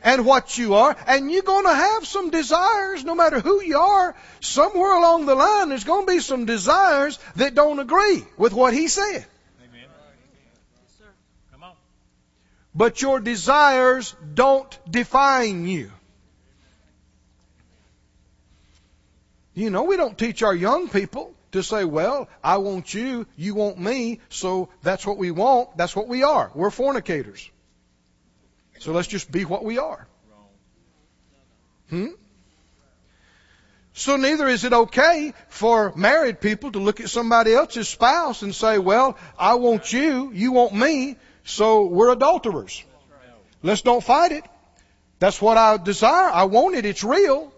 and 0.00 0.24
what 0.24 0.56
you 0.56 0.74
are, 0.74 0.96
and 1.08 1.28
you're 1.28 1.42
going 1.42 1.66
to 1.66 1.74
have 1.74 2.06
some 2.06 2.30
desires 2.30 3.04
no 3.04 3.16
matter 3.16 3.40
who 3.40 3.60
you 3.60 3.76
are. 3.76 4.14
Somewhere 4.38 4.96
along 4.96 5.26
the 5.26 5.34
line, 5.34 5.70
there's 5.70 5.82
going 5.82 6.06
to 6.06 6.12
be 6.12 6.20
some 6.20 6.44
desires 6.44 7.18
that 7.34 7.56
don't 7.56 7.80
agree 7.80 8.24
with 8.36 8.52
what 8.52 8.72
He 8.72 8.86
said. 8.86 9.26
But 12.76 13.02
your 13.02 13.18
desires 13.18 14.14
don't 14.34 14.78
define 14.88 15.66
you. 15.66 15.90
You 19.54 19.70
know, 19.70 19.82
we 19.82 19.96
don't 19.96 20.16
teach 20.16 20.44
our 20.44 20.54
young 20.54 20.88
people 20.88 21.34
to 21.52 21.62
say, 21.62 21.84
well, 21.84 22.28
I 22.42 22.58
want 22.58 22.92
you, 22.92 23.26
you 23.36 23.54
want 23.54 23.78
me, 23.78 24.20
so 24.28 24.68
that's 24.82 25.06
what 25.06 25.18
we 25.18 25.30
want, 25.30 25.76
that's 25.76 25.96
what 25.96 26.08
we 26.08 26.22
are. 26.22 26.50
We're 26.54 26.70
fornicators. 26.70 27.50
So 28.78 28.92
let's 28.92 29.08
just 29.08 29.30
be 29.30 29.44
what 29.44 29.64
we 29.64 29.78
are. 29.78 30.06
Hmm? 31.90 32.08
So 33.94 34.16
neither 34.16 34.46
is 34.46 34.64
it 34.64 34.72
okay 34.72 35.34
for 35.48 35.92
married 35.96 36.40
people 36.40 36.70
to 36.72 36.78
look 36.78 37.00
at 37.00 37.10
somebody 37.10 37.52
else's 37.52 37.88
spouse 37.88 38.42
and 38.42 38.54
say, 38.54 38.78
well, 38.78 39.18
I 39.36 39.54
want 39.54 39.92
you, 39.92 40.30
you 40.32 40.52
want 40.52 40.72
me, 40.72 41.16
so 41.44 41.86
we're 41.86 42.12
adulterers. 42.12 42.84
Let's 43.62 43.82
don't 43.82 44.04
fight 44.04 44.32
it. 44.32 44.44
That's 45.18 45.42
what 45.42 45.56
I 45.56 45.78
desire. 45.78 46.30
I 46.30 46.44
want 46.44 46.76
it. 46.76 46.84
It's 46.84 47.02
real. 47.02 47.52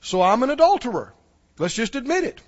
So 0.00 0.22
I'm 0.22 0.42
an 0.42 0.50
adulterer. 0.50 1.12
Let's 1.58 1.74
just 1.74 1.94
admit 1.94 2.24
it. 2.24 2.40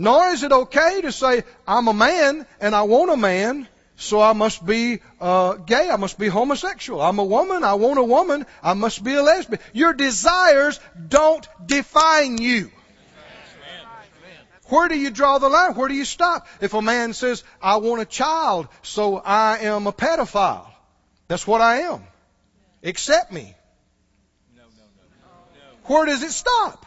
Nor 0.00 0.28
is 0.28 0.44
it 0.44 0.52
okay 0.52 1.00
to 1.02 1.10
say, 1.10 1.42
I'm 1.66 1.88
a 1.88 1.92
man 1.92 2.46
and 2.60 2.72
I 2.72 2.82
want 2.82 3.10
a 3.10 3.16
man, 3.16 3.66
so 3.96 4.20
I 4.22 4.32
must 4.32 4.64
be 4.64 5.00
uh, 5.20 5.54
gay. 5.54 5.90
I 5.90 5.96
must 5.96 6.20
be 6.20 6.28
homosexual. 6.28 7.02
I'm 7.02 7.18
a 7.18 7.24
woman. 7.24 7.64
I 7.64 7.74
want 7.74 7.98
a 7.98 8.04
woman. 8.04 8.46
I 8.62 8.74
must 8.74 9.02
be 9.02 9.14
a 9.14 9.22
lesbian. 9.22 9.60
Your 9.72 9.92
desires 9.92 10.78
don't 11.08 11.44
define 11.66 12.38
you. 12.38 12.70
Where 14.66 14.88
do 14.88 14.96
you 14.96 15.10
draw 15.10 15.38
the 15.38 15.48
line? 15.48 15.74
Where 15.74 15.88
do 15.88 15.94
you 15.94 16.04
stop? 16.04 16.46
If 16.60 16.74
a 16.74 16.82
man 16.82 17.12
says, 17.12 17.42
I 17.60 17.78
want 17.78 18.00
a 18.00 18.04
child, 18.04 18.68
so 18.82 19.16
I 19.16 19.58
am 19.62 19.88
a 19.88 19.92
pedophile. 19.92 20.70
That's 21.26 21.46
what 21.46 21.60
I 21.60 21.80
am. 21.80 22.04
Accept 22.84 23.32
me. 23.32 23.56
Where 25.84 26.06
does 26.06 26.22
it 26.22 26.30
stop? 26.30 26.86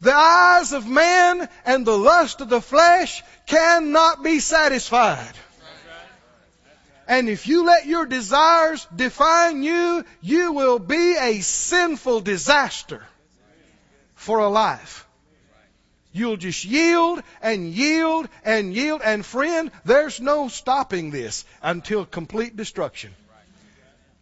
The 0.00 0.14
eyes 0.14 0.72
of 0.72 0.86
man 0.86 1.48
and 1.64 1.86
the 1.86 1.98
lust 1.98 2.40
of 2.40 2.48
the 2.48 2.60
flesh 2.60 3.22
cannot 3.46 4.22
be 4.22 4.38
satisfied. 4.38 5.34
And 7.08 7.28
if 7.28 7.48
you 7.48 7.64
let 7.64 7.86
your 7.86 8.04
desires 8.04 8.86
define 8.94 9.62
you, 9.62 10.04
you 10.20 10.52
will 10.52 10.78
be 10.78 11.16
a 11.18 11.40
sinful 11.40 12.20
disaster 12.20 13.02
for 14.14 14.40
a 14.40 14.48
life. 14.48 15.06
You'll 16.12 16.36
just 16.36 16.64
yield 16.64 17.22
and 17.40 17.72
yield 17.72 18.28
and 18.44 18.74
yield. 18.74 19.00
And 19.02 19.24
friend, 19.24 19.70
there's 19.84 20.20
no 20.20 20.48
stopping 20.48 21.10
this 21.10 21.44
until 21.62 22.04
complete 22.04 22.56
destruction. 22.56 23.14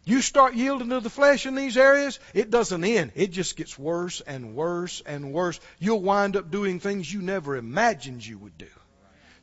You 0.08 0.22
start 0.22 0.54
yielding 0.54 0.90
to 0.90 1.00
the 1.00 1.10
flesh 1.10 1.46
in 1.46 1.56
these 1.56 1.76
areas, 1.76 2.20
it 2.32 2.48
doesn't 2.48 2.84
end. 2.84 3.10
It 3.16 3.32
just 3.32 3.56
gets 3.56 3.76
worse 3.76 4.20
and 4.20 4.54
worse 4.54 5.02
and 5.04 5.32
worse. 5.32 5.58
You'll 5.80 6.00
wind 6.00 6.36
up 6.36 6.48
doing 6.48 6.78
things 6.78 7.12
you 7.12 7.20
never 7.20 7.56
imagined 7.56 8.24
you 8.24 8.38
would 8.38 8.56
do. 8.56 8.68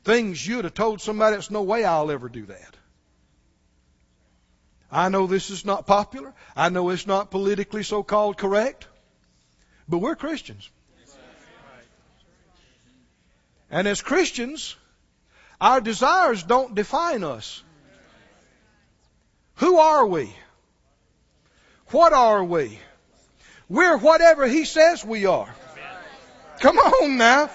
Things 0.05 0.45
you'd 0.47 0.63
have 0.63 0.73
told 0.73 1.01
somebody, 1.01 1.33
there's 1.33 1.51
no 1.51 1.63
way 1.63 1.83
I'll 1.83 2.09
ever 2.09 2.29
do 2.29 2.45
that. 2.45 2.77
I 4.89 5.09
know 5.09 5.27
this 5.27 5.49
is 5.49 5.65
not 5.65 5.85
popular. 5.85 6.33
I 6.55 6.69
know 6.69 6.91
it's 6.91 7.07
not 7.07 7.29
politically 7.29 7.83
so 7.83 8.01
called 8.01 8.37
correct. 8.37 8.87
But 9.89 9.97
we're 9.97 10.15
Christians. 10.15 10.69
And 13.69 13.85
as 13.85 14.01
Christians, 14.01 14.77
our 15.59 15.81
desires 15.81 16.41
don't 16.41 16.73
define 16.73 17.25
us. 17.25 17.61
Who 19.55 19.77
are 19.77 20.05
we? 20.05 20.33
What 21.93 22.11
are 22.11 22.43
we? 22.43 22.79
We're 23.69 23.97
whatever 23.97 24.47
He 24.47 24.65
says 24.65 25.05
we 25.05 25.27
are. 25.27 25.53
Come 26.59 26.77
on 26.79 27.17
now. 27.17 27.51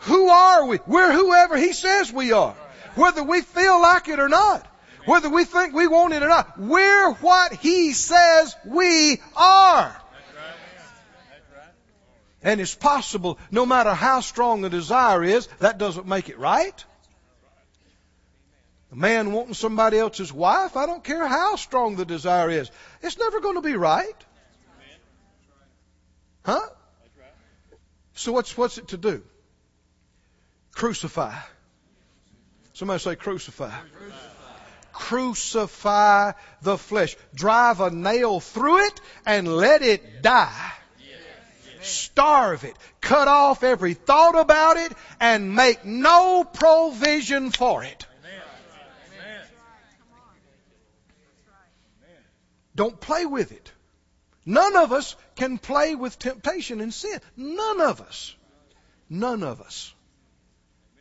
Who 0.00 0.28
are 0.28 0.64
we? 0.64 0.78
We're 0.86 1.12
whoever 1.12 1.58
He 1.58 1.74
says 1.74 2.10
we 2.10 2.32
are. 2.32 2.54
Whether 2.94 3.22
we 3.22 3.42
feel 3.42 3.80
like 3.80 4.08
it 4.08 4.18
or 4.18 4.30
not. 4.30 4.66
Whether 5.04 5.28
we 5.28 5.44
think 5.44 5.74
we 5.74 5.86
want 5.86 6.14
it 6.14 6.22
or 6.22 6.28
not. 6.28 6.58
We're 6.58 7.12
what 7.12 7.52
He 7.52 7.92
says 7.92 8.56
we 8.64 9.20
are. 9.36 10.00
And 12.42 12.58
it's 12.58 12.74
possible, 12.74 13.38
no 13.50 13.66
matter 13.66 13.92
how 13.92 14.20
strong 14.20 14.62
the 14.62 14.70
desire 14.70 15.22
is, 15.22 15.46
that 15.58 15.76
doesn't 15.76 16.06
make 16.06 16.30
it 16.30 16.38
right. 16.38 16.84
A 18.92 18.96
man 18.96 19.32
wanting 19.32 19.54
somebody 19.54 19.98
else's 19.98 20.30
wife, 20.30 20.76
I 20.76 20.84
don't 20.84 21.02
care 21.02 21.26
how 21.26 21.56
strong 21.56 21.96
the 21.96 22.04
desire 22.04 22.50
is. 22.50 22.70
It's 23.00 23.18
never 23.18 23.40
going 23.40 23.54
to 23.54 23.62
be 23.62 23.74
right. 23.74 24.24
Huh? 26.44 26.60
So 28.14 28.32
what's 28.32 28.56
what's 28.56 28.76
it 28.76 28.88
to 28.88 28.98
do? 28.98 29.22
Crucify. 30.74 31.34
Somebody 32.74 33.00
say 33.00 33.16
crucify. 33.16 33.70
Crucify. 33.70 34.12
Crucify 34.92 36.32
the 36.60 36.76
flesh. 36.76 37.16
Drive 37.34 37.80
a 37.80 37.90
nail 37.90 38.40
through 38.40 38.86
it 38.86 39.00
and 39.24 39.48
let 39.48 39.80
it 39.80 40.22
die. 40.22 40.72
Starve 41.80 42.64
it. 42.64 42.76
Cut 43.00 43.26
off 43.26 43.64
every 43.64 43.94
thought 43.94 44.38
about 44.38 44.76
it 44.76 44.92
and 45.18 45.56
make 45.56 45.84
no 45.84 46.44
provision 46.44 47.50
for 47.50 47.82
it. 47.84 48.06
Don't 52.74 53.00
play 53.00 53.26
with 53.26 53.52
it. 53.52 53.72
None 54.44 54.76
of 54.76 54.92
us 54.92 55.14
can 55.36 55.58
play 55.58 55.94
with 55.94 56.18
temptation 56.18 56.80
and 56.80 56.92
sin. 56.92 57.20
None 57.36 57.80
of 57.80 58.00
us. 58.00 58.34
None 59.08 59.42
of 59.42 59.60
us 59.60 59.94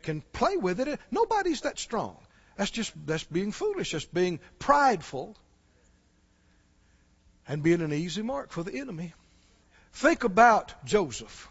can 0.04 0.22
play 0.34 0.58
with 0.58 0.80
it. 0.80 1.00
Nobody's 1.10 1.62
that 1.62 1.80
strong. 1.80 2.18
That's 2.58 2.72
just 2.72 2.94
that's 3.06 3.24
being 3.24 3.52
foolish. 3.52 3.94
That's 3.94 4.06
being 4.06 4.40
prideful 4.60 5.36
and 7.48 7.64
being 7.64 7.82
an 7.82 7.94
easy 7.94 8.22
mark 8.22 8.52
for 8.52 8.64
the 8.64 8.78
enemy. 8.78 9.14
Think 9.94 10.24
about 10.24 10.86
Joseph. 10.86 11.50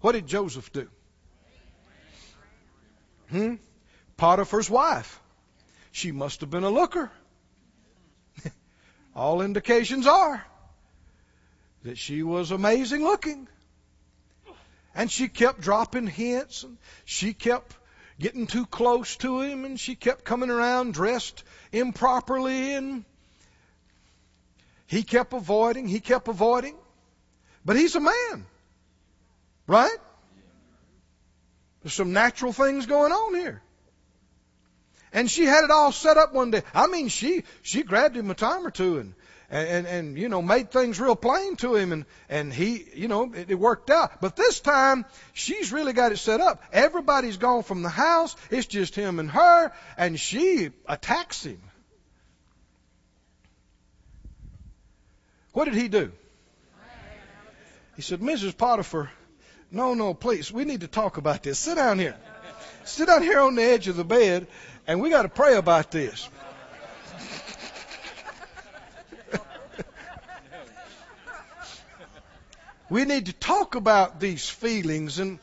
What 0.00 0.12
did 0.12 0.26
Joseph 0.26 0.72
do? 0.72 0.88
Hmm? 3.30 3.54
Potiphar's 4.16 4.68
wife. 4.68 5.21
She 5.92 6.10
must 6.10 6.40
have 6.40 6.50
been 6.50 6.64
a 6.64 6.70
looker. 6.70 7.10
All 9.14 9.42
indications 9.42 10.06
are 10.06 10.44
that 11.84 11.98
she 11.98 12.22
was 12.22 12.50
amazing 12.50 13.02
looking. 13.04 13.46
And 14.94 15.10
she 15.10 15.28
kept 15.28 15.60
dropping 15.60 16.06
hints, 16.06 16.64
and 16.64 16.76
she 17.04 17.32
kept 17.32 17.76
getting 18.18 18.46
too 18.46 18.66
close 18.66 19.16
to 19.16 19.40
him, 19.40 19.64
and 19.64 19.78
she 19.78 19.94
kept 19.94 20.24
coming 20.24 20.50
around 20.50 20.94
dressed 20.94 21.44
improperly, 21.72 22.74
and 22.74 23.04
he 24.86 25.02
kept 25.02 25.32
avoiding, 25.32 25.88
he 25.88 26.00
kept 26.00 26.28
avoiding. 26.28 26.74
But 27.64 27.76
he's 27.76 27.94
a 27.94 28.00
man, 28.00 28.46
right? 29.66 29.98
There's 31.82 31.94
some 31.94 32.12
natural 32.12 32.52
things 32.52 32.86
going 32.86 33.12
on 33.12 33.34
here. 33.34 33.62
And 35.12 35.30
she 35.30 35.44
had 35.44 35.64
it 35.64 35.70
all 35.70 35.92
set 35.92 36.16
up 36.16 36.32
one 36.32 36.50
day. 36.50 36.62
I 36.74 36.86
mean, 36.86 37.08
she 37.08 37.44
she 37.62 37.82
grabbed 37.82 38.16
him 38.16 38.30
a 38.30 38.34
time 38.34 38.66
or 38.66 38.70
two 38.70 38.98
and 38.98 39.14
and, 39.52 39.68
and, 39.68 39.86
and 39.86 40.18
you 40.18 40.30
know, 40.30 40.40
made 40.40 40.70
things 40.70 40.98
real 40.98 41.14
plain 41.14 41.56
to 41.56 41.76
him, 41.76 41.92
and, 41.92 42.06
and 42.30 42.52
he, 42.52 42.86
you 42.94 43.06
know, 43.06 43.30
it, 43.34 43.50
it 43.50 43.54
worked 43.54 43.90
out. 43.90 44.22
But 44.22 44.34
this 44.34 44.60
time, 44.60 45.04
she's 45.34 45.70
really 45.70 45.92
got 45.92 46.10
it 46.10 46.16
set 46.16 46.40
up. 46.40 46.62
Everybody's 46.72 47.36
gone 47.36 47.62
from 47.62 47.82
the 47.82 47.90
house. 47.90 48.34
It's 48.50 48.66
just 48.66 48.94
him 48.94 49.18
and 49.18 49.30
her, 49.30 49.72
and 49.98 50.18
she 50.18 50.70
attacks 50.88 51.44
him. 51.44 51.60
What 55.52 55.66
did 55.66 55.74
he 55.74 55.88
do? 55.88 56.12
He 57.94 58.00
said, 58.00 58.20
Mrs. 58.20 58.56
Potiphar, 58.56 59.10
no, 59.70 59.92
no, 59.92 60.14
please, 60.14 60.50
we 60.50 60.64
need 60.64 60.80
to 60.80 60.88
talk 60.88 61.18
about 61.18 61.42
this. 61.42 61.58
Sit 61.58 61.74
down 61.74 61.98
here. 61.98 62.16
Sit 62.84 63.06
down 63.06 63.22
here 63.22 63.40
on 63.40 63.54
the 63.54 63.62
edge 63.62 63.86
of 63.86 63.96
the 63.96 64.04
bed, 64.04 64.46
and 64.86 65.00
we 65.00 65.10
got 65.10 65.22
to 65.22 65.28
pray 65.28 65.56
about 65.56 65.90
this. 65.90 66.28
We 72.90 73.06
need 73.06 73.26
to 73.26 73.32
talk 73.32 73.74
about 73.74 74.20
these 74.20 74.46
feelings 74.46 75.18
and 75.18 75.38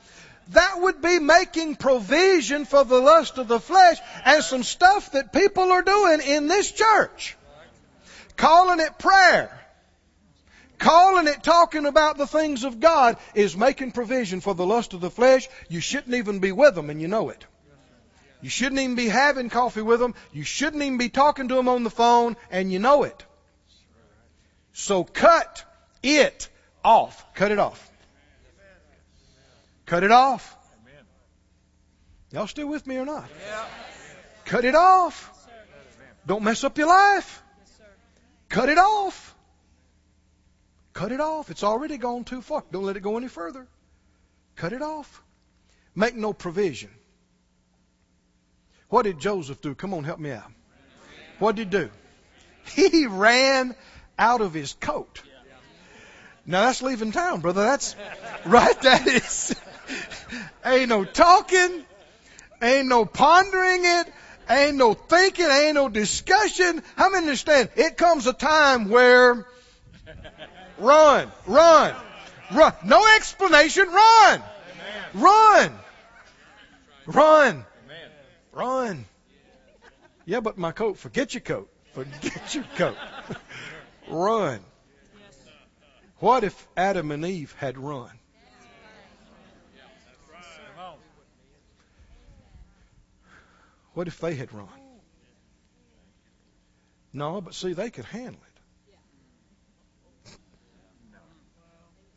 that 0.49 0.81
would 0.81 1.01
be 1.01 1.19
making 1.19 1.75
provision 1.75 2.65
for 2.65 2.83
the 2.83 2.99
lust 2.99 3.37
of 3.37 3.47
the 3.47 3.59
flesh 3.59 3.97
and 4.25 4.43
some 4.43 4.63
stuff 4.63 5.11
that 5.11 5.31
people 5.31 5.71
are 5.71 5.81
doing 5.81 6.21
in 6.21 6.47
this 6.47 6.71
church. 6.71 7.35
Calling 8.35 8.79
it 8.79 8.97
prayer. 8.97 9.55
Calling 10.77 11.27
it 11.27 11.43
talking 11.43 11.85
about 11.85 12.17
the 12.17 12.27
things 12.27 12.63
of 12.63 12.79
God 12.79 13.17
is 13.35 13.57
making 13.57 13.91
provision 13.91 14.41
for 14.41 14.55
the 14.55 14.65
lust 14.65 14.93
of 14.93 15.01
the 15.01 15.11
flesh. 15.11 15.49
You 15.69 15.81
shouldn't 15.81 16.15
even 16.15 16.39
be 16.39 16.51
with 16.51 16.73
them 16.73 16.89
and 16.89 17.01
you 17.01 17.07
know 17.07 17.29
it. 17.29 17.45
You 18.41 18.49
shouldn't 18.49 18.79
even 18.79 18.95
be 18.95 19.07
having 19.07 19.49
coffee 19.49 19.81
with 19.81 19.99
them. 19.99 20.15
You 20.31 20.43
shouldn't 20.43 20.81
even 20.81 20.97
be 20.97 21.09
talking 21.09 21.49
to 21.49 21.55
them 21.55 21.67
on 21.67 21.83
the 21.83 21.89
phone 21.89 22.37
and 22.49 22.71
you 22.71 22.79
know 22.79 23.03
it. 23.03 23.25
So 24.73 25.03
cut 25.03 25.65
it 26.01 26.47
off. 26.83 27.33
Cut 27.33 27.51
it 27.51 27.59
off. 27.59 27.91
Cut 29.85 30.03
it 30.03 30.11
off. 30.11 30.55
Y'all 32.31 32.47
still 32.47 32.67
with 32.67 32.85
me 32.85 32.97
or 32.97 33.05
not? 33.05 33.27
Cut 34.45 34.63
it 34.63 34.75
off. 34.75 35.35
Don't 36.25 36.43
mess 36.43 36.63
up 36.63 36.77
your 36.77 36.87
life. 36.87 37.41
Cut 38.47 38.69
it 38.69 38.77
off. 38.77 39.35
Cut 40.93 41.11
it 41.11 41.19
off. 41.19 41.49
It's 41.49 41.63
already 41.63 41.97
gone 41.97 42.23
too 42.23 42.41
far. 42.41 42.63
Don't 42.71 42.83
let 42.83 42.97
it 42.97 43.01
go 43.01 43.17
any 43.17 43.27
further. 43.27 43.67
Cut 44.55 44.73
it 44.73 44.81
off. 44.81 45.23
Make 45.95 46.15
no 46.15 46.33
provision. 46.33 46.89
What 48.89 49.03
did 49.03 49.19
Joseph 49.19 49.61
do? 49.61 49.75
Come 49.75 49.93
on, 49.93 50.03
help 50.03 50.19
me 50.19 50.31
out. 50.31 50.51
What 51.37 51.55
did 51.55 51.71
he 51.71 51.79
do? 51.79 51.89
He 52.75 53.07
ran 53.07 53.75
out 54.19 54.41
of 54.41 54.53
his 54.53 54.73
coat. 54.73 55.21
Now 56.45 56.65
that's 56.65 56.81
leaving 56.81 57.11
town, 57.11 57.41
brother. 57.41 57.63
That's 57.63 57.95
right. 58.45 58.79
That 58.81 59.07
is. 59.07 59.55
Ain't 60.65 60.89
no 60.89 61.05
talking. 61.05 61.83
Ain't 62.61 62.87
no 62.87 63.05
pondering 63.05 63.81
it. 63.85 64.13
Ain't 64.49 64.75
no 64.75 64.93
thinking. 64.93 65.45
Ain't 65.45 65.75
no 65.75 65.89
discussion. 65.89 66.83
How 66.95 67.09
many 67.09 67.25
understand? 67.25 67.69
It 67.75 67.97
comes 67.97 68.27
a 68.27 68.33
time 68.33 68.89
where 68.89 69.47
run, 70.79 71.31
run, 71.45 71.95
run. 72.51 72.73
No 72.83 73.15
explanation. 73.15 73.87
Run, 73.87 74.43
run, 75.13 75.71
run, 77.05 77.65
run. 78.51 79.05
Yeah, 80.25 80.39
but 80.41 80.57
my 80.57 80.71
coat. 80.71 80.97
Forget 80.97 81.33
your 81.33 81.41
coat. 81.41 81.69
Forget 81.93 82.55
your 82.55 82.65
coat. 82.75 82.97
run. 84.07 84.59
What 86.19 86.43
if 86.43 86.67
Adam 86.75 87.11
and 87.11 87.25
Eve 87.25 87.55
had 87.57 87.77
run? 87.77 88.11
What 93.93 94.07
if 94.07 94.19
they 94.19 94.35
had 94.35 94.53
run? 94.53 94.67
No, 97.11 97.41
but 97.41 97.53
see, 97.53 97.73
they 97.73 97.89
could 97.89 98.05
handle 98.05 98.41
it. 100.25 100.31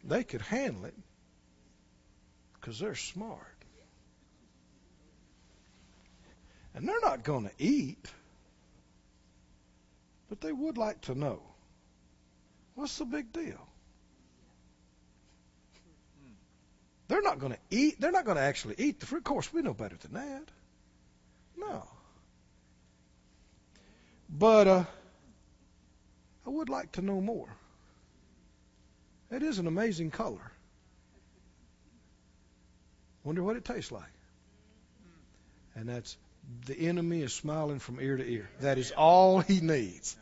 They 0.04 0.24
could 0.24 0.42
handle 0.42 0.84
it 0.84 0.94
because 2.54 2.78
they're 2.78 2.94
smart. 2.94 3.51
And 6.74 6.88
they're 6.88 7.00
not 7.02 7.22
going 7.22 7.44
to 7.44 7.52
eat, 7.58 8.10
but 10.28 10.40
they 10.40 10.52
would 10.52 10.78
like 10.78 11.00
to 11.02 11.14
know 11.14 11.40
what's 12.74 12.98
the 12.98 13.04
big 13.04 13.32
deal? 13.32 13.68
They're 17.08 17.20
not 17.20 17.38
going 17.38 17.52
to 17.52 17.58
eat. 17.70 18.00
They're 18.00 18.10
not 18.10 18.24
going 18.24 18.38
to 18.38 18.42
actually 18.42 18.76
eat 18.78 19.00
the 19.00 19.06
fruit. 19.06 19.18
Of 19.18 19.24
course, 19.24 19.52
we 19.52 19.60
know 19.60 19.74
better 19.74 19.96
than 20.00 20.14
that. 20.14 20.44
No. 21.58 21.86
But 24.30 24.66
uh, 24.66 24.84
I 26.46 26.50
would 26.50 26.70
like 26.70 26.92
to 26.92 27.02
know 27.02 27.20
more. 27.20 27.54
It 29.30 29.42
is 29.42 29.58
an 29.58 29.66
amazing 29.66 30.10
color. 30.10 30.52
Wonder 33.24 33.42
what 33.42 33.56
it 33.56 33.64
tastes 33.64 33.92
like. 33.92 34.04
And 35.74 35.88
that's 35.88 36.16
the 36.66 36.78
enemy 36.88 37.22
is 37.22 37.32
smiling 37.32 37.78
from 37.78 38.00
ear 38.00 38.16
to 38.16 38.24
ear. 38.24 38.48
That 38.60 38.78
is 38.78 38.92
all 38.92 39.40
he 39.40 39.60
needs. 39.60 40.16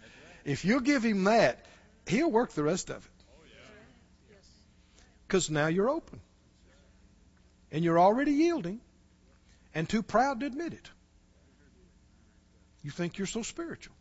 If 0.45 0.65
you 0.65 0.81
give 0.81 1.03
him 1.03 1.25
that, 1.25 1.65
he'll 2.07 2.31
work 2.31 2.53
the 2.53 2.63
rest 2.63 2.91
of 2.91 2.97
it. 2.97 3.11
Because 5.27 5.51
now 5.51 5.69
you're 5.69 5.89
open 5.89 6.21
and 7.71 7.85
you're 7.85 8.01
already 8.01 8.33
yielding 8.33 8.81
and 9.75 9.89
too 9.89 10.03
proud 10.03 10.41
to 10.41 10.47
admit 10.47 10.73
it. 10.73 10.91
You 12.83 12.91
think 12.91 13.19
you're 13.19 13.27
so 13.27 13.43
spiritual. 13.43 13.95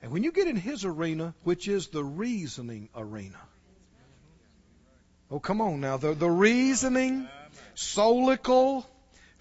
And 0.00 0.10
when 0.10 0.24
you 0.24 0.32
get 0.32 0.48
in 0.48 0.56
his 0.56 0.84
arena, 0.84 1.34
which 1.44 1.68
is 1.68 1.88
the 1.88 2.02
reasoning 2.02 2.88
arena, 2.96 3.38
oh, 5.30 5.38
come 5.38 5.60
on 5.60 5.80
now, 5.80 5.96
the, 5.96 6.14
the 6.14 6.30
reasoning, 6.30 7.28
soulical, 7.76 8.84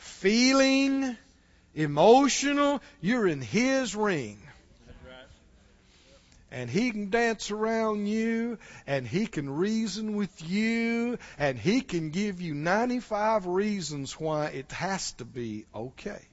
feeling, 0.02 1.16
emotional, 1.74 2.82
you're 3.02 3.28
in 3.28 3.41
his 3.41 3.95
ring 3.95 4.38
and 6.52 6.70
he 6.70 6.91
can 6.91 7.10
dance 7.10 7.49
around 7.49 8.08
you 8.08 8.58
and 8.86 9.08
he 9.08 9.26
can 9.26 9.49
reason 9.49 10.16
with 10.16 10.49
you 10.49 11.18
and 11.39 11.58
he 11.58 11.82
can 11.82 12.10
give 12.10 12.41
you 12.41 12.54
95 12.54 13.47
reasons 13.47 14.20
why 14.20 14.47
it 14.47 14.72
has 14.74 15.14
to 15.14 15.26
be 15.26 15.66
okay. 15.74 16.28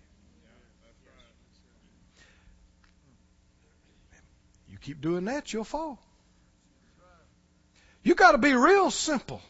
You 4.69 4.77
keep 4.79 5.01
doing 5.01 5.27
that, 5.27 5.53
you'll 5.53 5.65
fall. 5.65 5.99
You 8.03 8.15
got 8.15 8.33
to 8.33 8.39
be 8.39 8.55
real 8.55 8.91
simple. 8.91 9.41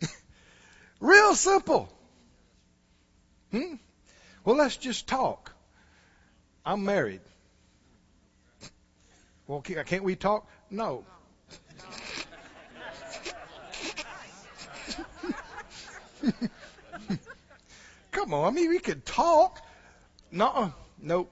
real 1.00 1.34
simple. 1.34 1.88
Hmm? 3.54 3.76
Well, 4.44 4.56
let's 4.56 4.76
just 4.76 5.06
talk. 5.06 5.52
I'm 6.66 6.84
married. 6.84 7.20
Well, 9.46 9.60
can't 9.60 10.02
we 10.02 10.16
talk? 10.16 10.50
No. 10.70 11.04
Come 18.10 18.34
on, 18.34 18.48
I 18.48 18.50
mean, 18.50 18.70
we 18.70 18.80
could 18.80 19.06
talk. 19.06 19.60
No, 20.32 20.74
nope. 21.00 21.30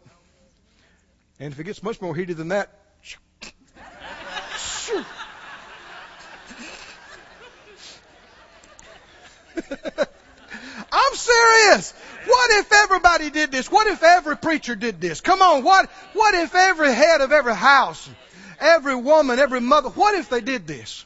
And 1.40 1.52
if 1.52 1.58
it 1.58 1.64
gets 1.64 1.82
much 1.82 2.00
more 2.00 2.14
heated 2.14 2.36
than 2.36 2.48
that, 2.48 2.78
I'm 10.94 11.14
serious. 11.14 11.94
What 12.42 12.50
if 12.58 12.72
everybody 12.72 13.30
did 13.30 13.52
this? 13.52 13.70
What 13.70 13.86
if 13.86 14.02
every 14.02 14.36
preacher 14.36 14.74
did 14.74 15.00
this? 15.00 15.20
Come 15.20 15.40
on, 15.42 15.62
what, 15.62 15.88
what 16.12 16.34
if 16.34 16.56
every 16.56 16.92
head 16.92 17.20
of 17.20 17.30
every 17.30 17.54
house, 17.54 18.10
every 18.58 18.96
woman, 18.96 19.38
every 19.38 19.60
mother, 19.60 19.90
what 19.90 20.16
if 20.16 20.28
they 20.28 20.40
did 20.40 20.66
this? 20.66 21.04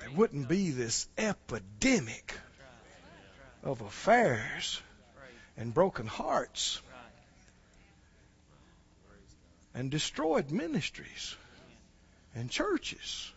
there 0.00 0.10
wouldn't 0.16 0.48
be 0.48 0.70
this 0.70 1.06
epidemic 1.18 2.32
of 3.62 3.82
affairs 3.82 4.80
and 5.58 5.74
broken 5.74 6.06
hearts 6.06 6.80
and 9.74 9.90
destroyed 9.90 10.50
ministries 10.50 11.36
and 12.34 12.48
churches. 12.48 13.30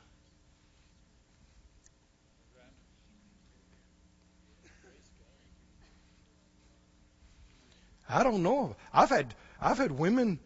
I 8.12 8.24
don't 8.24 8.44
know. 8.44 8.76
I've 8.94 9.10
had 9.10 9.34
I've 9.62 9.78
had 9.78 9.92
women, 9.92 10.40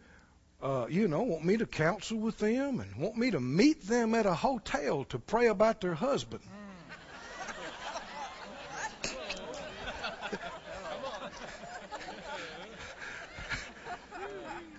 uh, 0.62 0.86
you 0.88 1.08
know, 1.08 1.22
want 1.22 1.44
me 1.44 1.56
to 1.56 1.66
counsel 1.66 2.18
with 2.18 2.38
them 2.38 2.78
and 2.80 2.94
want 2.96 3.16
me 3.16 3.32
to 3.32 3.40
meet 3.40 3.84
them 3.86 4.14
at 4.14 4.26
a 4.26 4.34
hotel 4.34 5.04
to 5.06 5.18
pray 5.18 5.48
about 5.48 5.80
their 5.80 5.94
husband. 5.94 6.42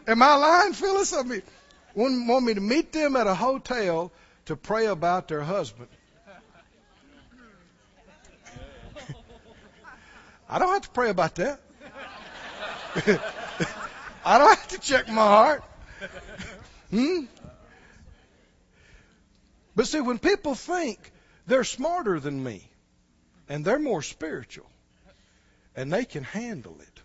Am 0.08 0.24
I 0.24 0.36
lying, 0.36 0.74
Phyllis? 0.74 1.14
I 1.14 1.24
mean, 1.24 1.42
want, 1.96 2.28
want 2.28 2.46
me 2.46 2.54
to 2.54 2.62
meet 2.62 2.94
them 2.94 3.16
at 3.16 3.26
a 3.28 3.36
hotel 3.36 4.12
to 4.46 4.56
pray 4.56 4.86
about 4.86 5.28
their 5.28 5.42
husband. 5.42 5.90
I 10.50 10.60
don't 10.60 10.70
have 10.70 10.84
to 10.84 10.90
pray 10.92 11.10
about 11.10 11.36
that. 11.36 11.60
I 14.26 14.38
don't 14.38 14.50
have 14.50 14.68
to 14.70 14.80
check 14.80 15.08
my 15.08 15.16
heart. 15.16 15.64
Hmm? 16.89 17.26
But 19.76 19.88
see, 19.88 20.02
when 20.02 20.18
people 20.18 20.56
think 20.56 21.12
they're 21.45 21.64
smarter 21.64 22.20
than 22.20 22.43
me 22.43 22.70
and 23.48 23.64
they're 23.64 23.80
more 23.80 24.02
spiritual 24.02 24.70
and 25.76 25.93
they 25.93 26.06
can 26.06 26.24
handle 26.24 26.78
it. 26.82 27.02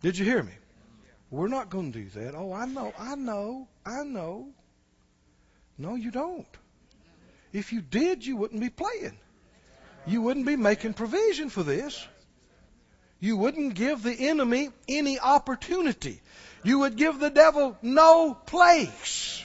Did 0.00 0.16
you 0.16 0.24
hear 0.24 0.42
me? 0.42 0.52
We're 1.30 1.48
not 1.48 1.68
going 1.68 1.92
to 1.92 1.98
do 1.98 2.08
that. 2.20 2.34
Oh, 2.36 2.52
I 2.52 2.66
know, 2.66 2.92
I 2.96 3.16
know, 3.16 3.66
I 3.84 4.04
know. 4.04 4.48
No, 5.76 5.96
you 5.96 6.12
don't. 6.12 6.46
If 7.52 7.72
you 7.72 7.80
did, 7.80 8.24
you 8.24 8.36
wouldn't 8.36 8.60
be 8.60 8.70
playing. 8.70 9.18
You 10.06 10.22
wouldn't 10.22 10.46
be 10.46 10.56
making 10.56 10.94
provision 10.94 11.50
for 11.50 11.64
this. 11.64 12.06
You 13.18 13.36
wouldn't 13.36 13.74
give 13.74 14.02
the 14.02 14.12
enemy 14.12 14.70
any 14.88 15.18
opportunity. 15.18 16.20
You 16.62 16.80
would 16.80 16.96
give 16.96 17.18
the 17.18 17.30
devil 17.30 17.76
no 17.80 18.34
place, 18.34 19.42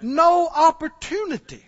no 0.00 0.48
opportunity. 0.48 1.62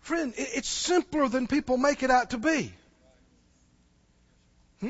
Friend, 0.00 0.32
it's 0.36 0.68
simpler 0.68 1.28
than 1.28 1.46
people 1.46 1.76
make 1.76 2.02
it 2.02 2.10
out 2.10 2.30
to 2.30 2.38
be. 2.38 2.72
Hmm? 4.80 4.88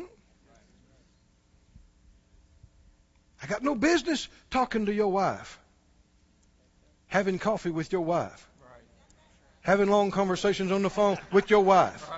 I 3.43 3.47
got 3.47 3.63
no 3.63 3.75
business 3.75 4.29
talking 4.51 4.87
to 4.87 4.95
your 4.95 5.09
wife, 5.09 5.59
having 7.09 7.39
coffee 7.39 7.71
with 7.71 7.93
your 7.93 8.03
wife 8.03 8.50
having 9.63 9.89
long 9.89 10.11
conversations 10.11 10.73
on 10.73 10.83
the 10.83 10.91
phone 10.91 11.19
with 11.33 11.51
your 11.51 11.63
wife. 11.63 12.09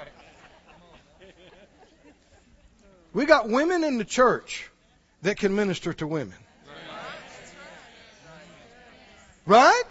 We 3.12 3.26
got 3.26 3.48
women 3.48 3.84
in 3.84 3.98
the 3.98 4.04
church 4.04 4.70
that 5.22 5.36
can 5.36 5.54
minister 5.54 5.92
to 5.94 6.06
women. 6.06 6.38
Right? 9.44 9.82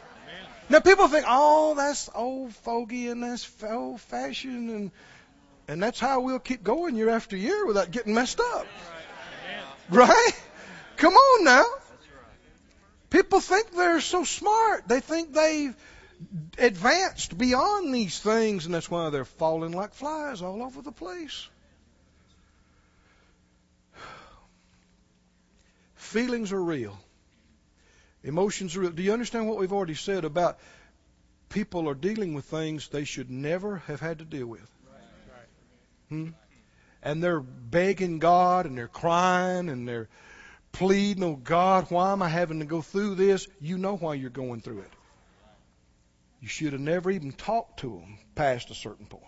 Now 0.69 0.79
people 0.79 1.07
think, 1.09 1.25
oh, 1.27 1.75
that's 1.75 2.09
old 2.15 2.55
fogey 2.55 3.09
and 3.09 3.21
that's 3.21 3.49
old 3.63 3.99
fashioned 4.01 4.69
and 4.69 4.91
and 5.67 5.81
that's 5.81 5.99
how 5.99 6.21
we'll 6.21 6.39
keep 6.39 6.63
going 6.63 6.95
year 6.95 7.09
after 7.09 7.37
year 7.37 7.65
without 7.65 7.91
getting 7.91 8.13
messed 8.13 8.39
up. 8.39 8.65
Right? 9.89 10.31
Come 10.97 11.13
on 11.13 11.43
now. 11.45 11.65
People 13.09 13.39
think 13.39 13.71
they're 13.71 14.01
so 14.01 14.23
smart. 14.23 14.87
They 14.87 15.01
think 15.01 15.33
they've 15.33 15.75
advanced 16.57 17.37
beyond 17.37 17.93
these 17.93 18.19
things, 18.19 18.65
and 18.65 18.73
that's 18.73 18.89
why 18.89 19.09
they're 19.09 19.25
falling 19.25 19.71
like 19.71 19.93
flies 19.93 20.41
all 20.41 20.63
over 20.63 20.81
the 20.81 20.91
place. 20.91 21.47
Feelings 25.95 26.51
are 26.51 26.61
real. 26.61 26.97
Emotions 28.23 28.75
are 28.75 28.81
real. 28.81 28.91
Do 28.91 29.01
you 29.01 29.13
understand 29.13 29.47
what 29.47 29.57
we've 29.57 29.71
already 29.71 29.95
said 29.95 30.25
about 30.25 30.59
people 31.49 31.89
are 31.89 31.95
dealing 31.95 32.33
with 32.33 32.45
things 32.45 32.87
they 32.87 33.03
should 33.03 33.29
never 33.29 33.77
have 33.87 33.99
had 33.99 34.19
to 34.19 34.25
deal 34.25 34.47
with? 34.47 34.69
Hmm? 36.09 36.29
And 37.01 37.23
they're 37.23 37.39
begging 37.39 38.19
God 38.19 38.65
and 38.65 38.77
they're 38.77 38.87
crying 38.87 39.69
and 39.69 39.87
they're 39.87 40.09
pleading, 40.71 41.23
oh 41.23 41.35
God, 41.35 41.89
why 41.89 42.11
am 42.11 42.21
I 42.21 42.29
having 42.29 42.59
to 42.59 42.65
go 42.65 42.81
through 42.81 43.15
this? 43.15 43.47
You 43.59 43.77
know 43.77 43.95
why 43.95 44.15
you're 44.15 44.29
going 44.29 44.61
through 44.61 44.79
it. 44.79 44.91
You 46.41 46.47
should 46.47 46.73
have 46.73 46.81
never 46.81 47.11
even 47.11 47.31
talked 47.31 47.81
to 47.81 47.89
them 47.89 48.17
past 48.33 48.71
a 48.71 48.75
certain 48.75 49.05
point. 49.05 49.23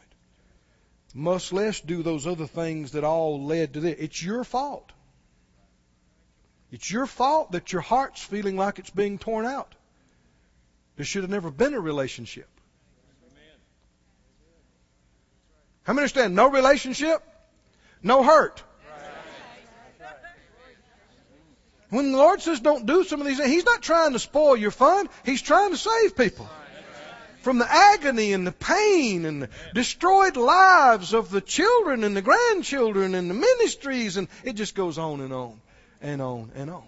Much 1.13 1.53
less 1.53 1.79
do 1.79 2.01
those 2.01 2.25
other 2.25 2.47
things 2.47 2.93
that 2.93 3.03
all 3.03 3.45
led 3.45 3.75
to 3.75 3.79
this. 3.79 3.95
It's 3.99 4.23
your 4.23 4.43
fault. 4.43 4.91
It's 6.71 6.89
your 6.89 7.05
fault 7.05 7.51
that 7.51 7.71
your 7.71 7.83
heart's 7.83 8.23
feeling 8.23 8.57
like 8.57 8.79
it's 8.79 8.89
being 8.89 9.19
torn 9.19 9.45
out. 9.45 9.75
There 10.95 11.05
should 11.05 11.21
have 11.21 11.29
never 11.29 11.51
been 11.51 11.75
a 11.75 11.79
relationship. 11.79 12.49
How 15.83 15.93
many 15.93 16.03
understand? 16.03 16.33
No 16.33 16.49
relationship, 16.49 17.21
no 18.01 18.23
hurt. 18.23 18.63
When 21.89 22.11
the 22.11 22.17
Lord 22.17 22.41
says 22.41 22.59
don't 22.59 22.87
do 22.87 23.03
some 23.03 23.21
of 23.21 23.27
these 23.27 23.37
things, 23.37 23.51
He's 23.51 23.65
not 23.65 23.83
trying 23.83 24.13
to 24.13 24.19
spoil 24.19 24.57
your 24.57 24.71
fun. 24.71 25.09
He's 25.23 25.43
trying 25.43 25.71
to 25.71 25.77
save 25.77 26.17
people 26.17 26.49
from 27.43 27.57
the 27.57 27.69
agony 27.69 28.31
and 28.31 28.47
the 28.47 28.53
pain 28.53 29.25
and 29.25 29.43
the 29.43 29.49
destroyed 29.73 30.37
lives 30.37 31.13
of 31.13 31.29
the 31.29 31.41
children 31.41 32.03
and 32.03 32.15
the 32.15 32.21
grandchildren 32.21 33.13
and 33.15 33.29
the 33.29 33.33
ministries, 33.33 34.17
and 34.17 34.29
it 34.43 34.53
just 34.53 34.75
goes 34.75 34.97
on 34.97 35.19
and 35.19 35.33
on 35.33 35.59
and 36.01 36.21
on 36.21 36.51
and 36.55 36.69
on. 36.69 36.83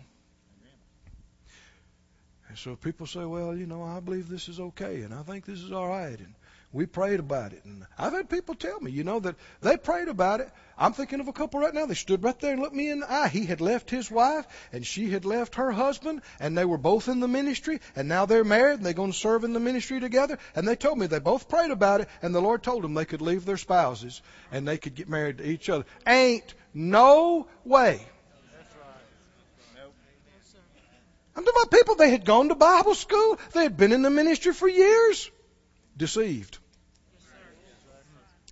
And 2.47 2.57
so 2.57 2.77
people 2.77 3.05
say, 3.05 3.25
well, 3.25 3.53
you 3.55 3.65
know, 3.65 3.83
I 3.83 3.99
believe 3.99 4.29
this 4.29 4.47
is 4.47 4.59
okay, 4.59 5.01
and 5.01 5.13
I 5.13 5.23
think 5.23 5.45
this 5.45 5.59
is 5.59 5.73
all 5.73 5.89
right, 5.89 6.17
and 6.17 6.33
we 6.75 6.85
prayed 6.85 7.21
about 7.21 7.53
it. 7.53 7.63
And 7.63 7.85
I've 7.97 8.11
had 8.11 8.29
people 8.29 8.53
tell 8.53 8.81
me, 8.81 8.91
you 8.91 9.05
know, 9.05 9.21
that 9.21 9.35
they 9.61 9.77
prayed 9.77 10.09
about 10.09 10.41
it. 10.41 10.51
I'm 10.77 10.91
thinking 10.91 11.21
of 11.21 11.29
a 11.29 11.33
couple 11.33 11.61
right 11.61 11.73
now. 11.73 11.85
They 11.85 11.93
stood 11.93 12.21
right 12.21 12.37
there 12.37 12.51
and 12.51 12.61
looked 12.61 12.75
me 12.75 12.89
in 12.89 12.99
the 12.99 13.09
eye. 13.09 13.29
He 13.29 13.45
had 13.45 13.61
left 13.61 13.89
his 13.89 14.11
wife 14.11 14.45
and 14.73 14.85
she 14.85 15.09
had 15.09 15.23
left 15.23 15.55
her 15.55 15.71
husband 15.71 16.21
and 16.37 16.57
they 16.57 16.65
were 16.65 16.77
both 16.77 17.07
in 17.07 17.21
the 17.21 17.29
ministry 17.29 17.79
and 17.95 18.09
now 18.09 18.25
they're 18.25 18.43
married 18.43 18.75
and 18.75 18.85
they're 18.85 18.91
going 18.91 19.13
to 19.13 19.17
serve 19.17 19.45
in 19.45 19.53
the 19.53 19.59
ministry 19.61 20.01
together. 20.01 20.37
And 20.53 20.67
they 20.67 20.75
told 20.75 20.99
me 20.99 21.07
they 21.07 21.19
both 21.19 21.47
prayed 21.47 21.71
about 21.71 22.01
it 22.01 22.09
and 22.21 22.35
the 22.35 22.41
Lord 22.41 22.61
told 22.61 22.83
them 22.83 22.93
they 22.93 23.05
could 23.05 23.21
leave 23.21 23.45
their 23.45 23.55
spouses 23.55 24.21
and 24.51 24.67
they 24.67 24.77
could 24.77 24.95
get 24.95 25.07
married 25.07 25.37
to 25.37 25.49
each 25.49 25.69
other. 25.69 25.85
Ain't 26.05 26.53
no 26.73 27.47
way. 27.63 28.05
I'm 31.37 31.43
talking 31.45 31.61
about 31.61 31.71
people, 31.71 31.95
they 31.95 32.11
had 32.11 32.25
gone 32.25 32.49
to 32.49 32.55
Bible 32.55 32.95
school. 32.95 33.39
They 33.53 33.63
had 33.63 33.77
been 33.77 33.93
in 33.93 34.01
the 34.01 34.09
ministry 34.09 34.53
for 34.53 34.67
years. 34.67 35.31
Deceived. 35.95 36.59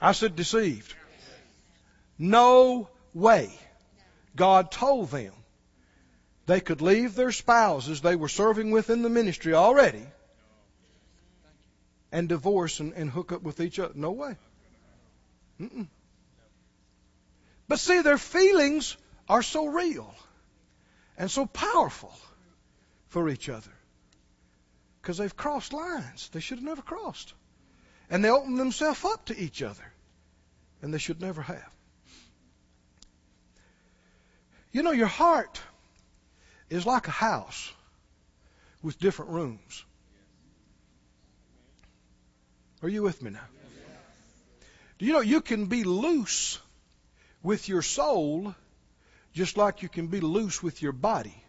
I 0.04 0.12
said 0.12 0.36
deceived. 0.36 0.94
No 2.20 2.90
way. 3.14 3.58
God 4.36 4.70
told 4.70 5.10
them 5.12 5.32
they 6.46 6.60
could 6.60 6.82
leave 6.82 7.16
their 7.16 7.32
spouses 7.32 8.02
they 8.02 8.18
were 8.18 8.28
serving 8.28 8.72
with 8.72 8.90
in 8.90 9.02
the 9.02 9.10
ministry 9.10 9.54
already 9.54 10.06
and 12.12 12.28
divorce 12.28 12.82
and, 12.82 12.92
and 12.94 13.10
hook 13.10 13.32
up 13.32 13.44
with 13.44 13.62
each 13.62 13.80
other. 13.80 13.94
No 13.96 14.12
way. 14.12 14.36
Mm-mm. 15.62 15.88
But 17.70 17.80
see, 17.80 18.02
their 18.02 18.18
feelings 18.18 18.98
are 19.30 19.42
so 19.42 19.68
real 19.68 20.14
and 21.18 21.32
so 21.32 21.46
powerful 21.46 22.14
for 23.08 23.30
each 23.30 23.48
other 23.48 23.72
because 25.02 25.18
they've 25.18 25.38
crossed 25.38 25.72
lines 25.72 26.28
they 26.34 26.42
should 26.42 26.58
have 26.58 26.66
never 26.66 26.82
crossed. 26.82 27.34
And 28.10 28.22
they 28.22 28.30
open 28.30 28.58
themselves 28.58 29.06
up 29.06 29.28
to 29.28 29.40
each 29.40 29.64
other 29.64 29.93
and 30.84 30.94
they 30.94 30.98
should 30.98 31.22
never 31.22 31.42
have. 31.42 31.70
You 34.74 34.84
know, 34.84 34.92
your 34.92 35.08
heart 35.08 35.62
is 36.70 36.86
like 36.86 37.08
a 37.08 37.12
house 37.12 37.72
with 38.82 39.00
different 39.00 39.32
rooms. 39.32 39.86
Are 42.82 42.90
you 42.90 43.02
with 43.02 43.22
me 43.22 43.32
now? 43.32 43.48
Do 45.00 45.06
you 45.06 45.14
know 45.14 45.22
you 45.22 45.40
can 45.40 45.68
be 45.68 45.86
loose 45.86 46.60
with 47.42 47.70
your 47.70 47.82
soul 47.82 48.54
just 49.34 49.56
like 49.56 49.84
you 49.84 49.90
can 49.90 50.08
be 50.08 50.20
loose 50.20 50.62
with 50.62 50.82
your 50.82 50.92
body? 50.92 51.42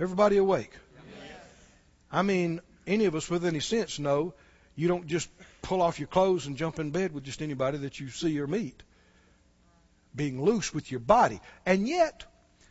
Everybody 0.00 0.38
awake? 0.38 0.72
I 2.10 2.22
mean, 2.22 2.60
any 2.84 3.04
of 3.04 3.14
us 3.14 3.30
with 3.30 3.44
any 3.44 3.60
sense 3.60 4.00
know 4.00 4.34
you 4.74 4.88
don't 4.88 5.06
just 5.06 5.28
pull 5.64 5.82
off 5.82 5.98
your 5.98 6.08
clothes 6.08 6.46
and 6.46 6.56
jump 6.56 6.78
in 6.78 6.90
bed 6.90 7.12
with 7.12 7.24
just 7.24 7.42
anybody 7.42 7.78
that 7.78 7.98
you 7.98 8.08
see 8.08 8.38
or 8.38 8.46
meet. 8.46 8.82
Being 10.14 10.44
loose 10.44 10.72
with 10.72 10.90
your 10.90 11.00
body. 11.00 11.40
And 11.66 11.88
yet, 11.88 12.24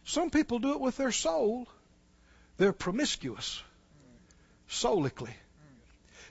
some 0.06 0.30
people 0.30 0.60
do 0.60 0.74
it 0.74 0.80
with 0.80 0.96
their 0.96 1.12
soul. 1.12 1.68
They're 2.58 2.72
promiscuous, 2.72 3.62
soulically. 4.70 5.34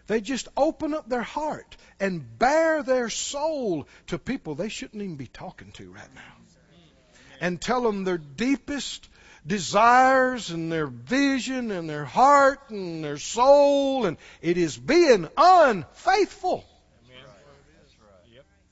They 0.06 0.20
just 0.20 0.48
open 0.56 0.94
up 0.94 1.08
their 1.08 1.22
heart 1.22 1.76
and 2.00 2.38
bare 2.38 2.82
their 2.82 3.08
soul 3.08 3.86
to 4.08 4.18
people 4.18 4.54
they 4.54 4.68
shouldn't 4.68 5.02
even 5.02 5.16
be 5.16 5.26
talking 5.26 5.72
to 5.72 5.90
right 5.90 6.14
now. 6.14 6.34
And 7.40 7.60
tell 7.60 7.82
them 7.82 8.04
their 8.04 8.18
deepest 8.18 9.08
desires 9.46 10.50
and 10.50 10.70
their 10.70 10.86
vision 10.86 11.70
and 11.70 11.88
their 11.88 12.04
heart 12.04 12.70
and 12.70 13.04
their 13.04 13.18
soul, 13.18 14.06
and 14.06 14.16
it 14.40 14.58
is 14.58 14.76
being 14.76 15.28
unfaithful. 15.36 16.64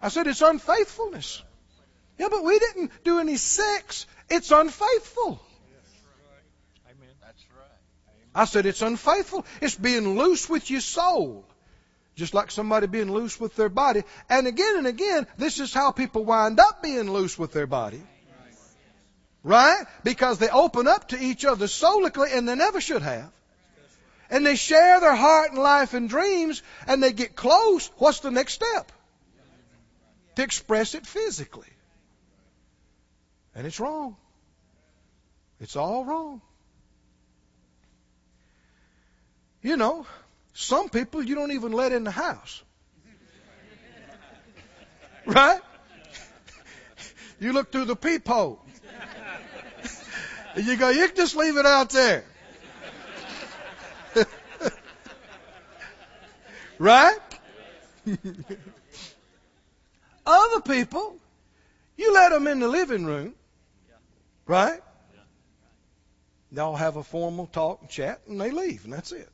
I 0.02 0.08
said 0.08 0.26
it's 0.26 0.40
unfaithfulness. 0.40 1.42
Yeah, 2.18 2.28
but 2.30 2.42
we 2.44 2.58
didn't 2.58 2.90
do 3.04 3.18
any 3.18 3.36
sex. 3.36 4.06
It's 4.28 4.50
unfaithful. 4.50 5.40
That's 7.20 7.44
right. 7.56 7.68
I 8.34 8.44
said 8.44 8.66
it's 8.66 8.82
unfaithful. 8.82 9.44
It's 9.60 9.74
being 9.74 10.18
loose 10.18 10.48
with 10.48 10.70
your 10.70 10.80
soul. 10.80 11.44
Just 12.16 12.34
like 12.34 12.50
somebody 12.50 12.86
being 12.86 13.10
loose 13.10 13.38
with 13.38 13.56
their 13.56 13.68
body. 13.68 14.02
And 14.28 14.46
again 14.46 14.76
and 14.78 14.86
again, 14.86 15.26
this 15.38 15.60
is 15.60 15.72
how 15.72 15.92
people 15.92 16.24
wind 16.24 16.60
up 16.60 16.82
being 16.82 17.10
loose 17.10 17.38
with 17.38 17.52
their 17.52 17.66
body. 17.66 18.02
Right? 19.42 19.84
Because 20.04 20.38
they 20.38 20.48
open 20.48 20.86
up 20.86 21.08
to 21.08 21.18
each 21.18 21.44
other 21.44 21.66
soulically 21.66 22.36
and 22.36 22.48
they 22.48 22.54
never 22.54 22.80
should 22.80 23.02
have. 23.02 23.30
And 24.30 24.46
they 24.46 24.54
share 24.54 25.00
their 25.00 25.14
heart 25.14 25.50
and 25.50 25.58
life 25.58 25.94
and 25.94 26.08
dreams 26.08 26.62
and 26.86 27.02
they 27.02 27.12
get 27.12 27.34
close. 27.34 27.90
What's 27.96 28.20
the 28.20 28.30
next 28.30 28.54
step? 28.54 28.92
To 30.36 30.42
express 30.42 30.94
it 30.94 31.06
physically. 31.06 31.66
And 33.54 33.66
it's 33.66 33.80
wrong. 33.80 34.16
It's 35.58 35.76
all 35.76 36.04
wrong. 36.04 36.40
You 39.62 39.76
know, 39.76 40.06
some 40.54 40.88
people 40.88 41.22
you 41.22 41.34
don't 41.34 41.52
even 41.52 41.72
let 41.72 41.92
in 41.92 42.04
the 42.04 42.10
house. 42.10 42.62
Right? 45.26 45.60
You 47.40 47.54
look 47.54 47.72
through 47.72 47.86
the 47.86 47.96
peephole. 47.96 48.60
And 50.54 50.66
you 50.66 50.76
go, 50.76 50.88
you 50.88 51.06
can 51.06 51.16
just 51.16 51.36
leave 51.36 51.56
it 51.56 51.66
out 51.66 51.90
there. 51.90 52.24
right? 56.78 57.18
Other 60.26 60.60
people, 60.62 61.16
you 61.96 62.12
let 62.14 62.30
them 62.30 62.46
in 62.46 62.60
the 62.60 62.68
living 62.68 63.04
room, 63.04 63.34
right? 64.46 64.80
They'll 66.52 66.76
have 66.76 66.96
a 66.96 67.02
formal 67.02 67.46
talk 67.46 67.80
and 67.82 67.90
chat, 67.90 68.22
and 68.26 68.40
they 68.40 68.50
leave, 68.50 68.84
and 68.84 68.92
that's 68.92 69.12
it. 69.12 69.28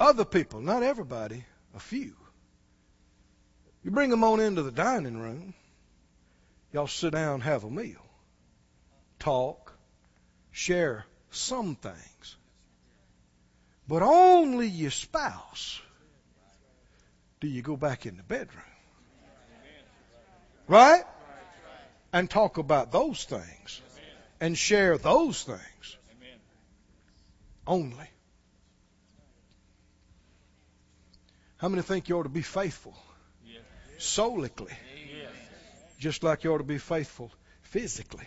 Other 0.00 0.24
people, 0.24 0.60
not 0.60 0.82
everybody, 0.82 1.44
a 1.74 1.80
few. 1.80 2.14
You 3.82 3.90
bring 3.90 4.10
them 4.10 4.24
on 4.24 4.40
into 4.40 4.62
the 4.62 4.70
dining 4.70 5.18
room, 5.18 5.54
y'all 6.78 6.86
sit 6.86 7.12
down, 7.12 7.40
have 7.40 7.64
a 7.64 7.70
meal, 7.70 8.06
talk, 9.18 9.76
share 10.52 11.04
some 11.32 11.74
things. 11.74 12.36
But 13.88 14.02
only 14.02 14.68
your 14.68 14.92
spouse 14.92 15.80
do 17.40 17.48
you 17.48 17.62
go 17.62 17.76
back 17.76 18.06
in 18.06 18.16
the 18.16 18.22
bedroom. 18.22 18.62
Right? 20.68 21.02
And 22.12 22.30
talk 22.30 22.58
about 22.58 22.92
those 22.92 23.24
things. 23.24 23.82
And 24.40 24.56
share 24.56 24.98
those 24.98 25.42
things. 25.42 25.96
Only. 27.66 28.08
How 31.56 31.68
many 31.68 31.82
think 31.82 32.08
you 32.08 32.18
ought 32.18 32.22
to 32.22 32.28
be 32.28 32.42
faithful? 32.42 32.96
Soulically. 33.98 34.76
Just 35.98 36.22
like 36.22 36.44
you 36.44 36.52
ought 36.52 36.58
to 36.58 36.64
be 36.64 36.78
faithful 36.78 37.32
physically. 37.62 38.26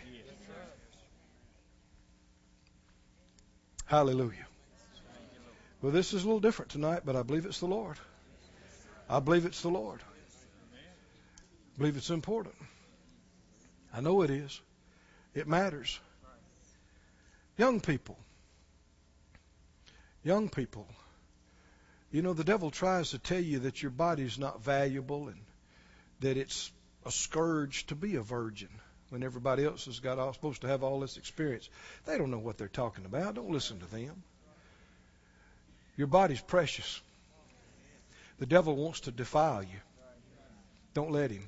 Hallelujah. 3.86 4.48
Well, 5.82 5.92
this 5.92 6.14
is 6.14 6.24
a 6.24 6.26
little 6.26 6.40
different 6.40 6.72
tonight, 6.72 7.02
but 7.06 7.16
I 7.16 7.24
believe 7.24 7.46
it's 7.46 7.60
the 7.60 7.66
Lord. 7.66 7.98
I 9.10 9.20
believe 9.20 9.46
it's 9.46 9.62
the 9.62 9.70
Lord. 9.70 10.00
I 10.74 11.78
believe 11.78 11.98
it's 11.98 12.10
important. 12.10 12.56
I 13.94 14.00
know 14.00 14.22
it 14.22 14.30
is. 14.30 14.62
It 15.34 15.48
matters. 15.48 16.00
Young 17.58 17.80
people. 17.82 18.18
Young 20.24 20.50
people. 20.50 20.88
You 22.12 22.22
know, 22.22 22.34
the 22.34 22.44
devil 22.44 22.72
tries 22.72 23.12
to 23.12 23.20
tell 23.20 23.40
you 23.40 23.60
that 23.60 23.82
your 23.82 23.92
body's 23.92 24.38
not 24.38 24.64
valuable 24.64 25.30
and 25.30 25.40
that 26.20 26.38
it's 26.38 26.72
a 27.06 27.12
scourge 27.12 27.86
to 27.88 27.96
be 27.96 28.16
a 28.16 28.22
virgin 28.22 28.70
when 29.10 29.24
everybody 29.24 29.66
else 29.66 29.86
has 29.86 30.00
got 30.00 30.20
all 30.20 30.34
supposed 30.34 30.62
to 30.62 30.68
have 30.68 30.84
all 30.84 31.00
this 31.00 31.18
experience. 31.18 31.70
They 32.06 32.18
don't 32.18 32.32
know 32.32 32.40
what 32.40 32.58
they're 32.58 32.68
talking 32.68 33.06
about. 33.06 33.36
Don't 33.36 33.50
listen 33.52 33.80
to 33.80 33.92
them. 33.92 34.24
Your 35.98 36.08
body's 36.08 36.42
precious. 36.42 37.02
The 38.40 38.46
devil 38.46 38.76
wants 38.76 39.02
to 39.02 39.12
defile 39.12 39.62
you. 39.62 39.80
Don't 40.94 41.12
let 41.12 41.32
him. 41.32 41.44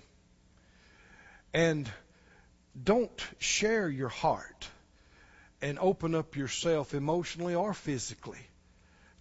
And 1.54 1.90
don't 2.82 3.26
share 3.40 3.88
your 3.90 4.10
heart 4.10 4.68
and 5.62 5.80
open 5.80 6.16
up 6.16 6.36
yourself 6.36 6.94
emotionally 6.94 7.56
or 7.56 7.74
physically 7.74 8.46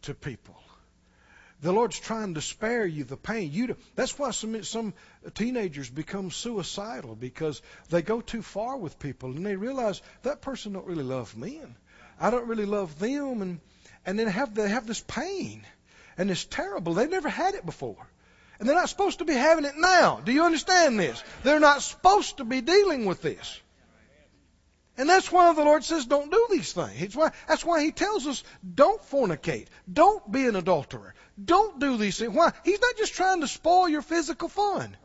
to 0.03 0.15
people. 0.15 0.57
The 1.63 1.73
Lord's 1.73 1.99
trying 1.99 2.35
to 2.35 2.41
spare 2.41 2.85
you 2.85 3.05
the 3.05 3.17
pain. 3.17 3.53
You, 3.53 3.77
that's 3.95 4.19
why 4.19 4.33
some, 4.33 4.65
some 4.65 4.95
teenagers 5.35 5.89
become 5.89 6.33
suicidal 6.33 7.15
because 7.15 7.63
they 7.89 8.03
go 8.03 8.21
too 8.21 8.43
far 8.43 8.77
with 8.77 8.99
people 8.99 9.31
and 9.31 9.47
they 9.47 9.57
realize 9.57 10.03
that 10.23 10.43
person 10.43 10.73
don't 10.73 10.87
really 10.87 11.05
love 11.05 11.37
me 11.37 11.59
and 11.59 11.75
I 12.21 12.31
don't 12.31 12.49
really 12.49 12.67
love 12.67 12.99
them 12.99 13.43
and 13.43 13.61
and 14.05 14.19
then 14.19 14.27
have 14.27 14.55
they 14.55 14.69
have 14.69 14.87
this 14.87 15.01
pain 15.07 15.65
and 16.19 16.31
it's 16.31 16.45
terrible. 16.45 16.95
They've 16.95 17.09
never 17.09 17.29
had 17.29 17.55
it 17.55 17.65
before. 17.65 18.09
And 18.59 18.69
they're 18.69 18.77
not 18.77 18.89
supposed 18.89 19.19
to 19.21 19.25
be 19.25 19.35
having 19.35 19.65
it 19.65 19.77
now. 19.77 20.21
Do 20.25 20.33
you 20.33 20.45
understand 20.45 20.99
this? 20.99 21.23
They're 21.43 21.61
not 21.61 21.83
supposed 21.83 22.37
to 22.37 22.45
be 22.45 22.61
dealing 22.61 23.07
with 23.07 23.23
this. 23.23 23.61
And 24.99 25.09
that's 25.09 25.33
why 25.33 25.53
the 25.55 25.65
Lord 25.65 25.85
says 25.85 26.05
don't 26.05 26.31
do 26.31 26.47
these 26.51 26.73
things. 26.73 27.17
Why, 27.17 27.33
that's 27.49 27.65
why 27.65 27.83
He 27.83 27.93
tells 27.93 28.27
us 28.27 28.45
don't 28.75 29.01
fornicate. 29.11 29.69
Don't 29.91 30.31
be 30.31 30.47
an 30.47 30.55
adulterer. 30.55 31.15
Don't 31.43 31.79
do 31.79 31.97
these 31.97 32.19
things. 32.19 32.35
Why? 32.35 32.53
He's 32.65 32.81
not 32.81 32.97
just 32.97 33.15
trying 33.15 33.41
to 33.41 33.49
spoil 33.49 33.89
your 33.89 34.03
physical 34.03 34.49
fun. 34.49 34.97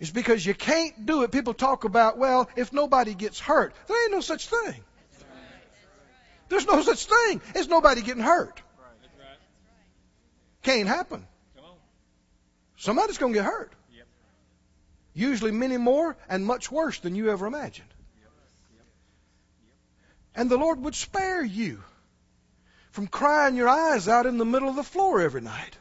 It's 0.00 0.10
because 0.10 0.44
you 0.44 0.54
can't 0.54 1.06
do 1.06 1.22
it. 1.22 1.32
People 1.32 1.54
talk 1.54 1.84
about, 1.84 2.18
well, 2.18 2.50
if 2.56 2.72
nobody 2.72 3.14
gets 3.14 3.40
hurt. 3.40 3.74
There 3.86 4.02
ain't 4.04 4.12
no 4.12 4.20
such 4.20 4.48
thing. 4.48 4.84
There's 6.48 6.66
no 6.66 6.82
such 6.82 7.06
thing 7.06 7.40
as 7.54 7.68
nobody 7.68 8.02
getting 8.02 8.22
hurt. 8.22 8.60
Can't 10.62 10.88
happen. 10.88 11.26
Somebody's 12.76 13.18
going 13.18 13.32
to 13.32 13.38
get 13.38 13.46
hurt. 13.46 13.72
Usually 15.14 15.52
many 15.52 15.76
more 15.76 16.16
and 16.28 16.44
much 16.44 16.70
worse 16.70 16.98
than 16.98 17.14
you 17.14 17.30
ever 17.30 17.46
imagined. 17.46 17.88
And 20.34 20.50
the 20.50 20.58
Lord 20.58 20.80
would 20.82 20.96
spare 20.96 21.44
you 21.44 21.82
from 22.94 23.08
crying 23.08 23.56
your 23.56 23.68
eyes 23.68 24.06
out 24.06 24.24
in 24.24 24.38
the 24.38 24.44
middle 24.44 24.68
of 24.68 24.76
the 24.76 24.84
floor 24.84 25.20
every 25.20 25.40
night. 25.40 25.76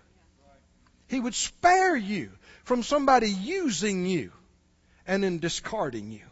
He 1.07 1.20
would 1.20 1.36
spare 1.36 1.95
you 1.95 2.32
from 2.64 2.82
somebody 2.82 3.30
using 3.30 4.07
you 4.07 4.32
and 5.05 5.24
then 5.24 5.38
discarding 5.38 6.11
you. 6.11 6.26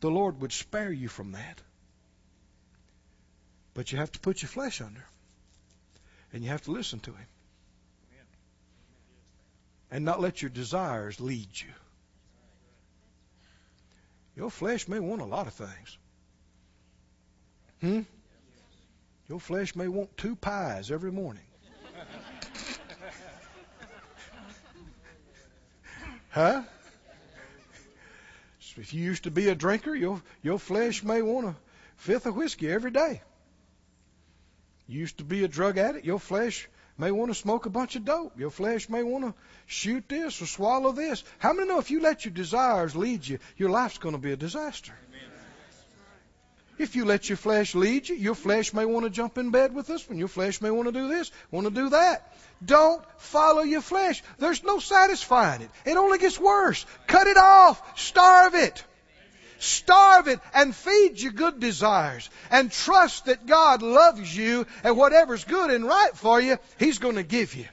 The 0.00 0.10
Lord 0.10 0.40
would 0.40 0.52
spare 0.54 0.90
you 0.90 1.08
from 1.08 1.32
that. 1.32 1.60
But 3.74 3.92
you 3.92 3.98
have 3.98 4.12
to 4.12 4.18
put 4.18 4.40
your 4.40 4.48
flesh 4.48 4.80
under. 4.80 5.04
And 6.32 6.42
you 6.42 6.48
have 6.48 6.62
to 6.62 6.70
listen 6.70 7.00
to 7.00 7.10
Him. 7.10 7.26
And 9.90 10.06
not 10.06 10.22
let 10.22 10.40
your 10.40 10.48
desires 10.48 11.20
lead 11.20 11.48
you. 11.52 11.74
Your 14.36 14.50
flesh 14.50 14.88
may 14.88 15.00
want 15.00 15.20
a 15.20 15.26
lot 15.26 15.48
of 15.48 15.52
things. 15.52 15.98
Hmm? 17.82 18.00
Your 19.30 19.38
flesh 19.38 19.76
may 19.76 19.86
want 19.86 20.16
two 20.16 20.34
pies 20.34 20.90
every 20.90 21.12
morning. 21.12 21.44
huh? 26.30 26.62
If 28.76 28.92
you 28.92 29.04
used 29.04 29.22
to 29.24 29.30
be 29.30 29.48
a 29.48 29.54
drinker, 29.54 29.94
your 29.94 30.20
your 30.42 30.58
flesh 30.58 31.04
may 31.04 31.22
want 31.22 31.46
a 31.46 31.54
fifth 31.94 32.26
of 32.26 32.34
whiskey 32.34 32.68
every 32.72 32.90
day. 32.90 33.22
You 34.88 34.98
used 34.98 35.18
to 35.18 35.24
be 35.24 35.44
a 35.44 35.48
drug 35.48 35.78
addict, 35.78 36.04
your 36.04 36.18
flesh 36.18 36.68
may 36.98 37.12
want 37.12 37.30
to 37.30 37.36
smoke 37.36 37.66
a 37.66 37.70
bunch 37.70 37.94
of 37.94 38.04
dope. 38.04 38.36
Your 38.36 38.50
flesh 38.50 38.88
may 38.88 39.04
want 39.04 39.26
to 39.26 39.34
shoot 39.66 40.08
this 40.08 40.42
or 40.42 40.46
swallow 40.46 40.90
this. 40.90 41.22
How 41.38 41.52
many 41.52 41.68
know 41.68 41.78
if 41.78 41.92
you 41.92 42.00
let 42.00 42.24
your 42.24 42.34
desires 42.34 42.96
lead 42.96 43.28
you, 43.28 43.38
your 43.56 43.70
life's 43.70 43.98
going 43.98 44.16
to 44.16 44.20
be 44.20 44.32
a 44.32 44.36
disaster? 44.36 44.92
If 46.80 46.96
you 46.96 47.04
let 47.04 47.28
your 47.28 47.36
flesh 47.36 47.74
lead 47.74 48.08
you, 48.08 48.14
your 48.14 48.34
flesh 48.34 48.72
may 48.72 48.86
want 48.86 49.04
to 49.04 49.10
jump 49.10 49.36
in 49.36 49.50
bed 49.50 49.74
with 49.74 49.86
this 49.86 50.08
one. 50.08 50.16
Your 50.16 50.28
flesh 50.28 50.62
may 50.62 50.70
want 50.70 50.88
to 50.88 50.92
do 50.92 51.08
this, 51.08 51.30
want 51.50 51.66
to 51.66 51.70
do 51.70 51.90
that. 51.90 52.34
Don't 52.64 53.04
follow 53.18 53.60
your 53.60 53.82
flesh. 53.82 54.22
There's 54.38 54.64
no 54.64 54.78
satisfying 54.78 55.60
it. 55.60 55.70
It 55.84 55.98
only 55.98 56.16
gets 56.16 56.40
worse. 56.40 56.86
Cut 57.06 57.26
it 57.26 57.36
off. 57.36 58.00
Starve 58.00 58.54
it. 58.54 58.82
Starve 59.58 60.28
it 60.28 60.40
and 60.54 60.74
feed 60.74 61.20
your 61.20 61.32
good 61.32 61.60
desires 61.60 62.30
and 62.50 62.72
trust 62.72 63.26
that 63.26 63.44
God 63.44 63.82
loves 63.82 64.34
you 64.34 64.66
and 64.82 64.96
whatever's 64.96 65.44
good 65.44 65.70
and 65.70 65.84
right 65.84 66.16
for 66.16 66.40
you, 66.40 66.56
He's 66.78 66.98
going 66.98 67.16
to 67.16 67.22
give 67.22 67.54
you. 67.54 67.66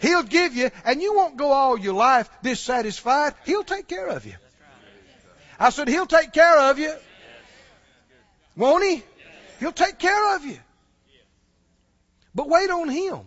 He'll 0.00 0.22
give 0.22 0.54
you 0.54 0.70
and 0.84 1.02
you 1.02 1.16
won't 1.16 1.36
go 1.36 1.50
all 1.50 1.76
your 1.76 1.94
life 1.94 2.30
dissatisfied. 2.44 3.34
He'll 3.44 3.64
take 3.64 3.88
care 3.88 4.06
of 4.06 4.24
you. 4.24 4.34
I 5.58 5.70
said, 5.70 5.88
He'll 5.88 6.06
take 6.06 6.32
care 6.32 6.70
of 6.70 6.78
you. 6.78 6.94
Won't 8.56 8.84
He? 8.84 9.02
He'll 9.60 9.72
take 9.72 9.98
care 9.98 10.36
of 10.36 10.44
you. 10.44 10.58
But 12.34 12.48
wait 12.48 12.70
on 12.70 12.88
Him. 12.88 13.20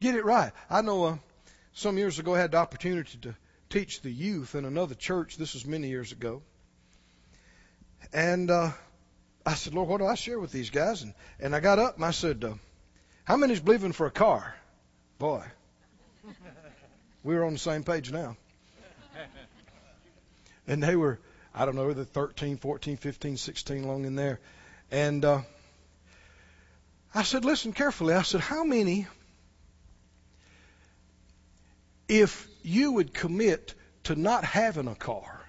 Get 0.00 0.14
it 0.14 0.24
right. 0.24 0.52
I 0.70 0.82
know 0.82 1.04
uh, 1.04 1.16
some 1.72 1.98
years 1.98 2.18
ago 2.18 2.34
I 2.34 2.38
had 2.38 2.52
the 2.52 2.58
opportunity 2.58 3.18
to 3.22 3.34
teach 3.68 4.00
the 4.00 4.10
youth 4.10 4.54
in 4.54 4.64
another 4.64 4.94
church. 4.94 5.36
This 5.36 5.54
was 5.54 5.66
many 5.66 5.88
years 5.88 6.12
ago. 6.12 6.42
And 8.12 8.50
uh, 8.50 8.70
I 9.44 9.54
said, 9.54 9.74
Lord, 9.74 9.88
what 9.88 9.98
do 9.98 10.06
I 10.06 10.14
share 10.14 10.38
with 10.38 10.52
these 10.52 10.70
guys? 10.70 11.02
And, 11.02 11.14
and 11.40 11.54
I 11.54 11.60
got 11.60 11.78
up 11.78 11.96
and 11.96 12.04
I 12.04 12.12
said, 12.12 12.44
uh, 12.44 12.54
How 13.24 13.36
many's 13.36 13.60
believing 13.60 13.92
for 13.92 14.06
a 14.06 14.10
car? 14.10 14.54
Boy, 15.18 15.42
we 17.24 17.34
were 17.34 17.44
on 17.44 17.54
the 17.54 17.58
same 17.58 17.82
page 17.82 18.12
now. 18.12 18.36
And 20.66 20.82
they 20.82 20.96
were, 20.96 21.18
I 21.54 21.64
don't 21.64 21.74
know, 21.74 21.92
the 21.92 22.04
13, 22.04 22.56
14, 22.58 22.96
15, 22.96 23.36
16 23.36 23.84
long 23.84 24.04
in 24.04 24.14
there. 24.14 24.40
And 24.90 25.24
uh, 25.24 25.40
I 27.14 27.22
said, 27.22 27.44
Listen 27.44 27.72
carefully. 27.72 28.14
I 28.14 28.22
said, 28.22 28.40
How 28.40 28.64
many, 28.64 29.06
if 32.08 32.46
you 32.62 32.92
would 32.92 33.12
commit 33.12 33.74
to 34.04 34.14
not 34.14 34.44
having 34.44 34.88
a 34.88 34.94
car 34.94 35.40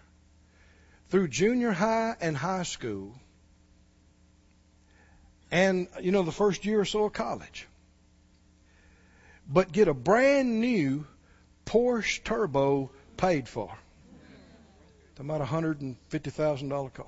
through 1.09 1.27
junior 1.27 1.71
high 1.71 2.15
and 2.21 2.35
high 2.35 2.63
school 2.63 3.15
and, 5.51 5.87
you 6.01 6.11
know, 6.11 6.23
the 6.23 6.31
first 6.31 6.65
year 6.65 6.79
or 6.79 6.85
so 6.85 7.05
of 7.05 7.13
college, 7.13 7.67
but 9.51 9.71
get 9.71 9.87
a 9.87 9.93
brand 9.93 10.59
new 10.59 11.07
Porsche 11.65 12.23
Turbo 12.23 12.91
paid 13.17 13.47
for. 13.47 13.75
It's 15.19 15.25
about 15.25 15.41
a 15.41 15.45
$150,000 15.45 16.93
car. 16.93 17.05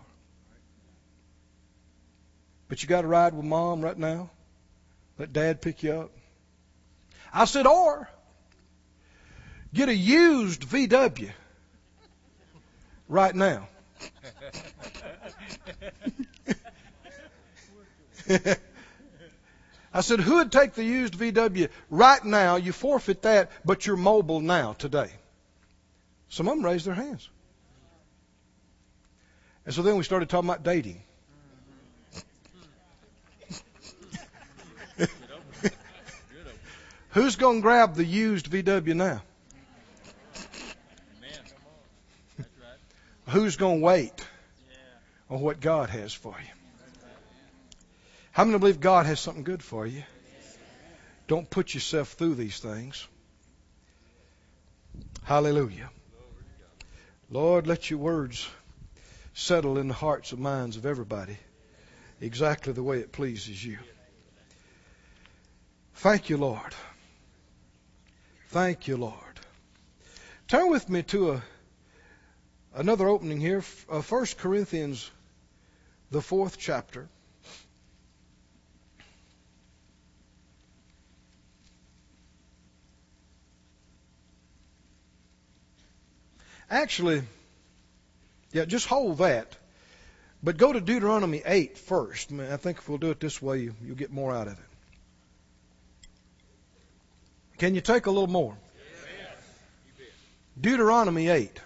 But 2.67 2.83
you 2.83 2.89
got 2.89 3.03
to 3.03 3.07
ride 3.07 3.33
with 3.33 3.45
mom 3.45 3.79
right 3.79 3.97
now. 3.97 4.29
Let 5.17 5.31
dad 5.31 5.61
pick 5.61 5.81
you 5.81 5.93
up. 5.93 6.11
I 7.33 7.45
said, 7.45 7.65
or 7.65 8.09
Get 9.73 9.87
a 9.87 9.95
used 9.95 10.63
VW 10.67 11.31
right 13.07 13.33
now. 13.33 13.69
I 19.93 20.01
said, 20.01 20.19
who 20.19 20.35
would 20.35 20.51
take 20.51 20.73
the 20.73 20.83
used 20.83 21.13
VW 21.13 21.69
right 21.89 22.25
now? 22.25 22.57
You 22.57 22.73
forfeit 22.73 23.21
that, 23.21 23.51
but 23.63 23.85
you're 23.85 23.95
mobile 23.95 24.41
now, 24.41 24.73
today. 24.73 25.11
Some 26.27 26.49
of 26.49 26.55
them 26.55 26.65
raised 26.65 26.85
their 26.85 26.93
hands. 26.93 27.29
And 29.71 29.75
so 29.77 29.83
then 29.83 29.95
we 29.95 30.03
started 30.03 30.27
talking 30.27 30.49
about 30.49 30.63
dating. 30.63 31.01
Who's 37.11 37.37
going 37.37 37.59
to 37.59 37.61
grab 37.61 37.95
the 37.95 38.03
used 38.03 38.51
VW 38.51 38.97
now? 38.97 39.21
Who's 43.29 43.55
going 43.55 43.79
to 43.79 43.85
wait 43.85 44.11
on 45.29 45.39
what 45.39 45.61
God 45.61 45.89
has 45.89 46.13
for 46.13 46.35
you? 46.37 46.51
How 48.33 48.43
many 48.43 48.59
believe 48.59 48.81
God 48.81 49.05
has 49.05 49.21
something 49.21 49.45
good 49.45 49.63
for 49.63 49.87
you? 49.87 50.03
Don't 51.29 51.49
put 51.49 51.73
yourself 51.73 52.09
through 52.09 52.35
these 52.35 52.59
things. 52.59 53.07
Hallelujah. 55.23 55.89
Lord, 57.29 57.67
let 57.67 57.89
your 57.89 57.99
words 57.99 58.45
settle 59.33 59.77
in 59.77 59.87
the 59.87 59.93
hearts 59.93 60.31
and 60.31 60.41
minds 60.41 60.77
of 60.77 60.85
everybody 60.85 61.37
exactly 62.19 62.73
the 62.73 62.83
way 62.83 62.99
it 62.99 63.11
pleases 63.11 63.63
you. 63.63 63.77
Thank 65.95 66.29
you, 66.29 66.37
Lord. 66.37 66.73
Thank 68.49 68.87
you, 68.87 68.97
Lord. 68.97 69.15
Turn 70.47 70.69
with 70.69 70.89
me 70.89 71.03
to 71.03 71.31
a 71.31 71.43
another 72.73 73.07
opening 73.07 73.39
here, 73.39 73.63
uh, 73.89 74.01
1 74.01 74.25
Corinthians, 74.37 75.09
the 76.09 76.21
fourth 76.21 76.57
chapter. 76.57 77.07
Actually, 86.69 87.23
yeah, 88.53 88.65
just 88.65 88.87
hold 88.87 89.17
that. 89.19 89.55
But 90.43 90.57
go 90.57 90.73
to 90.73 90.81
Deuteronomy 90.81 91.41
8 91.45 91.77
first. 91.77 92.31
I 92.31 92.57
think 92.57 92.79
if 92.79 92.89
we'll 92.89 92.97
do 92.97 93.11
it 93.11 93.19
this 93.19 93.41
way, 93.41 93.59
you, 93.59 93.75
will 93.87 93.95
get 93.95 94.11
more 94.11 94.33
out 94.33 94.47
of 94.47 94.53
it. 94.53 94.59
Can 97.59 97.75
you 97.75 97.81
take 97.81 98.07
a 98.07 98.11
little 98.11 98.27
more? 98.27 98.57
Deuteronomy 100.59 101.27
8. 101.27 101.59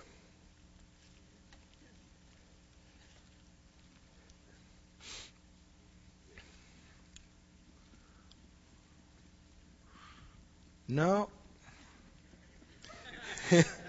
No. 10.88 11.30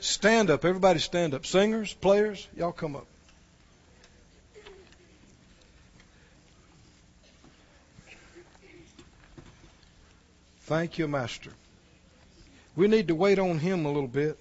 stand 0.00 0.50
up. 0.50 0.64
Everybody 0.64 0.98
stand 0.98 1.34
up. 1.34 1.46
Singers, 1.46 1.92
players, 1.92 2.46
y'all 2.56 2.72
come 2.72 2.96
up. 2.96 3.06
Thank 10.62 10.98
you, 10.98 11.08
Master. 11.08 11.50
We 12.76 12.86
need 12.86 13.08
to 13.08 13.14
wait 13.14 13.38
on 13.38 13.58
Him 13.58 13.86
a 13.86 13.88
little 13.88 14.08
bit 14.08 14.38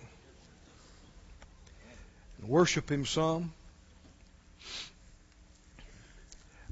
and 2.40 2.50
worship 2.50 2.92
Him 2.92 3.06
some. 3.06 3.54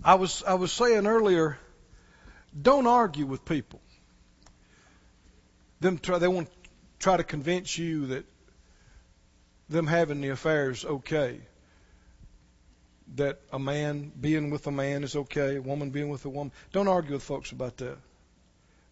I 0.03 0.15
was 0.15 0.43
I 0.43 0.53
was 0.53 0.71
saying 0.71 1.07
earlier, 1.07 1.57
don't 2.61 2.85
argue 2.85 3.25
with 3.25 3.43
people 3.45 3.81
them 5.79 5.97
try, 5.97 6.17
they 6.17 6.27
want 6.27 6.49
to 6.49 6.69
try 6.99 7.17
to 7.17 7.23
convince 7.23 7.77
you 7.77 8.07
that 8.07 8.25
them 9.69 9.87
having 9.87 10.21
the 10.21 10.29
affair 10.29 10.69
is 10.69 10.85
okay. 10.85 11.39
That 13.15 13.39
a 13.51 13.59
man 13.59 14.11
being 14.19 14.49
with 14.49 14.67
a 14.67 14.71
man 14.71 15.03
is 15.03 15.15
okay, 15.15 15.55
a 15.55 15.61
woman 15.61 15.91
being 15.91 16.09
with 16.09 16.25
a 16.25 16.29
woman. 16.29 16.51
Don't 16.73 16.87
argue 16.87 17.13
with 17.13 17.23
folks 17.23 17.51
about 17.51 17.77
that. 17.77 17.97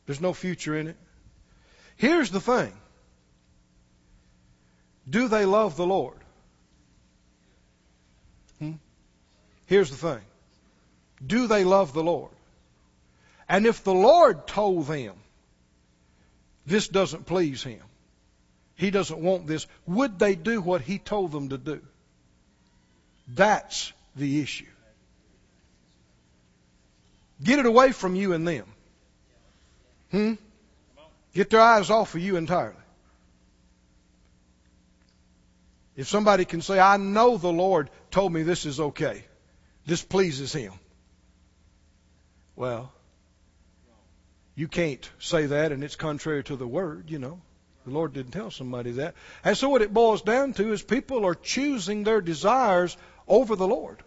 There's 0.06 0.22
no 0.22 0.34
future 0.34 0.78
in 0.78 0.88
it. 0.88 0.98
Here's 1.98 2.32
the 2.32 2.40
thing. 2.40 2.74
Do 5.10 5.28
they 5.28 5.46
love 5.46 5.76
the 5.76 5.86
Lord? 5.86 6.18
Hmm? 8.60 8.74
Here's 9.66 9.90
the 9.90 9.98
thing. 9.98 10.22
Do 11.26 11.48
they 11.48 11.64
love 11.64 11.94
the 11.94 12.04
Lord? 12.04 12.32
And 13.48 13.66
if 13.66 13.84
the 13.84 13.94
Lord 13.94 14.48
told 14.48 14.88
them 14.88 15.16
this 16.66 16.88
doesn't 16.88 17.26
please 17.26 17.64
him. 17.64 17.82
He 18.76 18.92
doesn't 18.92 19.20
want 19.20 19.48
this. 19.48 19.68
Would 19.88 20.20
they 20.20 20.36
do 20.36 20.62
what 20.62 20.82
he 20.82 21.00
told 21.00 21.32
them 21.32 21.50
to 21.50 21.58
do? 21.58 21.82
That's 23.28 23.94
the 24.16 24.42
issue. 24.42 24.66
Get 27.44 27.60
it 27.60 27.66
away 27.66 27.92
from 27.92 28.16
you 28.16 28.34
and 28.34 28.48
them. 28.48 28.66
Hmm? 30.12 30.34
Get 31.34 31.50
their 31.50 31.62
eyes 31.62 31.90
off 31.90 32.16
of 32.16 32.22
you 32.22 32.38
entirely. 32.38 32.76
If 35.96 36.08
somebody 36.08 36.46
can 36.46 36.62
say, 36.62 36.80
I 36.80 36.98
know 36.98 37.38
the 37.38 37.52
Lord 37.52 37.90
told 38.12 38.32
me 38.32 38.44
this 38.44 38.66
is 38.66 38.80
okay, 38.80 39.24
this 39.86 40.04
pleases 40.04 40.52
Him. 40.54 40.74
Well, 42.56 42.92
you 44.56 44.68
can't 44.68 45.10
say 45.20 45.48
that 45.48 45.72
and 45.72 45.84
it's 45.84 45.96
contrary 45.96 46.44
to 46.46 46.56
the 46.56 46.68
Word, 46.68 47.10
you 47.10 47.20
know. 47.20 47.42
The 47.86 47.92
Lord 47.92 48.14
didn't 48.14 48.32
tell 48.32 48.50
somebody 48.50 48.92
that. 48.94 49.14
And 49.44 49.56
so 49.58 49.70
what 49.70 49.82
it 49.82 49.94
boils 49.94 50.24
down 50.24 50.54
to 50.54 50.74
is 50.74 50.82
people 50.82 51.26
are 51.26 51.36
choosing 51.36 52.04
their 52.04 52.20
desires 52.20 52.98
over 53.28 53.56
the 53.56 53.68
Lord. 53.68 54.02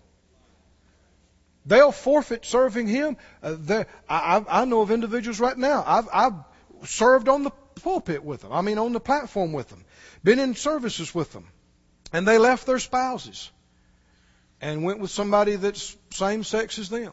They'll 1.65 1.93
forfeit 1.93 2.45
serving 2.45 2.89
Him. 2.89 3.17
Uh, 3.43 3.85
I, 4.09 4.45
I 4.49 4.65
know 4.65 4.81
of 4.81 4.91
individuals 4.91 5.39
right 5.39 5.57
now. 5.57 5.85
I've, 5.87 6.09
I've 6.13 6.89
served 6.89 7.29
on 7.29 7.45
the 7.45 7.51
pulpit 7.83 8.25
with 8.25 8.41
them. 8.41 8.53
I 8.53 8.63
mean, 8.63 8.79
on 8.79 8.93
the 8.93 9.01
platform 9.01 9.53
with 9.53 9.69
them. 9.69 9.85
Been 10.25 10.39
in 10.39 10.55
services 10.55 11.15
with 11.15 11.33
them. 11.33 11.47
And 12.13 12.27
they 12.27 12.39
left 12.39 12.67
their 12.67 12.79
spouses 12.79 13.51
and 14.61 14.83
went 14.83 14.99
with 14.99 15.11
somebody 15.11 15.57
that's 15.57 15.97
same 16.11 16.43
sex 16.43 16.79
as 16.79 16.89
them. 16.89 17.13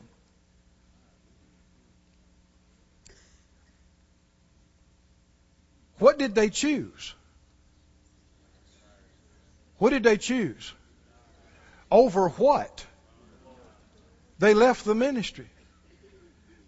What 5.98 6.18
did 6.18 6.36
they 6.36 6.50
choose? 6.50 7.14
What 9.78 9.92
did 9.92 10.04
they 10.04 10.18
choose? 10.18 10.74
Over 11.92 12.30
what? 12.30 12.86
They 14.40 14.54
left 14.54 14.86
the 14.86 14.96
ministry. 14.96 15.50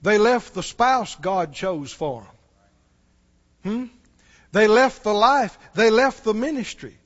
They 0.02 0.18
left 0.18 0.54
the 0.54 0.64
spouse 0.64 1.16
God 1.16 1.54
chose 1.54 1.92
for 1.92 2.22
them. 2.22 2.32
Hmm? 3.64 3.86
They 4.52 4.68
left 4.68 5.04
the 5.04 5.14
life. 5.14 5.58
They 5.74 5.90
left 5.90 6.24
the 6.24 6.34
ministry. 6.34 6.98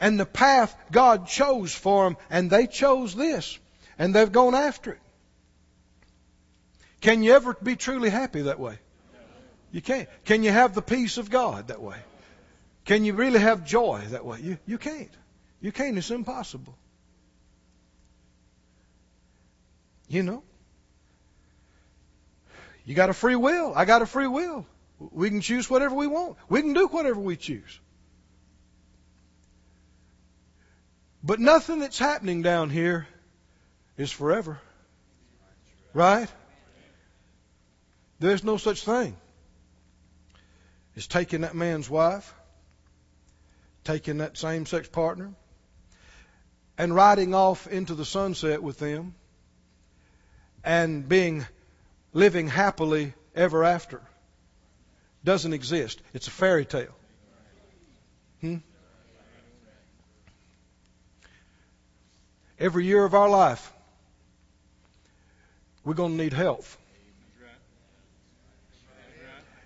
And 0.00 0.18
the 0.18 0.26
path 0.26 0.74
God 0.90 1.28
chose 1.28 1.74
for 1.74 2.04
them, 2.04 2.16
and 2.30 2.50
they 2.50 2.66
chose 2.66 3.14
this. 3.14 3.58
And 3.98 4.14
they've 4.14 4.32
gone 4.32 4.54
after 4.54 4.92
it. 4.92 5.00
Can 7.00 7.22
you 7.22 7.34
ever 7.34 7.54
be 7.54 7.76
truly 7.76 8.10
happy 8.10 8.42
that 8.42 8.58
way? 8.58 8.78
You 9.72 9.80
can't. 9.80 10.08
Can 10.26 10.42
you 10.42 10.50
have 10.50 10.74
the 10.74 10.82
peace 10.82 11.16
of 11.16 11.30
God 11.30 11.68
that 11.68 11.80
way? 11.80 11.96
Can 12.84 13.04
you 13.04 13.14
really 13.14 13.40
have 13.40 13.64
joy 13.64 14.02
that 14.10 14.24
way? 14.24 14.38
You, 14.40 14.58
you 14.66 14.76
can't. 14.76 15.10
You 15.60 15.72
can't. 15.72 15.96
It's 15.96 16.10
impossible. 16.10 16.76
You 20.08 20.22
know? 20.22 20.42
You 22.84 22.94
got 22.94 23.08
a 23.08 23.14
free 23.14 23.36
will. 23.36 23.72
I 23.74 23.86
got 23.86 24.02
a 24.02 24.06
free 24.06 24.26
will. 24.26 24.66
We 24.98 25.30
can 25.30 25.40
choose 25.40 25.70
whatever 25.70 25.94
we 25.94 26.06
want. 26.06 26.36
We 26.50 26.60
can 26.60 26.74
do 26.74 26.86
whatever 26.88 27.18
we 27.18 27.36
choose. 27.36 27.80
But 31.24 31.40
nothing 31.40 31.78
that's 31.78 31.98
happening 31.98 32.42
down 32.42 32.68
here 32.68 33.06
is 33.96 34.10
forever. 34.10 34.60
Right? 35.94 36.28
There's 38.18 38.44
no 38.44 38.58
such 38.58 38.84
thing 38.84 39.16
is 40.94 41.06
taking 41.06 41.42
that 41.42 41.54
man's 41.54 41.88
wife, 41.88 42.34
taking 43.84 44.18
that 44.18 44.36
same 44.36 44.66
sex 44.66 44.88
partner, 44.88 45.32
and 46.78 46.94
riding 46.94 47.34
off 47.34 47.66
into 47.66 47.94
the 47.94 48.04
sunset 48.04 48.62
with 48.62 48.78
them 48.78 49.14
and 50.64 51.08
being 51.08 51.44
living 52.12 52.48
happily 52.48 53.14
ever 53.34 53.64
after. 53.64 54.00
Doesn't 55.24 55.52
exist. 55.52 56.00
It's 56.12 56.26
a 56.26 56.30
fairy 56.30 56.64
tale. 56.64 56.94
Hmm? 58.40 58.56
Every 62.58 62.84
year 62.84 63.04
of 63.04 63.14
our 63.14 63.28
life, 63.28 63.72
we're 65.84 65.94
going 65.94 66.16
to 66.16 66.22
need 66.22 66.32
health. 66.32 66.76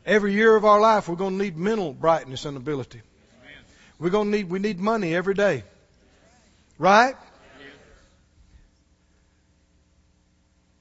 Every 0.07 0.35
year 0.35 0.55
of 0.55 0.65
our 0.65 0.81
life, 0.81 1.09
we're 1.09 1.17
going 1.17 1.37
to 1.37 1.45
need 1.45 1.57
mental 1.57 1.93
brightness 1.93 2.45
and 2.45 2.57
ability. 2.57 3.03
We're 3.99 4.11
going 4.11 4.31
to 4.31 4.37
need, 4.39 4.49
we 4.49 4.61
need 4.61 4.79
money 4.79 5.17
every 5.17 5.35
day. 5.35 5.65
Right? 6.79 7.17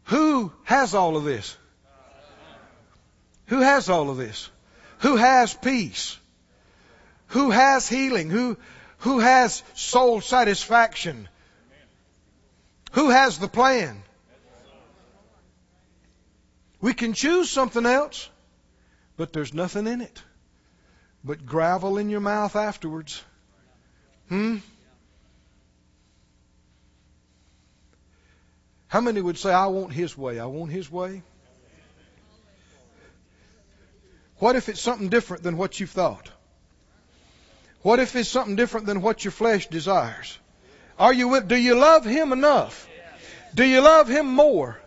Who 0.05 0.53
has 0.65 0.93
all 0.93 1.17
of 1.17 1.23
this? 1.23 1.57
Who 3.47 3.61
has 3.61 3.89
all 3.89 4.11
of 4.11 4.17
this? 4.17 4.47
Who 4.99 5.15
has 5.15 5.55
peace? 5.55 6.17
Who 7.29 7.49
has 7.49 7.89
healing? 7.89 8.29
Who, 8.29 8.57
who 8.99 9.19
has 9.19 9.63
soul 9.73 10.21
satisfaction? 10.21 11.27
Who 12.91 13.09
has 13.09 13.39
the 13.39 13.47
plan? 13.47 14.03
We 16.79 16.93
can 16.93 17.13
choose 17.13 17.49
something 17.49 17.87
else 17.87 18.29
but 19.17 19.33
there's 19.33 19.53
nothing 19.53 19.87
in 19.87 20.01
it 20.01 20.21
but 21.25 21.45
gravel 21.45 21.97
in 21.97 22.09
your 22.09 22.19
mouth 22.19 22.55
afterwards. 22.55 23.23
Hmm? 24.29 24.57
How 28.87 29.01
many 29.01 29.19
would 29.19 29.37
say, 29.37 29.51
I 29.51 29.65
want 29.65 29.91
His 29.91 30.15
way? 30.15 30.39
I 30.39 30.45
want 30.45 30.71
His 30.71 30.89
way? 30.89 31.23
What 34.37 34.55
if 34.55 34.69
it's 34.69 34.79
something 34.79 35.09
different 35.09 35.41
than 35.41 35.57
what 35.57 35.79
you've 35.79 35.89
thought? 35.89 36.29
What 37.81 37.99
if 37.99 38.15
it's 38.15 38.29
something 38.29 38.55
different 38.55 38.85
than 38.85 39.01
what 39.01 39.25
your 39.25 39.31
flesh 39.31 39.67
desires? 39.67 40.37
Are 40.99 41.13
you, 41.13 41.27
with, 41.29 41.47
do 41.47 41.55
you 41.55 41.75
love 41.75 42.05
Him 42.05 42.33
enough? 42.33 42.87
Do 43.55 43.63
you 43.63 43.81
love 43.81 44.07
Him 44.07 44.27
more? 44.27 44.79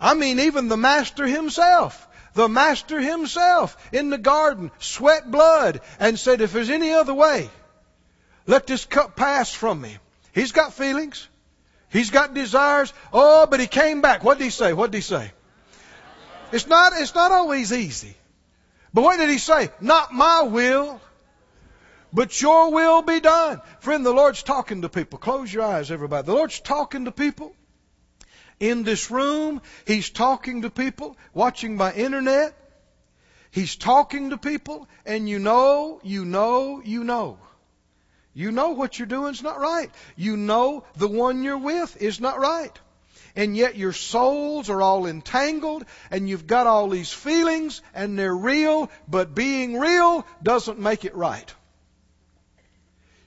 I 0.00 0.14
mean, 0.14 0.38
even 0.40 0.68
the 0.68 0.76
Master 0.76 1.26
Himself 1.26 2.06
the 2.34 2.48
Master 2.48 3.00
himself 3.00 3.76
in 3.92 4.10
the 4.10 4.18
garden 4.18 4.70
sweat 4.78 5.30
blood 5.30 5.80
and 5.98 6.18
said, 6.18 6.40
if 6.40 6.52
there's 6.52 6.70
any 6.70 6.92
other 6.92 7.14
way, 7.14 7.50
let 8.46 8.66
this 8.66 8.84
cup 8.84 9.16
pass 9.16 9.52
from 9.52 9.80
me. 9.80 9.96
He's 10.32 10.52
got 10.52 10.74
feelings. 10.74 11.28
He's 11.90 12.10
got 12.10 12.34
desires. 12.34 12.92
Oh, 13.12 13.46
but 13.46 13.60
he 13.60 13.66
came 13.66 14.00
back. 14.00 14.22
What 14.22 14.38
did 14.38 14.44
he 14.44 14.50
say? 14.50 14.72
What 14.72 14.90
did 14.90 14.98
he 14.98 15.02
say? 15.02 15.32
It's 16.52 16.66
not, 16.66 16.92
it's 16.96 17.14
not 17.14 17.32
always 17.32 17.72
easy. 17.72 18.16
But 18.92 19.02
what 19.02 19.18
did 19.18 19.30
he 19.30 19.38
say? 19.38 19.70
Not 19.80 20.12
my 20.12 20.42
will, 20.42 21.00
but 22.12 22.40
your 22.40 22.72
will 22.72 23.02
be 23.02 23.20
done. 23.20 23.60
Friend, 23.80 24.04
the 24.04 24.12
Lord's 24.12 24.42
talking 24.42 24.82
to 24.82 24.88
people. 24.88 25.18
Close 25.18 25.52
your 25.52 25.62
eyes, 25.62 25.90
everybody. 25.90 26.26
The 26.26 26.34
Lord's 26.34 26.58
talking 26.60 27.04
to 27.04 27.12
people 27.12 27.54
in 28.60 28.84
this 28.84 29.10
room. 29.10 29.62
He's 29.86 30.10
talking 30.10 30.62
to 30.62 30.70
people 30.70 31.16
watching 31.34 31.76
by 31.76 31.94
internet. 31.94 32.54
He's 33.50 33.74
talking 33.74 34.30
to 34.30 34.38
people, 34.38 34.88
and 35.04 35.28
you 35.28 35.40
know, 35.40 36.00
you 36.04 36.24
know, 36.24 36.80
you 36.84 37.02
know. 37.02 37.38
You 38.32 38.52
know 38.52 38.70
what 38.70 38.98
you're 38.98 39.06
doing 39.06 39.32
is 39.32 39.42
not 39.42 39.58
right. 39.58 39.90
You 40.14 40.36
know 40.36 40.84
the 40.96 41.08
one 41.08 41.42
you're 41.42 41.58
with 41.58 42.00
is 42.00 42.20
not 42.20 42.38
right. 42.38 42.78
And 43.34 43.56
yet 43.56 43.76
your 43.76 43.92
souls 43.92 44.70
are 44.70 44.80
all 44.80 45.06
entangled, 45.06 45.84
and 46.10 46.28
you've 46.28 46.46
got 46.46 46.66
all 46.66 46.88
these 46.88 47.12
feelings, 47.12 47.82
and 47.92 48.18
they're 48.18 48.34
real, 48.34 48.90
but 49.08 49.34
being 49.34 49.78
real 49.78 50.26
doesn't 50.42 50.78
make 50.78 51.04
it 51.04 51.14
right. 51.16 51.52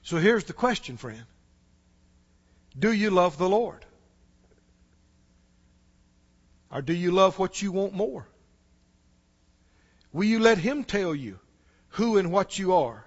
So 0.02 0.18
here's 0.18 0.44
the 0.44 0.52
question, 0.52 0.96
friend. 0.96 1.24
Do 2.78 2.92
you 2.92 3.10
love 3.10 3.38
the 3.38 3.48
Lord? 3.48 3.84
Or 6.74 6.82
do 6.82 6.92
you 6.92 7.12
love 7.12 7.38
what 7.38 7.62
you 7.62 7.70
want 7.70 7.92
more? 7.92 8.26
Will 10.12 10.24
you 10.24 10.40
let 10.40 10.58
Him 10.58 10.82
tell 10.82 11.14
you 11.14 11.38
who 11.90 12.18
and 12.18 12.32
what 12.32 12.58
you 12.58 12.74
are? 12.74 13.04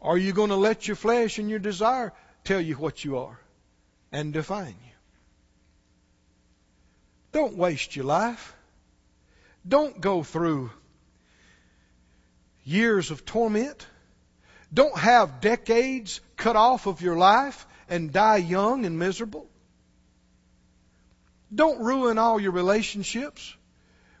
Are 0.00 0.16
you 0.16 0.32
going 0.32 0.48
to 0.48 0.56
let 0.56 0.88
your 0.88 0.96
flesh 0.96 1.38
and 1.38 1.50
your 1.50 1.58
desire 1.58 2.14
tell 2.44 2.60
you 2.60 2.76
what 2.76 3.04
you 3.04 3.18
are 3.18 3.38
and 4.10 4.32
define 4.32 4.68
you? 4.86 4.92
Don't 7.32 7.58
waste 7.58 7.94
your 7.94 8.06
life. 8.06 8.54
Don't 9.68 10.00
go 10.00 10.22
through 10.22 10.70
years 12.64 13.10
of 13.10 13.26
torment. 13.26 13.86
Don't 14.72 14.96
have 14.96 15.42
decades 15.42 16.22
cut 16.38 16.56
off 16.56 16.86
of 16.86 17.02
your 17.02 17.18
life 17.18 17.66
and 17.90 18.10
die 18.10 18.38
young 18.38 18.86
and 18.86 18.98
miserable. 18.98 19.49
Don't 21.54 21.80
ruin 21.80 22.18
all 22.18 22.40
your 22.40 22.52
relationships 22.52 23.56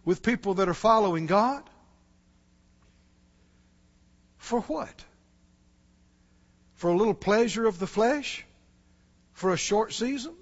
with 0.04 0.22
people 0.22 0.54
that 0.54 0.68
are 0.68 0.74
following 0.74 1.26
God. 1.26 1.62
For 4.38 4.60
what? 4.62 5.04
For 6.74 6.90
a 6.90 6.96
little 6.96 7.14
pleasure 7.14 7.66
of 7.66 7.78
the 7.78 7.86
flesh? 7.86 8.44
For 9.32 9.52
a 9.52 9.56
short 9.56 9.92
season? 9.92 10.34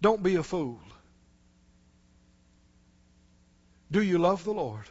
Don't 0.00 0.22
be 0.22 0.34
a 0.34 0.42
fool. 0.42 0.80
Do 3.90 4.02
you 4.02 4.18
love 4.18 4.44
the 4.44 4.52
Lord? 4.52 4.84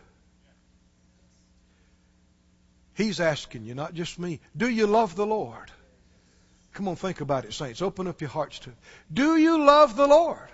He's 2.95 3.19
asking 3.19 3.65
you, 3.65 3.75
not 3.75 3.93
just 3.93 4.19
me. 4.19 4.39
Do 4.55 4.69
you 4.69 4.87
love 4.87 5.15
the 5.15 5.25
Lord? 5.25 5.71
Come 6.73 6.87
on, 6.87 6.95
think 6.95 7.21
about 7.21 7.45
it, 7.45 7.53
saints. 7.53 7.81
Open 7.81 8.07
up 8.07 8.21
your 8.21 8.29
hearts 8.29 8.59
to 8.59 8.69
it. 8.69 8.75
Do 9.11 9.35
you 9.35 9.65
love 9.65 9.95
the 9.95 10.07
Lord? 10.07 10.49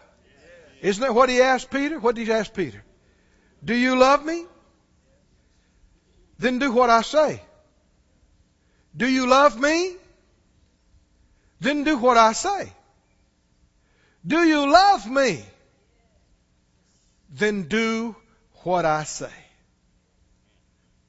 Isn't 0.81 1.01
that 1.01 1.13
what 1.13 1.29
he 1.29 1.41
asked 1.41 1.69
Peter? 1.69 1.99
What 1.99 2.15
did 2.15 2.27
he 2.27 2.33
ask 2.33 2.53
Peter? 2.53 2.83
Do 3.63 3.75
you 3.75 3.97
love 3.97 4.23
me? 4.25 4.45
Then 6.37 6.59
do 6.59 6.71
what 6.71 6.89
I 6.89 7.01
say. 7.01 7.41
Do 8.95 9.07
you 9.07 9.27
love 9.27 9.59
me? 9.59 9.95
Then 11.59 11.83
do 11.83 11.97
what 11.97 12.17
I 12.17 12.31
say. 12.33 12.71
Do 14.25 14.43
you 14.43 14.71
love 14.71 15.09
me? 15.09 15.43
Then 17.29 17.63
do 17.63 18.15
what 18.63 18.85
I 18.85 19.03
say. 19.03 19.31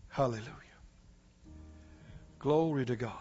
Hallelujah. 0.08 0.50
Glory 2.38 2.84
to 2.86 2.96
God. 2.96 3.12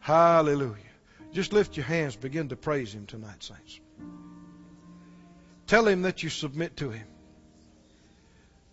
Hallelujah. 0.00 0.89
Just 1.32 1.52
lift 1.52 1.76
your 1.76 1.86
hands, 1.86 2.16
begin 2.16 2.48
to 2.48 2.56
praise 2.56 2.92
Him 2.92 3.06
tonight, 3.06 3.42
saints. 3.42 3.80
Tell 5.66 5.86
Him 5.86 6.02
that 6.02 6.22
you 6.22 6.28
submit 6.28 6.76
to 6.78 6.90
Him. 6.90 7.06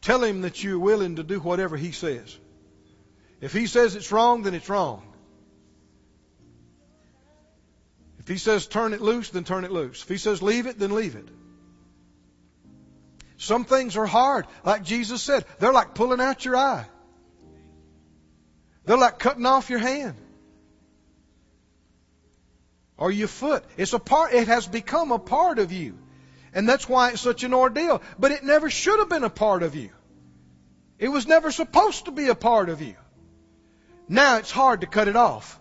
Tell 0.01 0.24
Him 0.24 0.41
that 0.41 0.64
you're 0.64 0.80
willing 0.80 1.18
to 1.18 1.24
do 1.24 1.39
whatever 1.39 1.78
He 1.78 1.91
says. 1.91 2.38
If 3.41 3.53
He 3.53 3.68
says 3.68 3.95
it's 3.95 4.12
wrong, 4.12 4.41
then 4.41 4.55
it's 4.55 4.70
wrong. 4.70 5.03
If 8.20 8.28
He 8.28 8.38
says 8.38 8.66
turn 8.66 8.93
it 8.93 9.01
loose, 9.01 9.30
then 9.30 9.43
turn 9.43 9.64
it 9.64 9.72
loose. 9.72 10.01
If 10.01 10.10
He 10.10 10.18
says 10.18 10.41
leave 10.41 10.66
it, 10.66 10.80
then 10.80 10.95
leave 10.95 11.16
it. 11.16 11.28
Some 13.38 13.66
things 13.66 13.95
are 13.97 14.08
hard. 14.08 14.47
Like 14.66 14.84
Jesus 14.84 15.22
said, 15.22 15.45
they're 15.60 15.72
like 15.72 15.93
pulling 15.93 16.20
out 16.20 16.43
your 16.43 16.58
eye. 16.58 16.88
They're 18.86 18.97
like 18.97 19.20
cutting 19.20 19.45
off 19.45 19.70
your 19.70 19.80
hand. 19.80 20.16
Or 22.98 23.12
your 23.12 23.28
foot. 23.28 23.64
It's 23.78 23.93
a 23.93 24.00
part, 24.00 24.34
it 24.34 24.48
has 24.48 24.68
become 24.68 25.12
a 25.12 25.20
part 25.20 25.60
of 25.60 25.72
you. 25.72 25.98
And 26.54 26.68
that's 26.68 26.89
why 26.89 27.12
it's 27.12 27.22
such 27.22 27.43
an 27.43 27.54
ordeal. 27.54 28.02
But 28.18 28.32
it 28.32 28.43
never 28.43 28.70
should 28.70 29.00
have 29.00 29.10
been 29.10 29.24
a 29.24 29.30
part 29.30 29.64
of 29.64 29.76
you. 29.76 29.91
It 30.98 31.10
was 31.10 31.28
never 31.28 31.52
supposed 31.52 32.06
to 32.06 32.12
be 32.12 32.28
a 32.30 32.36
part 32.36 32.70
of 32.70 32.82
you. 32.82 32.95
Now 34.10 34.38
it's 34.38 34.52
hard 34.52 34.82
to 34.82 34.88
cut 34.88 35.08
it 35.08 35.16
off. 35.16 35.60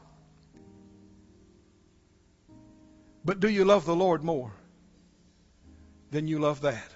But 3.25 3.41
do 3.41 3.49
you 3.49 3.65
love 3.65 3.85
the 3.85 3.97
Lord 3.97 4.23
more 4.23 4.53
than 6.11 6.29
you 6.29 6.39
love 6.39 6.61
that? 6.63 6.91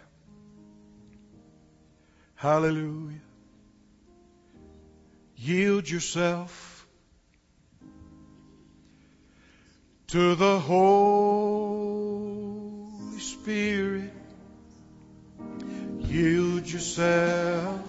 Hallelujah. 2.36 3.18
Yield 5.36 5.90
yourself 5.90 6.69
to 10.10 10.34
the 10.34 10.58
Holy 10.58 10.90
Spirit. 13.20 14.10
Yield 16.00 16.68
yourself 16.68 17.80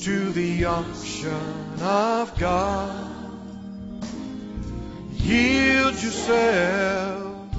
to 0.00 0.30
the 0.32 0.66
unction 0.66 1.80
of 1.80 2.38
God. 2.38 3.30
Yield 5.12 5.94
yourself 5.94 7.50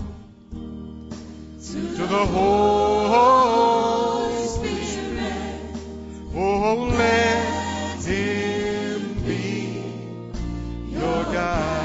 to 0.52 1.98
the 1.98 2.26
Holy 2.28 4.46
Spirit. 4.46 5.62
Oh, 6.36 6.92
let 6.96 8.06
Him 8.06 9.16
be 9.26 9.82
your 10.92 11.24
guide. 11.24 11.79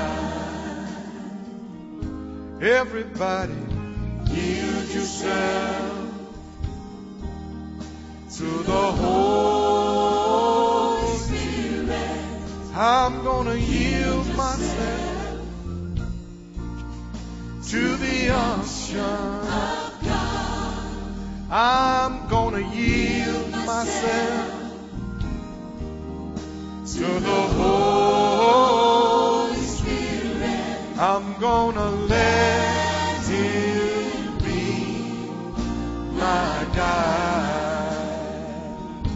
Everybody, 2.65 3.53
yield 4.31 4.89
yourself 4.89 6.09
to 8.39 8.45
the 8.45 8.93
Holy 9.03 10.39
Spirit. 11.19 12.73
I'm 12.75 13.23
gonna 13.23 13.57
yield 13.57 14.35
myself 14.35 15.41
to 17.69 17.97
the 17.97 18.31
unction 18.31 18.99
of 18.99 20.01
God. 20.03 20.87
I'm 21.51 22.27
gonna 22.29 22.61
yield 22.75 23.51
myself 23.51 24.55
to 26.95 27.05
the 27.05 27.43
Holy. 27.59 28.84
I'm 30.97 31.41
gonna 31.41 31.91
let 31.91 33.27
Him 33.27 34.39
be 34.39 35.29
my 36.17 36.67
guide. 36.73 37.44